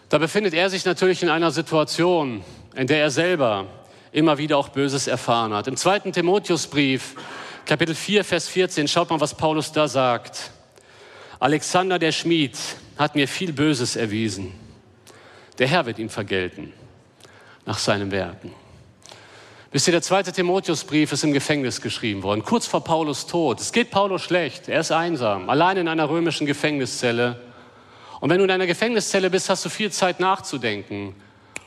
da 0.09 0.19
befindet 0.19 0.55
er 0.55 0.71
sich 0.71 0.85
natürlich 0.85 1.23
in 1.23 1.29
einer 1.29 1.51
Situation, 1.51 2.45
in 2.75 2.87
der 2.87 3.01
er 3.01 3.11
selber 3.11 3.67
immer 4.13 4.39
wieder 4.39 4.57
auch 4.57 4.69
Böses 4.69 5.07
erfahren 5.07 5.53
hat. 5.53 5.67
Im 5.67 5.77
zweiten 5.77 6.13
Timotheusbrief, 6.13 7.17
Kapitel 7.67 7.95
4, 7.95 8.25
Vers 8.25 8.49
14, 8.49 8.87
schaut 8.87 9.11
mal, 9.11 9.21
was 9.21 9.37
Paulus 9.37 9.73
da 9.73 9.89
sagt. 9.89 10.53
Alexander 11.41 11.99
der 11.99 12.13
Schmied 12.13 12.57
hat 12.97 13.17
mir 13.17 13.27
viel 13.27 13.53
Böses 13.53 13.97
erwiesen. 13.97 14.53
Der 15.59 15.67
Herr 15.67 15.85
wird 15.87 15.99
ihn 15.99 16.09
vergelten 16.09 16.73
nach 17.67 17.79
seinen 17.79 18.11
Werken. 18.11 18.53
Wisst 19.75 19.89
ihr, 19.89 19.93
der 19.93 20.03
zweite 20.03 20.31
Timotheusbrief 20.31 21.11
ist 21.11 21.25
im 21.25 21.33
Gefängnis 21.33 21.81
geschrieben 21.81 22.23
worden, 22.23 22.45
kurz 22.45 22.65
vor 22.65 22.85
Paulus 22.85 23.27
Tod. 23.27 23.61
Es 23.61 23.73
geht 23.73 23.91
Paulus 23.91 24.23
schlecht, 24.23 24.69
er 24.69 24.79
ist 24.79 24.93
einsam, 24.93 25.51
allein 25.51 25.79
in 25.79 25.89
einer 25.89 26.09
römischen 26.09 26.47
Gefängniszelle. 26.47 27.41
Und 28.21 28.31
wenn 28.31 28.39
du 28.39 28.45
in 28.45 28.53
einer 28.53 28.69
Gefängniszelle 28.69 29.31
bist, 29.31 29.51
hast 29.51 29.65
du 29.65 29.69
viel 29.69 29.91
Zeit 29.91 30.21
nachzudenken. 30.21 31.17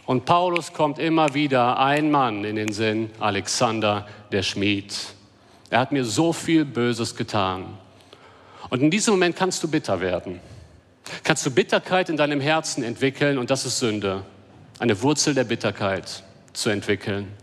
Und 0.06 0.24
Paulus 0.24 0.72
kommt 0.72 1.00
immer 1.00 1.34
wieder 1.34 1.80
ein 1.80 2.10
Mann 2.10 2.46
in 2.46 2.56
den 2.56 2.72
Sinn, 2.72 3.10
Alexander 3.20 4.08
der 4.32 4.42
Schmied. 4.42 4.96
Er 5.70 5.82
hat 5.82 5.92
mir 5.92 6.06
so 6.06 6.32
viel 6.32 6.64
Böses 6.64 7.14
getan. 7.14 7.78
Und 8.70 8.82
in 8.82 8.90
diesem 8.90 9.16
Moment 9.16 9.36
kannst 9.36 9.62
du 9.64 9.68
bitter 9.68 10.00
werden. 10.00 10.40
Kannst 11.26 11.46
du 11.46 11.52
Bitterkeit 11.52 12.08
in 12.08 12.16
deinem 12.16 12.40
Herzen 12.40 12.86
entwickeln 12.86 13.38
und 13.38 13.52
das 13.52 13.66
ist 13.66 13.80
Sünde. 13.80 14.24
Eine 14.80 15.02
Wurzel 15.02 15.34
der 15.34 15.44
Bitterkeit 15.44 16.24
zu 16.54 16.70
entwickeln. 16.70 17.34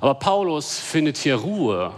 Aber 0.00 0.14
Paulus 0.14 0.78
findet 0.78 1.16
hier 1.16 1.36
Ruhe 1.36 1.92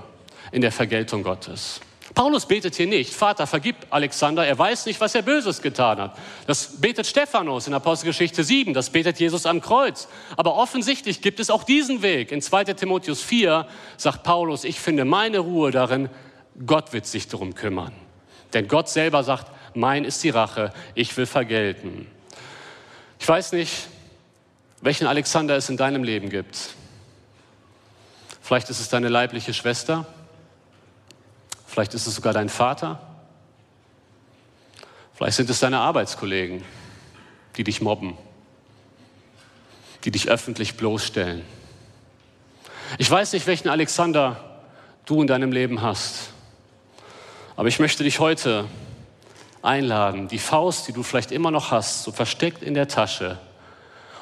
in 0.52 0.60
der 0.60 0.72
Vergeltung 0.72 1.22
Gottes. 1.22 1.80
Paulus 2.14 2.46
betet 2.46 2.74
hier 2.76 2.86
nicht, 2.86 3.12
Vater, 3.12 3.46
vergib 3.46 3.76
Alexander, 3.90 4.46
er 4.46 4.58
weiß 4.58 4.86
nicht, 4.86 4.98
was 5.02 5.14
er 5.14 5.20
Böses 5.20 5.60
getan 5.60 5.98
hat. 5.98 6.16
Das 6.46 6.80
betet 6.80 7.06
Stephanus 7.06 7.66
in 7.66 7.74
Apostelgeschichte 7.74 8.42
7, 8.42 8.72
das 8.72 8.88
betet 8.88 9.20
Jesus 9.20 9.44
am 9.44 9.60
Kreuz. 9.60 10.08
Aber 10.38 10.54
offensichtlich 10.54 11.20
gibt 11.20 11.40
es 11.40 11.50
auch 11.50 11.62
diesen 11.62 12.00
Weg. 12.00 12.32
In 12.32 12.40
2 12.40 12.64
Timotheus 12.64 13.20
4 13.20 13.66
sagt 13.98 14.22
Paulus, 14.22 14.64
ich 14.64 14.80
finde 14.80 15.04
meine 15.04 15.40
Ruhe 15.40 15.70
darin, 15.70 16.08
Gott 16.64 16.94
wird 16.94 17.04
sich 17.04 17.28
darum 17.28 17.54
kümmern. 17.54 17.92
Denn 18.54 18.66
Gott 18.66 18.88
selber 18.88 19.22
sagt, 19.22 19.50
mein 19.74 20.04
ist 20.04 20.24
die 20.24 20.30
Rache, 20.30 20.72
ich 20.94 21.14
will 21.18 21.26
vergelten. 21.26 22.06
Ich 23.18 23.28
weiß 23.28 23.52
nicht, 23.52 23.88
welchen 24.80 25.06
Alexander 25.06 25.56
es 25.56 25.68
in 25.68 25.76
deinem 25.76 26.02
Leben 26.02 26.30
gibt. 26.30 26.70
Vielleicht 28.46 28.70
ist 28.70 28.80
es 28.80 28.88
deine 28.88 29.08
leibliche 29.08 29.52
Schwester, 29.52 30.06
Vielleicht 31.76 31.92
ist 31.92 32.06
es 32.06 32.14
sogar 32.14 32.32
dein 32.32 32.48
Vater. 32.48 32.98
Vielleicht 35.14 35.36
sind 35.36 35.50
es 35.50 35.60
deine 35.60 35.80
Arbeitskollegen, 35.80 36.64
die 37.58 37.64
dich 37.64 37.82
mobben, 37.82 38.16
die 40.04 40.10
dich 40.10 40.30
öffentlich 40.30 40.78
bloßstellen. 40.78 41.44
Ich 42.96 43.10
weiß 43.10 43.34
nicht, 43.34 43.46
welchen 43.46 43.68
Alexander 43.68 44.62
du 45.04 45.20
in 45.20 45.26
deinem 45.26 45.52
Leben 45.52 45.82
hast, 45.82 46.30
aber 47.56 47.68
ich 47.68 47.78
möchte 47.78 48.04
dich 48.04 48.20
heute 48.20 48.64
einladen, 49.60 50.28
die 50.28 50.38
Faust, 50.38 50.88
die 50.88 50.94
du 50.94 51.02
vielleicht 51.02 51.30
immer 51.30 51.50
noch 51.50 51.72
hast, 51.72 52.04
so 52.04 52.10
versteckt 52.10 52.62
in 52.62 52.72
der 52.72 52.88
Tasche, 52.88 53.38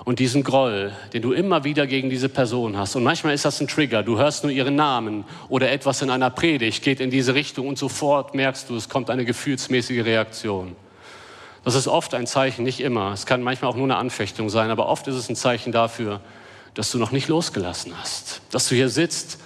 und 0.04 0.18
diesen 0.18 0.44
Groll, 0.44 0.92
den 1.12 1.22
du 1.22 1.32
immer 1.32 1.64
wieder 1.64 1.86
gegen 1.86 2.10
diese 2.10 2.28
Person 2.28 2.76
hast. 2.76 2.94
Und 2.94 3.04
manchmal 3.04 3.32
ist 3.32 3.44
das 3.44 3.60
ein 3.60 3.68
Trigger. 3.68 4.02
Du 4.02 4.18
hörst 4.18 4.44
nur 4.44 4.52
ihren 4.52 4.76
Namen 4.76 5.24
oder 5.48 5.70
etwas 5.70 6.02
in 6.02 6.10
einer 6.10 6.30
Predigt 6.30 6.82
geht 6.82 7.00
in 7.00 7.10
diese 7.10 7.34
Richtung 7.34 7.68
und 7.68 7.78
sofort 7.78 8.34
merkst 8.34 8.68
du, 8.68 8.76
es 8.76 8.88
kommt 8.88 9.08
eine 9.08 9.24
gefühlsmäßige 9.24 10.04
Reaktion. 10.04 10.76
Das 11.64 11.74
ist 11.74 11.88
oft 11.88 12.12
ein 12.12 12.26
Zeichen, 12.26 12.64
nicht 12.64 12.80
immer. 12.80 13.12
Es 13.12 13.24
kann 13.24 13.42
manchmal 13.42 13.70
auch 13.70 13.76
nur 13.76 13.86
eine 13.86 13.96
Anfechtung 13.96 14.50
sein, 14.50 14.70
aber 14.70 14.88
oft 14.88 15.08
ist 15.08 15.14
es 15.14 15.30
ein 15.30 15.36
Zeichen 15.36 15.72
dafür, 15.72 16.20
dass 16.74 16.90
du 16.90 16.98
noch 16.98 17.10
nicht 17.10 17.28
losgelassen 17.28 17.92
hast. 17.98 18.42
Dass 18.50 18.68
du 18.68 18.74
hier 18.74 18.90
sitzt 18.90 19.38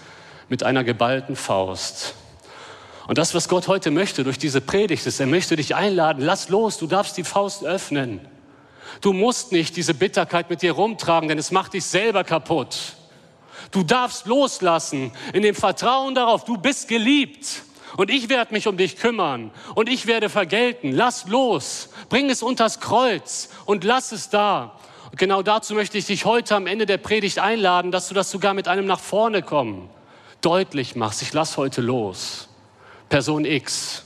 mit 0.48 0.64
einer 0.64 0.82
geballten 0.82 1.36
Faust. 1.36 2.14
Und 3.06 3.18
das, 3.18 3.34
was 3.34 3.48
Gott 3.48 3.68
heute 3.68 3.92
möchte 3.92 4.24
durch 4.24 4.38
diese 4.38 4.60
Predigt 4.60 5.06
ist, 5.06 5.20
er 5.20 5.26
möchte 5.26 5.54
dich 5.54 5.76
einladen, 5.76 6.24
lass 6.24 6.48
los, 6.48 6.78
du 6.78 6.88
darfst 6.88 7.16
die 7.16 7.24
Faust 7.24 7.64
öffnen. 7.64 8.20
Du 9.00 9.12
musst 9.12 9.52
nicht 9.52 9.76
diese 9.76 9.94
Bitterkeit 9.94 10.50
mit 10.50 10.62
dir 10.62 10.72
rumtragen, 10.72 11.28
denn 11.28 11.38
es 11.38 11.50
macht 11.50 11.74
dich 11.74 11.84
selber 11.84 12.24
kaputt. 12.24 12.94
Du 13.70 13.82
darfst 13.82 14.26
loslassen 14.26 15.12
in 15.32 15.42
dem 15.42 15.54
Vertrauen 15.54 16.14
darauf, 16.14 16.44
du 16.44 16.56
bist 16.56 16.88
geliebt 16.88 17.62
und 17.96 18.10
ich 18.10 18.28
werde 18.28 18.52
mich 18.54 18.66
um 18.66 18.76
dich 18.76 18.96
kümmern 18.96 19.50
und 19.74 19.88
ich 19.88 20.06
werde 20.06 20.28
vergelten. 20.28 20.92
Lass 20.92 21.26
los, 21.26 21.90
bring 22.08 22.30
es 22.30 22.42
unters 22.42 22.80
Kreuz 22.80 23.50
und 23.66 23.84
lass 23.84 24.12
es 24.12 24.30
da. 24.30 24.78
Und 25.10 25.18
genau 25.18 25.42
dazu 25.42 25.74
möchte 25.74 25.98
ich 25.98 26.06
dich 26.06 26.24
heute 26.24 26.56
am 26.56 26.66
Ende 26.66 26.86
der 26.86 26.98
Predigt 26.98 27.38
einladen, 27.38 27.90
dass 27.90 28.08
du 28.08 28.14
das 28.14 28.30
sogar 28.30 28.54
mit 28.54 28.68
einem 28.68 28.86
nach 28.86 29.00
vorne 29.00 29.42
kommen 29.42 29.90
deutlich 30.40 30.96
machst. 30.96 31.22
Ich 31.22 31.32
lass 31.32 31.56
heute 31.56 31.80
los. 31.80 32.48
Person 33.08 33.44
X, 33.44 34.04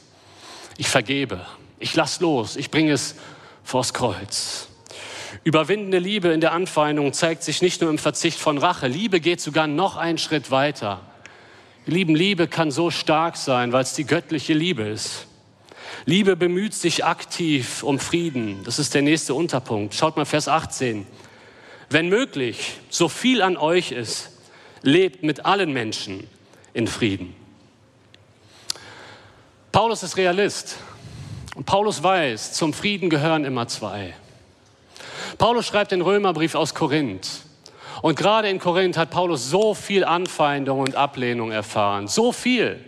ich 0.76 0.88
vergebe. 0.88 1.44
Ich 1.78 1.94
lass 1.94 2.20
los. 2.20 2.56
Ich 2.56 2.70
bringe 2.70 2.92
es 2.92 3.16
vors 3.64 3.92
Kreuz. 3.92 4.68
Überwindende 5.44 5.98
Liebe 5.98 6.28
in 6.28 6.40
der 6.40 6.52
Anfeindung 6.52 7.12
zeigt 7.12 7.42
sich 7.42 7.62
nicht 7.62 7.80
nur 7.80 7.90
im 7.90 7.98
Verzicht 7.98 8.38
von 8.38 8.58
Rache. 8.58 8.86
Liebe 8.86 9.18
geht 9.20 9.40
sogar 9.40 9.66
noch 9.66 9.96
einen 9.96 10.18
Schritt 10.18 10.52
weiter. 10.52 11.00
Lieben, 11.84 12.14
Liebe 12.14 12.46
kann 12.46 12.70
so 12.70 12.90
stark 12.90 13.36
sein, 13.36 13.72
weil 13.72 13.82
es 13.82 13.94
die 13.94 14.04
göttliche 14.04 14.52
Liebe 14.52 14.84
ist. 14.84 15.26
Liebe 16.04 16.36
bemüht 16.36 16.74
sich 16.74 17.04
aktiv 17.04 17.82
um 17.82 17.98
Frieden. 17.98 18.62
Das 18.64 18.78
ist 18.78 18.94
der 18.94 19.02
nächste 19.02 19.34
Unterpunkt. 19.34 19.94
Schaut 19.94 20.16
mal 20.16 20.24
Vers 20.24 20.46
18. 20.46 21.06
Wenn 21.90 22.08
möglich, 22.08 22.74
so 22.88 23.08
viel 23.08 23.42
an 23.42 23.56
euch 23.56 23.90
ist, 23.90 24.30
lebt 24.82 25.24
mit 25.24 25.44
allen 25.44 25.72
Menschen 25.72 26.28
in 26.72 26.86
Frieden. 26.86 27.34
Paulus 29.72 30.02
ist 30.04 30.16
Realist. 30.16 30.76
Und 31.54 31.66
Paulus 31.66 32.02
weiß, 32.02 32.52
zum 32.52 32.72
Frieden 32.72 33.10
gehören 33.10 33.44
immer 33.44 33.68
zwei. 33.68 34.14
Paulus 35.42 35.66
schreibt 35.66 35.90
den 35.90 36.02
Römerbrief 36.02 36.54
aus 36.54 36.72
Korinth. 36.72 37.40
Und 38.00 38.16
gerade 38.16 38.48
in 38.48 38.60
Korinth 38.60 38.96
hat 38.96 39.10
Paulus 39.10 39.50
so 39.50 39.74
viel 39.74 40.04
Anfeindung 40.04 40.78
und 40.78 40.94
Ablehnung 40.94 41.50
erfahren. 41.50 42.06
So 42.06 42.30
viel. 42.30 42.78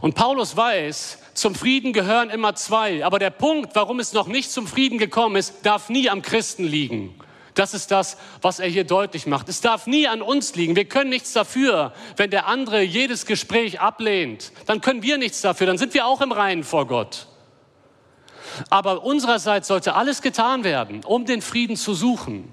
Und 0.00 0.14
Paulus 0.14 0.56
weiß, 0.56 1.18
zum 1.34 1.54
Frieden 1.54 1.92
gehören 1.92 2.30
immer 2.30 2.54
zwei. 2.54 3.04
Aber 3.04 3.18
der 3.18 3.28
Punkt, 3.28 3.74
warum 3.74 4.00
es 4.00 4.14
noch 4.14 4.28
nicht 4.28 4.50
zum 4.50 4.66
Frieden 4.66 4.96
gekommen 4.96 5.36
ist, 5.36 5.66
darf 5.66 5.90
nie 5.90 6.08
am 6.08 6.22
Christen 6.22 6.64
liegen. 6.64 7.14
Das 7.52 7.74
ist 7.74 7.90
das, 7.90 8.16
was 8.40 8.58
er 8.58 8.68
hier 8.68 8.84
deutlich 8.84 9.26
macht. 9.26 9.50
Es 9.50 9.60
darf 9.60 9.86
nie 9.86 10.08
an 10.08 10.22
uns 10.22 10.54
liegen. 10.54 10.74
Wir 10.74 10.86
können 10.86 11.10
nichts 11.10 11.34
dafür, 11.34 11.92
wenn 12.16 12.30
der 12.30 12.46
andere 12.46 12.80
jedes 12.80 13.26
Gespräch 13.26 13.78
ablehnt. 13.78 14.52
Dann 14.64 14.80
können 14.80 15.02
wir 15.02 15.18
nichts 15.18 15.42
dafür. 15.42 15.66
Dann 15.66 15.76
sind 15.76 15.92
wir 15.92 16.06
auch 16.06 16.22
im 16.22 16.32
Reinen 16.32 16.64
vor 16.64 16.86
Gott. 16.86 17.26
Aber 18.70 19.04
unsererseits 19.04 19.68
sollte 19.68 19.94
alles 19.94 20.22
getan 20.22 20.64
werden, 20.64 21.04
um 21.04 21.26
den 21.26 21.42
Frieden 21.42 21.76
zu 21.76 21.94
suchen. 21.94 22.52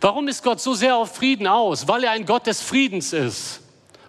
Warum 0.00 0.28
ist 0.28 0.42
Gott 0.42 0.60
so 0.60 0.74
sehr 0.74 0.96
auf 0.96 1.14
Frieden 1.14 1.46
aus? 1.46 1.88
Weil 1.88 2.04
er 2.04 2.12
ein 2.12 2.26
Gott 2.26 2.46
des 2.46 2.60
Friedens 2.60 3.12
ist. 3.12 3.60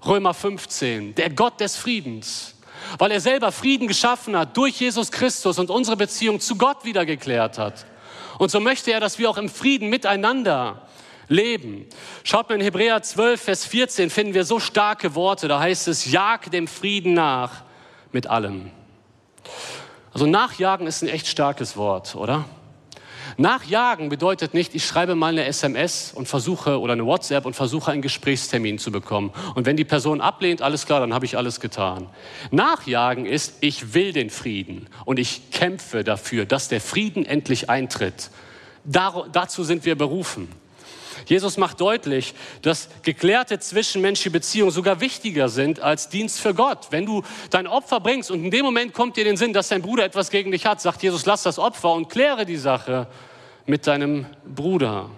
Römer 0.06 0.34
15, 0.34 1.16
der 1.16 1.30
Gott 1.30 1.60
des 1.60 1.76
Friedens. 1.76 2.56
Weil 2.98 3.12
er 3.12 3.20
selber 3.20 3.52
Frieden 3.52 3.88
geschaffen 3.88 4.38
hat 4.38 4.56
durch 4.56 4.80
Jesus 4.80 5.12
Christus 5.12 5.58
und 5.58 5.70
unsere 5.70 5.98
Beziehung 5.98 6.40
zu 6.40 6.56
Gott 6.56 6.86
wieder 6.86 7.06
geklärt 7.06 7.58
hat. 7.58 7.86
Und 8.38 8.52
so 8.52 8.60
möchte 8.60 8.92
er, 8.92 9.00
dass 9.00 9.18
wir 9.18 9.30
auch 9.30 9.38
im 9.38 9.50
Frieden 9.50 9.90
miteinander 9.90 10.88
leben. 11.28 11.88
Schaut 12.24 12.50
mal 12.50 12.56
in 12.56 12.62
Hebräer 12.62 13.02
12, 13.02 13.42
Vers 13.42 13.66
14, 13.66 14.10
finden 14.10 14.34
wir 14.34 14.46
so 14.46 14.60
starke 14.60 15.16
Worte. 15.16 15.48
Da 15.48 15.60
heißt 15.60 15.88
es, 15.88 16.12
jag 16.12 16.52
dem 16.52 16.68
Frieden 16.68 17.14
nach 17.14 17.64
mit 18.12 18.28
allem. 18.28 18.72
Also 20.16 20.28
nachjagen 20.28 20.88
ist 20.88 21.02
ein 21.02 21.10
echt 21.10 21.28
starkes 21.28 21.76
Wort, 21.76 22.16
oder? 22.16 22.46
Nachjagen 23.36 24.08
bedeutet 24.08 24.54
nicht, 24.54 24.74
ich 24.74 24.86
schreibe 24.86 25.14
mal 25.14 25.34
eine 25.34 25.44
SMS 25.44 26.14
und 26.16 26.30
versuche 26.30 26.80
oder 26.80 26.94
eine 26.94 27.06
WhatsApp 27.06 27.46
und 27.46 27.54
versuche 27.54 27.92
einen 27.92 28.02
Gesprächstermin 28.02 28.80
zu 28.80 28.94
bekommen. 28.94 29.34
Und 29.56 29.66
wenn 29.66 29.76
die 29.76 29.84
Person 29.84 30.22
ablehnt, 30.22 30.62
alles 30.62 30.86
klar, 30.86 31.02
dann 31.02 31.14
habe 31.14 31.26
ich 31.26 31.36
alles 31.36 31.60
getan. 31.60 32.08
Nachjagen 32.50 33.26
ist, 33.26 33.56
ich 33.60 33.94
will 33.94 34.14
den 34.14 34.30
Frieden 34.30 34.88
und 35.04 35.20
ich 35.20 35.52
kämpfe 35.52 36.06
dafür, 36.06 36.46
dass 36.46 36.70
der 36.70 36.80
Frieden 36.80 37.26
endlich 37.26 37.70
eintritt. 37.70 38.32
Dar 38.86 39.28
dazu 39.34 39.66
sind 39.66 39.84
wir 39.84 39.98
berufen. 39.98 40.48
Jesus 41.26 41.58
macht 41.58 41.82
deutlich, 41.82 42.34
dass 42.62 42.90
geklärte 43.04 43.60
zwischenmenschliche 43.60 44.32
Beziehungen 44.32 44.72
sogar 44.72 45.00
wichtiger 45.00 45.50
sind 45.50 45.80
als 45.80 46.10
Dienst 46.10 46.40
für 46.40 46.54
Gott. 46.54 46.88
Wenn 46.92 47.06
du 47.06 47.24
dein 47.50 47.68
Opfer 47.68 48.00
bringst 48.00 48.32
und 48.32 48.44
in 48.44 48.52
dem 48.52 48.66
Moment 48.66 48.94
kommt 48.94 49.18
dir 49.18 49.24
den 49.24 49.38
Sinn, 49.38 49.54
dass 49.54 49.70
dein 49.70 49.82
Bruder 49.82 50.04
etwas 50.06 50.30
gegen 50.30 50.52
dich 50.52 50.66
hat, 50.66 50.82
sagt 50.82 51.04
Jesus, 51.04 51.26
lass 51.26 51.44
das 51.44 51.60
Opfer 51.60 51.94
und 51.94 52.10
kläre 52.10 52.46
die 52.46 52.58
Sache 52.58 53.08
mit 53.66 53.88
deinem 53.88 54.26
Bruder. 54.46 55.10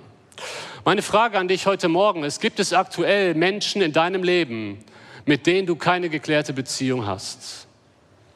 Meine 0.86 1.02
Frage 1.02 1.38
an 1.38 1.48
dich 1.48 1.66
heute 1.66 1.90
Morgen 1.90 2.24
ist, 2.24 2.40
gibt 2.40 2.60
es 2.60 2.72
aktuell 2.72 3.34
Menschen 3.34 3.82
in 3.82 3.92
deinem 3.92 4.24
Leben, 4.24 4.84
mit 5.26 5.46
denen 5.46 5.68
du 5.68 5.76
keine 5.76 6.10
geklärte 6.10 6.54
Beziehung 6.54 7.06
hast? 7.06 7.68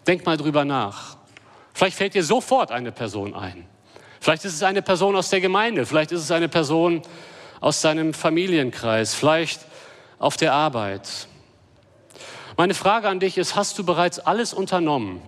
Denk 0.05 0.25
mal 0.25 0.35
drüber 0.35 0.65
nach. 0.65 1.17
Vielleicht 1.73 1.95
fällt 1.95 2.13
dir 2.13 2.23
sofort 2.23 2.71
eine 2.71 2.91
Person 2.91 3.33
ein. 3.33 3.65
Vielleicht 4.19 4.45
ist 4.45 4.53
es 4.53 4.63
eine 4.63 4.81
Person 4.81 5.15
aus 5.15 5.29
der 5.29 5.41
Gemeinde, 5.41 5.85
vielleicht 5.85 6.11
ist 6.11 6.21
es 6.21 6.31
eine 6.31 6.47
Person 6.47 7.01
aus 7.61 7.79
seinem 7.79 8.13
Familienkreis, 8.13 9.13
vielleicht 9.13 9.61
auf 10.19 10.35
der 10.35 10.53
Arbeit. 10.53 11.27
Meine 12.57 12.73
Frage 12.73 13.07
an 13.07 13.21
dich 13.21 13.37
ist, 13.37 13.55
hast 13.55 13.79
du 13.79 13.85
bereits 13.85 14.19
alles 14.19 14.53
unternommen, 14.53 15.21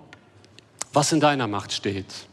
was 0.92 1.12
in 1.12 1.20
deiner 1.20 1.48
Macht 1.48 1.72
steht, 1.72 2.28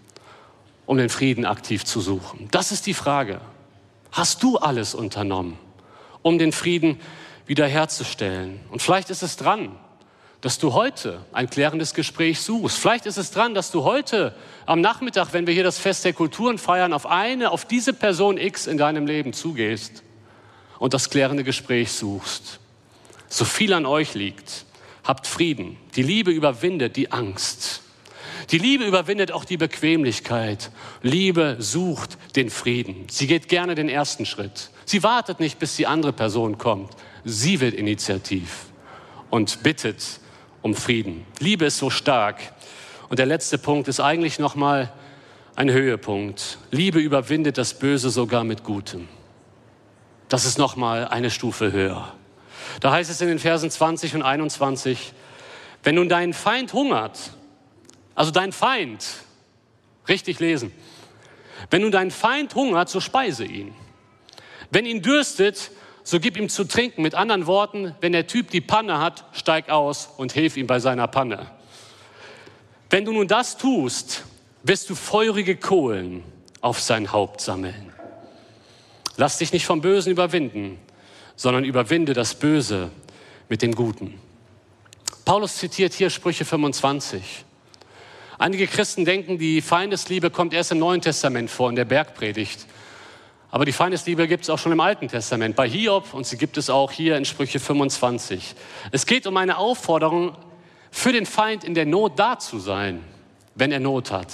um 0.87 0.97
den 0.97 1.09
Frieden 1.09 1.47
aktiv 1.47 1.85
zu 1.85 2.01
suchen? 2.01 2.49
Das 2.51 2.73
ist 2.73 2.87
die 2.87 2.95
Frage. 2.95 3.41
Hast 4.11 4.43
du 4.43 4.59
alles 4.59 4.95
unternommen, 4.95 5.57
um 6.23 6.39
den 6.39 6.53
Frieden 6.53 7.01
wiederherzustellen? 7.47 8.61
Und 8.71 8.83
vielleicht 8.83 9.11
ist 9.11 9.23
es 9.23 9.37
dran, 9.37 9.77
dass 10.41 10.59
du 10.59 10.73
heute 10.73 11.21
ein 11.33 11.51
klärendes 11.51 11.93
Gespräch 11.93 12.41
suchst. 12.41 12.79
Vielleicht 12.79 13.07
ist 13.07 13.19
es 13.19 13.31
dran, 13.31 13.55
dass 13.55 13.71
du 13.71 13.85
heute 13.85 14.35
am 14.65 14.81
Nachmittag, 14.81 15.33
wenn 15.33 15.47
wir 15.47 15.53
hier 15.53 15.65
das 15.65 15.79
Fest 15.79 16.05
der 16.05 16.13
Kulturen 16.13 16.59
feiern, 16.59 16.93
auf 16.93 17.07
eine, 17.07 17.51
auf 17.51 17.67
diese 17.67 17.93
Person 17.93 18.39
X 18.39 18.67
in 18.67 18.79
deinem 18.79 19.07
Leben 19.07 19.33
zugehst 19.33 20.03
und 20.79 20.95
das 20.95 21.11
klärende 21.11 21.45
Gespräch 21.45 21.93
suchst. 21.93 22.59
So 23.29 23.45
viel 23.45 23.75
an 23.75 23.85
euch 23.85 24.15
liegt, 24.15 24.65
habt 25.05 25.27
Frieden. 25.27 25.77
Die 25.95 26.03
Liebe 26.03 26.31
überwindet 26.31 26.97
die 26.97 27.13
Angst. 27.13 27.83
Die 28.51 28.59
Liebe 28.59 28.85
überwindet 28.85 29.31
auch 29.31 29.45
die 29.45 29.59
Bequemlichkeit. 29.59 30.71
Liebe 31.03 31.57
sucht 31.59 32.19
den 32.35 32.51
Frieden. 32.51 33.07
Sie 33.09 33.27
geht 33.27 33.49
gerne 33.49 33.75
den 33.75 33.89
ersten 33.89 34.27
Schritt. 34.27 34.71
Sie 34.87 35.03
wartet 35.03 35.39
nicht, 35.39 35.59
bis 35.59 35.77
die 35.77 35.87
andere 35.87 36.13
Person 36.13 36.59
kommt. 36.59 36.91
Sie 37.25 37.61
wird 37.61 37.75
initiativ 37.75 38.67
und 39.29 39.63
bittet 39.63 40.21
um 40.63 40.75
Frieden. 40.75 41.27
Liebe 41.39 41.67
ist 41.67 41.79
so 41.79 41.91
stark. 41.91 42.41
Und 43.09 43.19
der 43.19 43.27
letzte 43.27 43.59
Punkt 43.59 43.89
ist 43.89 44.01
eigentlich 44.01 44.39
nochmal 44.39 44.93
ein 45.57 45.71
Höhepunkt. 45.71 46.59
Liebe 46.71 47.01
überwindet 47.01 47.59
das 47.59 47.75
Böse 47.75 48.11
sogar 48.11 48.45
mit 48.45 48.63
Gutem. 48.65 49.09
Das 50.29 50.45
ist 50.45 50.59
nochmal 50.59 51.09
eine 51.09 51.31
Stufe 51.31 51.73
höher. 51.73 52.15
Da 52.79 52.93
heißt 52.93 53.11
es 53.11 53.21
in 53.21 53.29
den 53.29 53.41
Versen 53.41 53.71
20 53.71 54.15
und 54.15 54.23
21, 54.23 55.13
wenn 55.83 55.97
nun 55.97 56.09
dein 56.09 56.33
Feind 56.33 56.73
hungert, 56.73 57.33
also 58.15 58.31
dein 58.31 58.53
Feind, 58.53 59.05
richtig 60.09 60.39
lesen, 60.39 60.73
wenn 61.71 61.83
nun 61.83 61.91
dein 61.91 62.11
Feind 62.11 62.55
hungert, 62.55 62.89
so 62.89 63.01
speise 63.01 63.45
ihn. 63.45 63.75
Wenn 64.71 64.87
ihn 64.87 65.03
dürstet, 65.03 65.73
so 66.11 66.19
gib 66.19 66.37
ihm 66.37 66.49
zu 66.49 66.65
trinken. 66.65 67.03
Mit 67.03 67.15
anderen 67.15 67.47
Worten, 67.47 67.95
wenn 68.01 68.11
der 68.11 68.27
Typ 68.27 68.51
die 68.51 68.61
Panne 68.61 68.99
hat, 68.99 69.25
steig 69.33 69.71
aus 69.71 70.09
und 70.17 70.33
hilf 70.33 70.57
ihm 70.57 70.67
bei 70.67 70.81
seiner 70.81 71.07
Panne. 71.07 71.47
Wenn 72.91 73.05
du 73.05 73.13
nun 73.13 73.29
das 73.29 73.57
tust, 73.57 74.25
wirst 74.65 74.91
du 74.91 74.97
feurige 74.97 75.55
Kohlen 75.55 76.25
auf 76.63 76.81
sein 76.81 77.13
Haupt 77.13 77.41
sammeln. 77.41 77.93
Lass 79.19 79.39
dich 79.39 79.53
nicht 79.53 79.65
vom 79.65 79.83
Bösen 79.83 80.11
überwinden, 80.11 80.79
sondern 81.37 81.63
überwinde 81.63 82.13
das 82.13 82.35
Böse 82.35 82.91
mit 83.49 83.63
dem 83.63 83.77
Guten. 83.77 84.19
Paulus 85.25 85.59
zitiert 85.59 85.93
hier 85.93 86.11
Sprüche 86.11 86.45
25. 86.45 87.45
Einige 88.37 88.67
Christen 88.67 89.05
denken, 89.05 89.39
die 89.39 89.61
Feindesliebe 89.61 90.31
kommt 90.31 90.55
erst 90.55 90.73
im 90.73 90.81
Neuen 90.81 91.03
Testament 91.03 91.51
vor, 91.51 91.71
in 91.71 91.77
der 91.77 91.85
Bergpredigt. 91.85 92.67
Aber 93.51 93.65
die 93.65 93.73
Feindesliebe 93.73 94.29
gibt 94.29 94.45
es 94.45 94.51
auch 94.51 94.59
schon 94.59 94.73
im 94.73 94.81
Alten 94.81 95.09
Testament, 95.09 95.57
bei 95.57 95.69
Hiob 95.69 96.15
und 96.15 96.27
sie 96.27 96.37
gibt 96.37 96.57
es 96.57 96.71
auch 96.71 96.93
hier 96.93 97.17
in 97.17 97.25
Sprüche 97.25 97.59
25. 97.59 98.55
Es 98.93 99.07
geht 99.07 99.27
um 99.27 99.37
eine 99.37 99.59
Aufforderung, 99.59 100.37
für 100.93 101.13
den 101.13 101.27
Feind 101.27 101.65
in 101.65 101.75
der 101.75 101.87
Not 101.87 102.19
da 102.19 102.39
zu 102.39 102.59
sein, 102.59 103.05
wenn 103.55 103.73
er 103.73 103.81
Not 103.81 104.11
hat. 104.11 104.33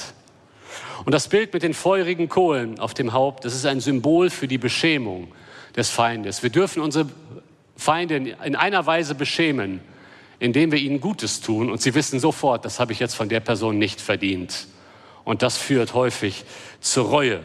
Und 1.04 1.12
das 1.12 1.28
Bild 1.28 1.52
mit 1.52 1.62
den 1.62 1.74
feurigen 1.74 2.28
Kohlen 2.28 2.78
auf 2.80 2.94
dem 2.94 3.12
Haupt, 3.12 3.44
das 3.44 3.54
ist 3.54 3.66
ein 3.66 3.80
Symbol 3.80 4.30
für 4.30 4.48
die 4.48 4.58
Beschämung 4.58 5.28
des 5.76 5.90
Feindes. 5.90 6.42
Wir 6.42 6.50
dürfen 6.50 6.82
unsere 6.82 7.06
Feinde 7.76 8.16
in 8.16 8.56
einer 8.56 8.86
Weise 8.86 9.14
beschämen, 9.14 9.80
indem 10.38 10.72
wir 10.72 10.78
ihnen 10.78 11.00
Gutes 11.00 11.40
tun 11.40 11.70
und 11.70 11.80
sie 11.80 11.94
wissen 11.94 12.20
sofort, 12.20 12.64
das 12.64 12.80
habe 12.80 12.92
ich 12.92 12.98
jetzt 12.98 13.14
von 13.14 13.28
der 13.28 13.40
Person 13.40 13.78
nicht 13.78 14.00
verdient. 14.00 14.66
Und 15.24 15.42
das 15.42 15.58
führt 15.58 15.94
häufig 15.94 16.44
zur 16.80 17.08
Reue. 17.08 17.40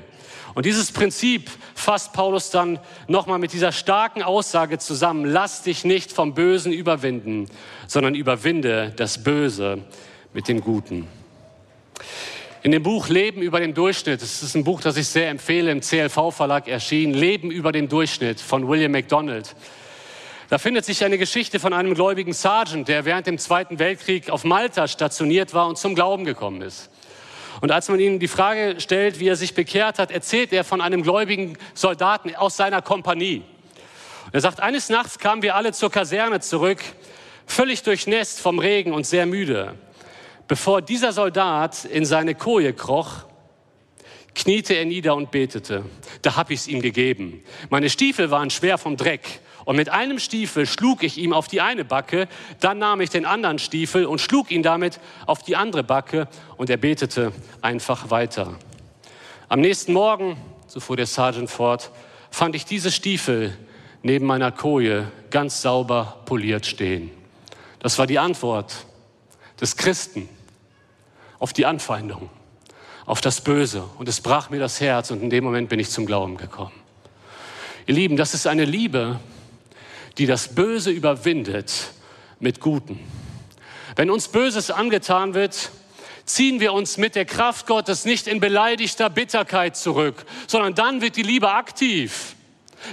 Und 0.53 0.65
dieses 0.65 0.91
Prinzip 0.91 1.49
fasst 1.75 2.13
Paulus 2.13 2.49
dann 2.49 2.79
nochmal 3.07 3.39
mit 3.39 3.53
dieser 3.53 3.71
starken 3.71 4.21
Aussage 4.21 4.77
zusammen. 4.77 5.25
Lass 5.25 5.63
dich 5.63 5.85
nicht 5.85 6.11
vom 6.11 6.33
Bösen 6.33 6.73
überwinden, 6.73 7.47
sondern 7.87 8.15
überwinde 8.15 8.93
das 8.95 9.23
Böse 9.23 9.79
mit 10.33 10.47
dem 10.47 10.61
Guten. 10.61 11.07
In 12.63 12.71
dem 12.71 12.83
Buch 12.83 13.09
Leben 13.09 13.41
über 13.41 13.59
dem 13.59 13.73
Durchschnitt, 13.73 14.21
das 14.21 14.43
ist 14.43 14.55
ein 14.55 14.63
Buch, 14.63 14.81
das 14.81 14.95
ich 14.95 15.07
sehr 15.07 15.29
empfehle, 15.29 15.71
im 15.71 15.81
CLV-Verlag 15.81 16.67
erschienen, 16.67 17.15
Leben 17.15 17.49
über 17.49 17.71
dem 17.71 17.89
Durchschnitt 17.89 18.39
von 18.39 18.67
William 18.67 18.91
MacDonald. 18.91 19.55
Da 20.47 20.59
findet 20.59 20.85
sich 20.85 21.03
eine 21.03 21.17
Geschichte 21.17 21.59
von 21.59 21.73
einem 21.73 21.95
gläubigen 21.95 22.33
Sergeant, 22.33 22.87
der 22.87 23.05
während 23.05 23.25
dem 23.25 23.39
Zweiten 23.39 23.79
Weltkrieg 23.79 24.29
auf 24.29 24.43
Malta 24.43 24.87
stationiert 24.87 25.55
war 25.55 25.67
und 25.67 25.79
zum 25.79 25.95
Glauben 25.95 26.23
gekommen 26.23 26.61
ist. 26.61 26.90
Und 27.61 27.71
als 27.71 27.87
man 27.89 27.99
ihm 27.99 28.19
die 28.19 28.27
Frage 28.27 28.75
stellt, 28.79 29.19
wie 29.19 29.27
er 29.27 29.35
sich 29.35 29.53
bekehrt 29.53 29.99
hat, 29.99 30.11
erzählt 30.11 30.51
er 30.51 30.63
von 30.63 30.81
einem 30.81 31.03
gläubigen 31.03 31.57
Soldaten 31.75 32.35
aus 32.35 32.57
seiner 32.57 32.81
Kompanie. 32.81 33.43
Er 34.31 34.41
sagt, 34.41 34.59
eines 34.59 34.89
Nachts 34.89 35.19
kamen 35.19 35.43
wir 35.43 35.55
alle 35.55 35.71
zur 35.71 35.91
Kaserne 35.91 36.39
zurück, 36.39 36.79
völlig 37.45 37.83
durchnässt 37.83 38.39
vom 38.39 38.59
Regen 38.59 38.93
und 38.93 39.05
sehr 39.05 39.27
müde. 39.27 39.75
Bevor 40.47 40.81
dieser 40.81 41.13
Soldat 41.13 41.85
in 41.85 42.03
seine 42.03 42.33
Koje 42.33 42.73
kroch, 42.73 43.25
kniete 44.33 44.73
er 44.73 44.85
nieder 44.85 45.15
und 45.15 45.29
betete. 45.29 45.85
Da 46.23 46.35
hab 46.35 46.49
ich's 46.49 46.67
ihm 46.67 46.81
gegeben. 46.81 47.43
Meine 47.69 47.89
Stiefel 47.89 48.31
waren 48.31 48.49
schwer 48.49 48.77
vom 48.77 48.97
Dreck. 48.97 49.39
Und 49.65 49.75
mit 49.75 49.89
einem 49.89 50.19
Stiefel 50.19 50.65
schlug 50.65 51.03
ich 51.03 51.17
ihm 51.17 51.33
auf 51.33 51.47
die 51.47 51.61
eine 51.61 51.85
Backe, 51.85 52.27
dann 52.59 52.79
nahm 52.79 53.01
ich 53.01 53.09
den 53.09 53.25
anderen 53.25 53.59
Stiefel 53.59 54.05
und 54.05 54.19
schlug 54.19 54.51
ihn 54.51 54.63
damit 54.63 54.99
auf 55.25 55.43
die 55.43 55.55
andere 55.55 55.83
Backe 55.83 56.27
und 56.57 56.69
er 56.69 56.77
betete 56.77 57.31
einfach 57.61 58.09
weiter. 58.09 58.55
Am 59.49 59.61
nächsten 59.61 59.93
Morgen, 59.93 60.37
so 60.67 60.79
fuhr 60.79 60.97
der 60.97 61.05
Sergeant 61.05 61.49
fort, 61.49 61.91
fand 62.31 62.55
ich 62.55 62.65
diese 62.65 62.91
Stiefel 62.91 63.57
neben 64.01 64.25
meiner 64.25 64.51
Koje 64.51 65.11
ganz 65.29 65.61
sauber 65.61 66.21
poliert 66.25 66.65
stehen. 66.65 67.11
Das 67.79 67.99
war 67.99 68.07
die 68.07 68.19
Antwort 68.19 68.85
des 69.59 69.75
Christen 69.75 70.29
auf 71.39 71.53
die 71.53 71.65
Anfeindung, 71.65 72.29
auf 73.05 73.21
das 73.21 73.41
Böse. 73.41 73.83
Und 73.97 74.07
es 74.07 74.21
brach 74.21 74.49
mir 74.49 74.59
das 74.59 74.79
Herz 74.79 75.11
und 75.11 75.21
in 75.21 75.29
dem 75.29 75.43
Moment 75.43 75.69
bin 75.69 75.79
ich 75.79 75.89
zum 75.89 76.05
Glauben 76.05 76.37
gekommen. 76.37 76.71
Ihr 77.87 77.95
Lieben, 77.95 78.15
das 78.15 78.33
ist 78.33 78.47
eine 78.47 78.65
Liebe, 78.65 79.19
die 80.21 80.27
das 80.27 80.49
Böse 80.49 80.91
überwindet 80.91 81.93
mit 82.39 82.59
Guten. 82.59 82.99
Wenn 83.95 84.11
uns 84.11 84.27
Böses 84.27 84.69
angetan 84.69 85.33
wird, 85.33 85.71
ziehen 86.25 86.59
wir 86.59 86.73
uns 86.73 86.97
mit 86.97 87.15
der 87.15 87.25
Kraft 87.25 87.65
Gottes 87.65 88.05
nicht 88.05 88.27
in 88.27 88.39
beleidigter 88.39 89.09
Bitterkeit 89.09 89.75
zurück, 89.75 90.23
sondern 90.45 90.75
dann 90.75 91.01
wird 91.01 91.15
die 91.15 91.23
Liebe 91.23 91.51
aktiv. 91.51 92.35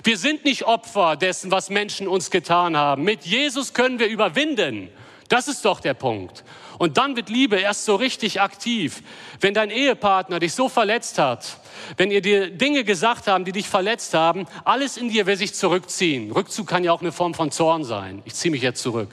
Wir 0.04 0.16
sind 0.16 0.46
nicht 0.46 0.64
Opfer 0.64 1.16
dessen, 1.16 1.50
was 1.50 1.68
Menschen 1.68 2.08
uns 2.08 2.30
getan 2.30 2.78
haben. 2.78 3.04
Mit 3.04 3.26
Jesus 3.26 3.74
können 3.74 3.98
wir 3.98 4.08
überwinden. 4.08 4.88
Das 5.28 5.48
ist 5.48 5.66
doch 5.66 5.80
der 5.80 5.92
Punkt. 5.92 6.44
Und 6.78 6.96
dann 6.96 7.16
wird 7.16 7.28
Liebe 7.28 7.56
erst 7.56 7.84
so 7.84 7.96
richtig 7.96 8.40
aktiv. 8.40 9.02
Wenn 9.40 9.52
dein 9.52 9.70
Ehepartner 9.70 10.38
dich 10.38 10.54
so 10.54 10.68
verletzt 10.68 11.18
hat, 11.18 11.58
wenn 11.96 12.10
ihr 12.10 12.22
dir 12.22 12.50
Dinge 12.50 12.84
gesagt 12.84 13.26
haben, 13.26 13.44
die 13.44 13.52
dich 13.52 13.68
verletzt 13.68 14.14
haben, 14.14 14.46
alles 14.64 14.96
in 14.96 15.08
dir 15.08 15.26
will 15.26 15.36
sich 15.36 15.54
zurückziehen. 15.54 16.30
Rückzug 16.30 16.66
kann 16.66 16.84
ja 16.84 16.92
auch 16.92 17.00
eine 17.00 17.12
Form 17.12 17.34
von 17.34 17.50
Zorn 17.50 17.84
sein. 17.84 18.22
Ich 18.24 18.34
ziehe 18.34 18.52
mich 18.52 18.62
jetzt 18.62 18.80
zurück. 18.80 19.10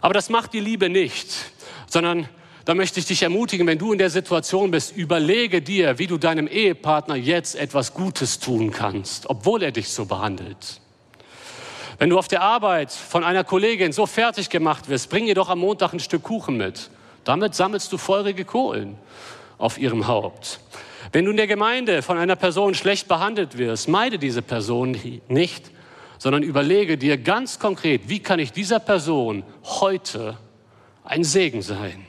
Aber 0.00 0.14
das 0.14 0.30
macht 0.30 0.52
die 0.52 0.60
Liebe 0.60 0.88
nicht, 0.88 1.28
sondern 1.88 2.28
da 2.64 2.74
möchte 2.74 2.98
ich 2.98 3.06
dich 3.06 3.22
ermutigen, 3.22 3.66
wenn 3.66 3.78
du 3.78 3.92
in 3.92 3.98
der 3.98 4.08
Situation 4.08 4.70
bist, 4.70 4.96
überlege 4.96 5.60
dir, 5.60 5.98
wie 5.98 6.06
du 6.06 6.16
deinem 6.16 6.46
Ehepartner 6.46 7.14
jetzt 7.14 7.56
etwas 7.56 7.92
Gutes 7.92 8.38
tun 8.38 8.70
kannst, 8.70 9.28
obwohl 9.28 9.62
er 9.62 9.72
dich 9.72 9.90
so 9.90 10.06
behandelt. 10.06 10.80
Wenn 11.98 12.10
du 12.10 12.18
auf 12.18 12.28
der 12.28 12.42
Arbeit 12.42 12.90
von 12.90 13.22
einer 13.22 13.44
Kollegin 13.44 13.92
so 13.92 14.06
fertig 14.06 14.50
gemacht 14.50 14.88
wirst, 14.88 15.10
bring 15.10 15.26
ihr 15.26 15.34
doch 15.34 15.48
am 15.48 15.60
Montag 15.60 15.92
ein 15.92 16.00
Stück 16.00 16.24
Kuchen 16.24 16.56
mit. 16.56 16.90
Damit 17.24 17.54
sammelst 17.54 17.92
du 17.92 17.98
feurige 17.98 18.44
Kohlen 18.44 18.96
auf 19.58 19.78
ihrem 19.78 20.06
Haupt. 20.06 20.60
Wenn 21.12 21.24
du 21.24 21.30
in 21.30 21.36
der 21.36 21.46
Gemeinde 21.46 22.02
von 22.02 22.18
einer 22.18 22.36
Person 22.36 22.74
schlecht 22.74 23.08
behandelt 23.08 23.56
wirst, 23.56 23.88
meide 23.88 24.18
diese 24.18 24.42
Person 24.42 24.96
nicht, 25.28 25.70
sondern 26.18 26.42
überlege 26.42 26.98
dir 26.98 27.16
ganz 27.18 27.58
konkret, 27.58 28.08
wie 28.08 28.20
kann 28.20 28.38
ich 28.38 28.52
dieser 28.52 28.80
Person 28.80 29.44
heute 29.62 30.36
ein 31.04 31.22
Segen 31.22 31.62
sein? 31.62 32.06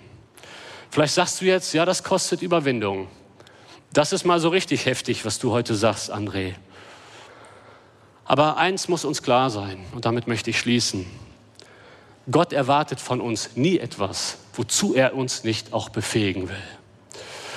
Vielleicht 0.89 1.13
sagst 1.13 1.41
du 1.41 1.45
jetzt, 1.45 1.73
ja, 1.73 1.86
das 1.86 2.03
kostet 2.03 2.41
Überwindung. 2.41 3.07
Das 3.93 4.13
ist 4.13 4.25
mal 4.25 4.39
so 4.39 4.49
richtig 4.49 4.86
heftig, 4.86 5.25
was 5.25 5.39
du 5.39 5.51
heute 5.51 5.75
sagst, 5.75 6.13
André. 6.13 6.53
Aber 8.26 8.57
eins 8.57 8.88
muss 8.88 9.05
uns 9.05 9.21
klar 9.21 9.49
sein, 9.49 9.78
und 9.93 10.05
damit 10.05 10.28
möchte 10.28 10.49
ich 10.49 10.59
schließen. 10.59 11.05
Gott 12.30 12.53
erwartet 12.53 12.99
von 12.99 13.21
uns 13.21 13.51
nie 13.55 13.78
etwas, 13.78 14.38
wozu 14.53 14.95
er 14.95 15.15
uns 15.15 15.43
nicht 15.43 15.73
auch 15.73 15.89
befähigen 15.89 16.49
will. 16.49 16.63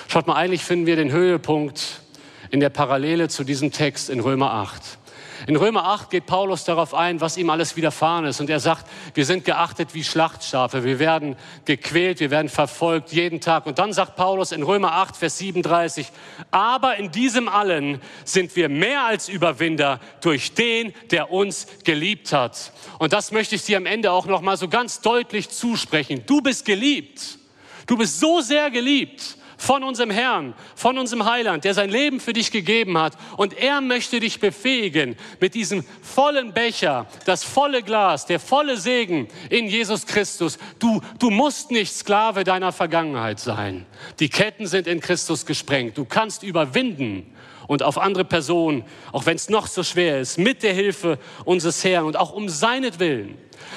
Schaut 0.09 0.27
mal, 0.27 0.37
eigentlich 0.37 0.63
finden 0.63 0.87
wir 0.87 0.97
den 0.97 1.11
Höhepunkt 1.11 2.03
in 2.51 2.61
der 2.61 2.69
Parallele 2.69 3.29
zu 3.29 3.45
diesem 3.45 3.73
Text 3.73 4.11
in 4.11 4.21
Römer 4.21 4.53
8. 4.53 4.99
In 5.47 5.57
Römer 5.57 5.85
8 5.85 6.11
geht 6.11 6.27
Paulus 6.27 6.65
darauf 6.65 6.95
ein, 6.95 7.21
was 7.21 7.37
ihm 7.37 7.51
alles 7.51 7.77
widerfahren 7.77 8.25
ist. 8.25 8.41
Und 8.41 8.51
er 8.51 8.61
sagt, 8.61 8.87
wir 9.15 9.25
sind 9.25 9.45
geachtet 9.45 9.95
wie 9.95 10.03
Schlachtschafe. 10.03 10.85
Wir 10.85 10.99
werden 10.99 11.37
gequält, 11.65 12.21
wir 12.21 12.31
werden 12.31 12.49
verfolgt 12.49 13.13
jeden 13.13 13.41
Tag. 13.41 13.67
Und 13.67 13.79
dann 13.79 13.93
sagt 13.93 14.17
Paulus 14.17 14.53
in 14.53 14.63
Römer 14.63 14.93
8, 14.93 15.17
Vers 15.17 15.39
37, 15.39 16.09
aber 16.51 16.97
in 16.97 17.11
diesem 17.11 17.49
allen 17.49 18.01
sind 18.25 18.57
wir 18.57 18.69
mehr 18.69 19.05
als 19.05 19.29
Überwinder 19.29 20.01
durch 20.21 20.55
den, 20.55 20.93
der 21.11 21.31
uns 21.31 21.67
geliebt 21.85 22.33
hat. 22.33 22.73
Und 22.99 23.13
das 23.13 23.31
möchte 23.31 23.55
ich 23.55 23.65
dir 23.65 23.77
am 23.77 23.87
Ende 23.87 24.11
auch 24.11 24.27
noch 24.27 24.41
mal 24.41 24.57
so 24.57 24.69
ganz 24.69 25.01
deutlich 25.01 25.51
zusprechen. 25.51 26.25
Du 26.27 26.41
bist 26.41 26.65
geliebt. 26.65 27.39
Du 27.87 27.97
bist 27.97 28.21
so 28.21 28.41
sehr 28.41 28.71
geliebt 28.71 29.38
von 29.59 29.83
unserem 29.83 30.11
Herrn, 30.11 30.55
von 30.75 30.97
unserem 30.97 31.27
Heiland, 31.27 31.65
der 31.65 31.75
sein 31.75 31.91
Leben 31.91 32.21
für 32.21 32.33
dich 32.33 32.51
gegeben 32.51 32.97
hat. 32.97 33.19
Und 33.37 33.59
er 33.59 33.83
möchte 33.83 34.21
dich 34.21 34.41
befähigen, 34.41 35.17
mit 35.41 35.55
diesem 35.55 35.85
vollen 36.01 36.55
Becher, 36.55 37.07
das 37.27 37.45
volle 37.45 37.83
Glas, 37.83 38.25
der 38.25 38.41
volle 38.41 38.79
Segen 38.79 39.29
in 39.51 39.67
Jesus 39.67 40.07
Christus. 40.07 40.59
Du, 40.79 41.03
du 41.19 41.29
musst 41.31 41.71
nicht 41.73 41.93
Sklave 41.93 42.45
deiner 42.45 42.73
Vergangenheit 42.73 43.41
sein. 43.41 43.85
Die 44.21 44.29
Ketten 44.29 44.67
sind 44.67 44.87
in 44.87 45.01
Christus 45.01 45.45
gesprengt. 45.45 45.99
Du 45.99 46.05
kannst 46.05 46.45
überwinden 46.45 47.35
und 47.67 47.83
auf 47.83 47.99
andere 47.99 48.25
Personen, 48.25 48.85
auch 49.13 49.27
wenn 49.27 49.37
es 49.37 49.51
noch 49.51 49.67
so 49.67 49.83
schwer 49.83 50.21
ist, 50.21 50.39
mit 50.39 50.63
der 50.63 50.73
Hilfe 50.73 51.19
unseres 51.45 51.83
Herrn 51.83 52.07
und 52.07 52.17
auch 52.17 52.33
um 52.33 52.49
seinetwillen. 52.49 53.37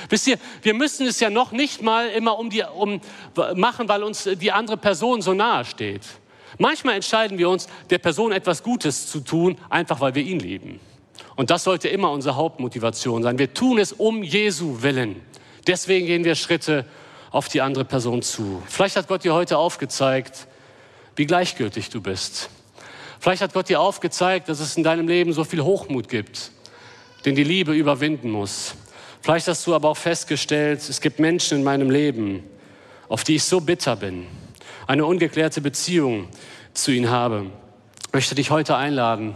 Wisst 0.09 0.27
ihr, 0.27 0.37
wir 0.61 0.73
müssen 0.73 1.07
es 1.07 1.19
ja 1.19 1.29
noch 1.29 1.51
nicht 1.51 1.81
mal 1.81 2.09
immer 2.09 2.37
um 2.37 2.49
die, 2.49 2.63
um, 2.63 3.01
machen, 3.55 3.87
weil 3.87 4.03
uns 4.03 4.23
die 4.23 4.51
andere 4.51 4.77
Person 4.77 5.21
so 5.21 5.33
nahe 5.33 5.65
steht. 5.65 6.01
Manchmal 6.57 6.95
entscheiden 6.95 7.37
wir 7.37 7.49
uns, 7.49 7.67
der 7.89 7.97
Person 7.97 8.31
etwas 8.31 8.63
Gutes 8.63 9.09
zu 9.09 9.21
tun, 9.21 9.57
einfach 9.69 9.99
weil 10.01 10.15
wir 10.15 10.23
ihn 10.23 10.39
lieben. 10.39 10.79
Und 11.35 11.49
das 11.49 11.63
sollte 11.63 11.87
immer 11.87 12.11
unsere 12.11 12.35
Hauptmotivation 12.35 13.23
sein. 13.23 13.39
Wir 13.39 13.53
tun 13.53 13.79
es 13.79 13.93
um 13.93 14.21
Jesu 14.21 14.81
willen. 14.81 15.21
Deswegen 15.67 16.05
gehen 16.05 16.23
wir 16.23 16.35
Schritte 16.35 16.85
auf 17.31 17.47
die 17.47 17.61
andere 17.61 17.85
Person 17.85 18.21
zu. 18.21 18.61
Vielleicht 18.67 18.95
hat 18.95 19.07
Gott 19.07 19.23
dir 19.23 19.33
heute 19.33 19.57
aufgezeigt, 19.57 20.47
wie 21.15 21.25
gleichgültig 21.25 21.89
du 21.89 22.01
bist. 22.01 22.49
Vielleicht 23.19 23.41
hat 23.41 23.53
Gott 23.53 23.69
dir 23.69 23.79
aufgezeigt, 23.79 24.49
dass 24.49 24.59
es 24.59 24.75
in 24.75 24.83
deinem 24.83 25.07
Leben 25.07 25.31
so 25.31 25.43
viel 25.43 25.61
Hochmut 25.61 26.09
gibt, 26.09 26.51
den 27.25 27.35
die 27.35 27.43
Liebe 27.43 27.73
überwinden 27.73 28.31
muss. 28.31 28.75
Vielleicht 29.21 29.47
hast 29.47 29.67
du 29.67 29.75
aber 29.75 29.89
auch 29.89 29.97
festgestellt, 29.97 30.79
es 30.89 30.99
gibt 30.99 31.19
Menschen 31.19 31.59
in 31.59 31.63
meinem 31.63 31.91
Leben, 31.91 32.43
auf 33.07 33.23
die 33.23 33.35
ich 33.35 33.43
so 33.43 33.61
bitter 33.61 33.95
bin, 33.95 34.25
eine 34.87 35.05
ungeklärte 35.05 35.61
Beziehung 35.61 36.27
zu 36.73 36.91
ihnen 36.91 37.09
habe. 37.09 37.45
Ich 38.07 38.13
möchte 38.13 38.33
dich 38.33 38.49
heute 38.49 38.75
einladen, 38.75 39.35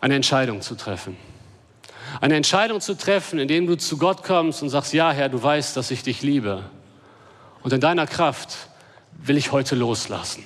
eine 0.00 0.14
Entscheidung 0.14 0.60
zu 0.60 0.74
treffen. 0.74 1.16
Eine 2.20 2.36
Entscheidung 2.36 2.82
zu 2.82 2.94
treffen, 2.94 3.38
indem 3.38 3.66
du 3.66 3.76
zu 3.76 3.96
Gott 3.96 4.24
kommst 4.24 4.62
und 4.62 4.68
sagst, 4.68 4.92
ja 4.92 5.10
Herr, 5.10 5.30
du 5.30 5.42
weißt, 5.42 5.74
dass 5.74 5.90
ich 5.90 6.02
dich 6.02 6.20
liebe. 6.20 6.62
Und 7.62 7.72
in 7.72 7.80
deiner 7.80 8.06
Kraft 8.06 8.68
will 9.16 9.38
ich 9.38 9.52
heute 9.52 9.74
loslassen. 9.74 10.44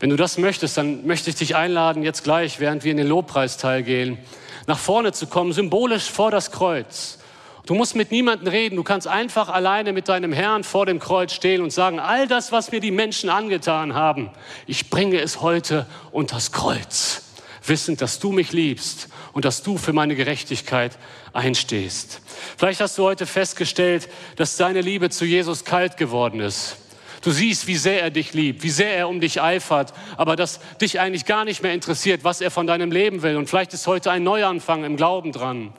Wenn 0.00 0.08
du 0.08 0.16
das 0.16 0.38
möchtest, 0.38 0.78
dann 0.78 1.06
möchte 1.06 1.28
ich 1.28 1.36
dich 1.36 1.56
einladen, 1.56 2.02
jetzt 2.02 2.24
gleich, 2.24 2.58
während 2.58 2.84
wir 2.84 2.92
in 2.92 2.96
den 2.96 3.06
Lobpreisteil 3.06 3.82
gehen, 3.82 4.18
nach 4.66 4.78
vorne 4.78 5.12
zu 5.12 5.26
kommen, 5.26 5.52
symbolisch 5.52 6.10
vor 6.10 6.30
das 6.30 6.50
Kreuz. 6.50 7.18
Du 7.66 7.72
musst 7.74 7.96
mit 7.96 8.10
niemandem 8.10 8.48
reden, 8.48 8.76
du 8.76 8.82
kannst 8.82 9.08
einfach 9.08 9.48
alleine 9.48 9.94
mit 9.94 10.08
deinem 10.08 10.34
Herrn 10.34 10.64
vor 10.64 10.84
dem 10.84 10.98
Kreuz 10.98 11.32
stehen 11.32 11.62
und 11.62 11.72
sagen, 11.72 11.98
all 11.98 12.28
das, 12.28 12.52
was 12.52 12.70
mir 12.70 12.80
die 12.80 12.90
Menschen 12.90 13.30
angetan 13.30 13.94
haben, 13.94 14.28
ich 14.66 14.90
bringe 14.90 15.18
es 15.18 15.40
heute 15.40 15.86
unter 16.12 16.34
das 16.34 16.52
Kreuz, 16.52 17.22
wissend, 17.64 18.02
dass 18.02 18.18
du 18.18 18.32
mich 18.32 18.52
liebst 18.52 19.08
und 19.32 19.46
dass 19.46 19.62
du 19.62 19.78
für 19.78 19.94
meine 19.94 20.14
Gerechtigkeit 20.14 20.98
einstehst. 21.32 22.20
Vielleicht 22.58 22.82
hast 22.82 22.98
du 22.98 23.04
heute 23.04 23.24
festgestellt, 23.24 24.10
dass 24.36 24.58
deine 24.58 24.82
Liebe 24.82 25.08
zu 25.08 25.24
Jesus 25.24 25.64
kalt 25.64 25.96
geworden 25.96 26.40
ist. 26.40 26.76
Du 27.22 27.30
siehst, 27.30 27.66
wie 27.66 27.76
sehr 27.76 28.02
er 28.02 28.10
dich 28.10 28.34
liebt, 28.34 28.62
wie 28.62 28.68
sehr 28.68 28.94
er 28.94 29.08
um 29.08 29.20
dich 29.20 29.40
eifert, 29.40 29.94
aber 30.18 30.36
dass 30.36 30.60
dich 30.82 31.00
eigentlich 31.00 31.24
gar 31.24 31.46
nicht 31.46 31.62
mehr 31.62 31.72
interessiert, 31.72 32.24
was 32.24 32.42
er 32.42 32.50
von 32.50 32.66
deinem 32.66 32.92
Leben 32.92 33.22
will. 33.22 33.38
Und 33.38 33.48
vielleicht 33.48 33.72
ist 33.72 33.86
heute 33.86 34.10
ein 34.10 34.22
Neuanfang 34.22 34.84
im 34.84 34.98
Glauben 34.98 35.32
dran. 35.32 35.72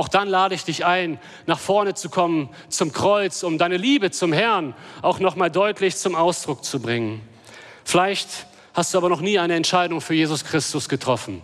Auch 0.00 0.08
dann 0.08 0.28
lade 0.28 0.54
ich 0.54 0.64
dich 0.64 0.86
ein, 0.86 1.18
nach 1.44 1.58
vorne 1.58 1.92
zu 1.92 2.08
kommen 2.08 2.48
zum 2.70 2.90
Kreuz, 2.90 3.42
um 3.42 3.58
deine 3.58 3.76
Liebe 3.76 4.10
zum 4.10 4.32
Herrn 4.32 4.72
auch 5.02 5.20
nochmal 5.20 5.50
deutlich 5.50 5.94
zum 5.98 6.14
Ausdruck 6.14 6.64
zu 6.64 6.80
bringen. 6.80 7.20
Vielleicht 7.84 8.46
hast 8.72 8.94
du 8.94 8.96
aber 8.98 9.10
noch 9.10 9.20
nie 9.20 9.38
eine 9.38 9.56
Entscheidung 9.56 10.00
für 10.00 10.14
Jesus 10.14 10.42
Christus 10.42 10.88
getroffen. 10.88 11.42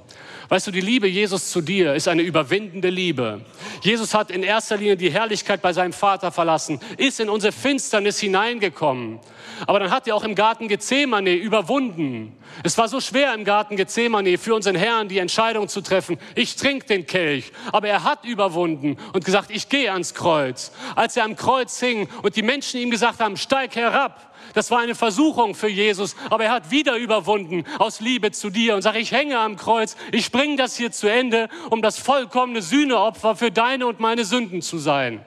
Weißt 0.48 0.66
du, 0.66 0.70
die 0.70 0.80
Liebe 0.80 1.08
Jesus 1.08 1.50
zu 1.50 1.60
dir 1.60 1.94
ist 1.94 2.06
eine 2.06 2.22
überwindende 2.22 2.88
Liebe. 2.88 3.40
Jesus 3.82 4.14
hat 4.14 4.30
in 4.30 4.44
erster 4.44 4.76
Linie 4.76 4.96
die 4.96 5.10
Herrlichkeit 5.10 5.60
bei 5.60 5.72
seinem 5.72 5.92
Vater 5.92 6.30
verlassen, 6.30 6.78
ist 6.96 7.18
in 7.18 7.28
unsere 7.28 7.52
Finsternis 7.52 8.20
hineingekommen. 8.20 9.18
Aber 9.66 9.80
dann 9.80 9.90
hat 9.90 10.06
er 10.06 10.14
auch 10.14 10.22
im 10.22 10.34
Garten 10.34 10.68
Gethsemane 10.68 11.32
überwunden. 11.32 12.36
Es 12.62 12.78
war 12.78 12.88
so 12.88 13.00
schwer 13.00 13.34
im 13.34 13.44
Garten 13.44 13.76
Gethsemane 13.76 14.38
für 14.38 14.54
unseren 14.54 14.76
Herrn 14.76 15.08
die 15.08 15.18
Entscheidung 15.18 15.68
zu 15.68 15.80
treffen, 15.80 16.18
ich 16.34 16.54
trinke 16.54 16.86
den 16.86 17.06
Kelch. 17.06 17.50
Aber 17.72 17.88
er 17.88 18.04
hat 18.04 18.24
überwunden 18.24 18.98
und 19.12 19.24
gesagt, 19.24 19.50
ich 19.50 19.68
gehe 19.68 19.92
ans 19.92 20.14
Kreuz. 20.14 20.70
Als 20.94 21.16
er 21.16 21.24
am 21.24 21.34
Kreuz 21.34 21.80
hing 21.80 22.08
und 22.22 22.36
die 22.36 22.42
Menschen 22.42 22.80
ihm 22.80 22.90
gesagt 22.90 23.18
haben, 23.20 23.36
steig 23.36 23.74
herab, 23.74 24.35
das 24.56 24.70
war 24.70 24.78
eine 24.78 24.94
Versuchung 24.94 25.54
für 25.54 25.68
Jesus, 25.68 26.16
aber 26.30 26.44
er 26.44 26.50
hat 26.50 26.70
wieder 26.70 26.96
überwunden 26.96 27.64
aus 27.78 28.00
Liebe 28.00 28.32
zu 28.32 28.48
dir 28.48 28.74
und 28.74 28.80
sagt, 28.80 28.96
ich 28.96 29.12
hänge 29.12 29.38
am 29.38 29.56
Kreuz, 29.56 29.96
ich 30.12 30.32
bringe 30.32 30.56
das 30.56 30.74
hier 30.78 30.90
zu 30.90 31.08
Ende, 31.08 31.50
um 31.68 31.82
das 31.82 31.98
vollkommene 31.98 32.62
Sühneopfer 32.62 33.36
für 33.36 33.50
deine 33.50 33.86
und 33.86 34.00
meine 34.00 34.24
Sünden 34.24 34.62
zu 34.62 34.78
sein. 34.78 35.22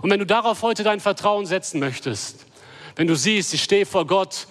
Und 0.00 0.10
wenn 0.10 0.20
du 0.20 0.24
darauf 0.24 0.62
heute 0.62 0.84
dein 0.84 1.00
Vertrauen 1.00 1.44
setzen 1.44 1.80
möchtest, 1.80 2.46
wenn 2.96 3.06
du 3.06 3.14
siehst, 3.14 3.52
ich 3.52 3.62
stehe 3.62 3.84
vor 3.84 4.06
Gott 4.06 4.46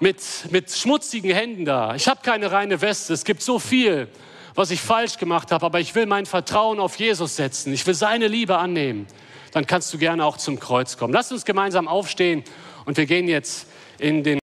mit, 0.00 0.20
mit 0.50 0.70
schmutzigen 0.70 1.30
Händen 1.30 1.64
da, 1.64 1.94
ich 1.94 2.08
habe 2.08 2.20
keine 2.22 2.52
reine 2.52 2.82
Weste, 2.82 3.14
es 3.14 3.24
gibt 3.24 3.40
so 3.40 3.58
viel, 3.58 4.08
was 4.54 4.70
ich 4.70 4.82
falsch 4.82 5.16
gemacht 5.16 5.50
habe, 5.50 5.64
aber 5.64 5.80
ich 5.80 5.94
will 5.94 6.04
mein 6.04 6.26
Vertrauen 6.26 6.78
auf 6.78 6.96
Jesus 6.96 7.36
setzen, 7.36 7.72
ich 7.72 7.86
will 7.86 7.94
seine 7.94 8.28
Liebe 8.28 8.58
annehmen, 8.58 9.06
dann 9.52 9.66
kannst 9.66 9.94
du 9.94 9.96
gerne 9.96 10.26
auch 10.26 10.36
zum 10.36 10.60
Kreuz 10.60 10.98
kommen. 10.98 11.14
Lass 11.14 11.32
uns 11.32 11.46
gemeinsam 11.46 11.88
aufstehen 11.88 12.44
und 12.88 12.96
wir 12.96 13.04
gehen 13.04 13.28
jetzt 13.28 13.66
in 13.98 14.22
den 14.22 14.36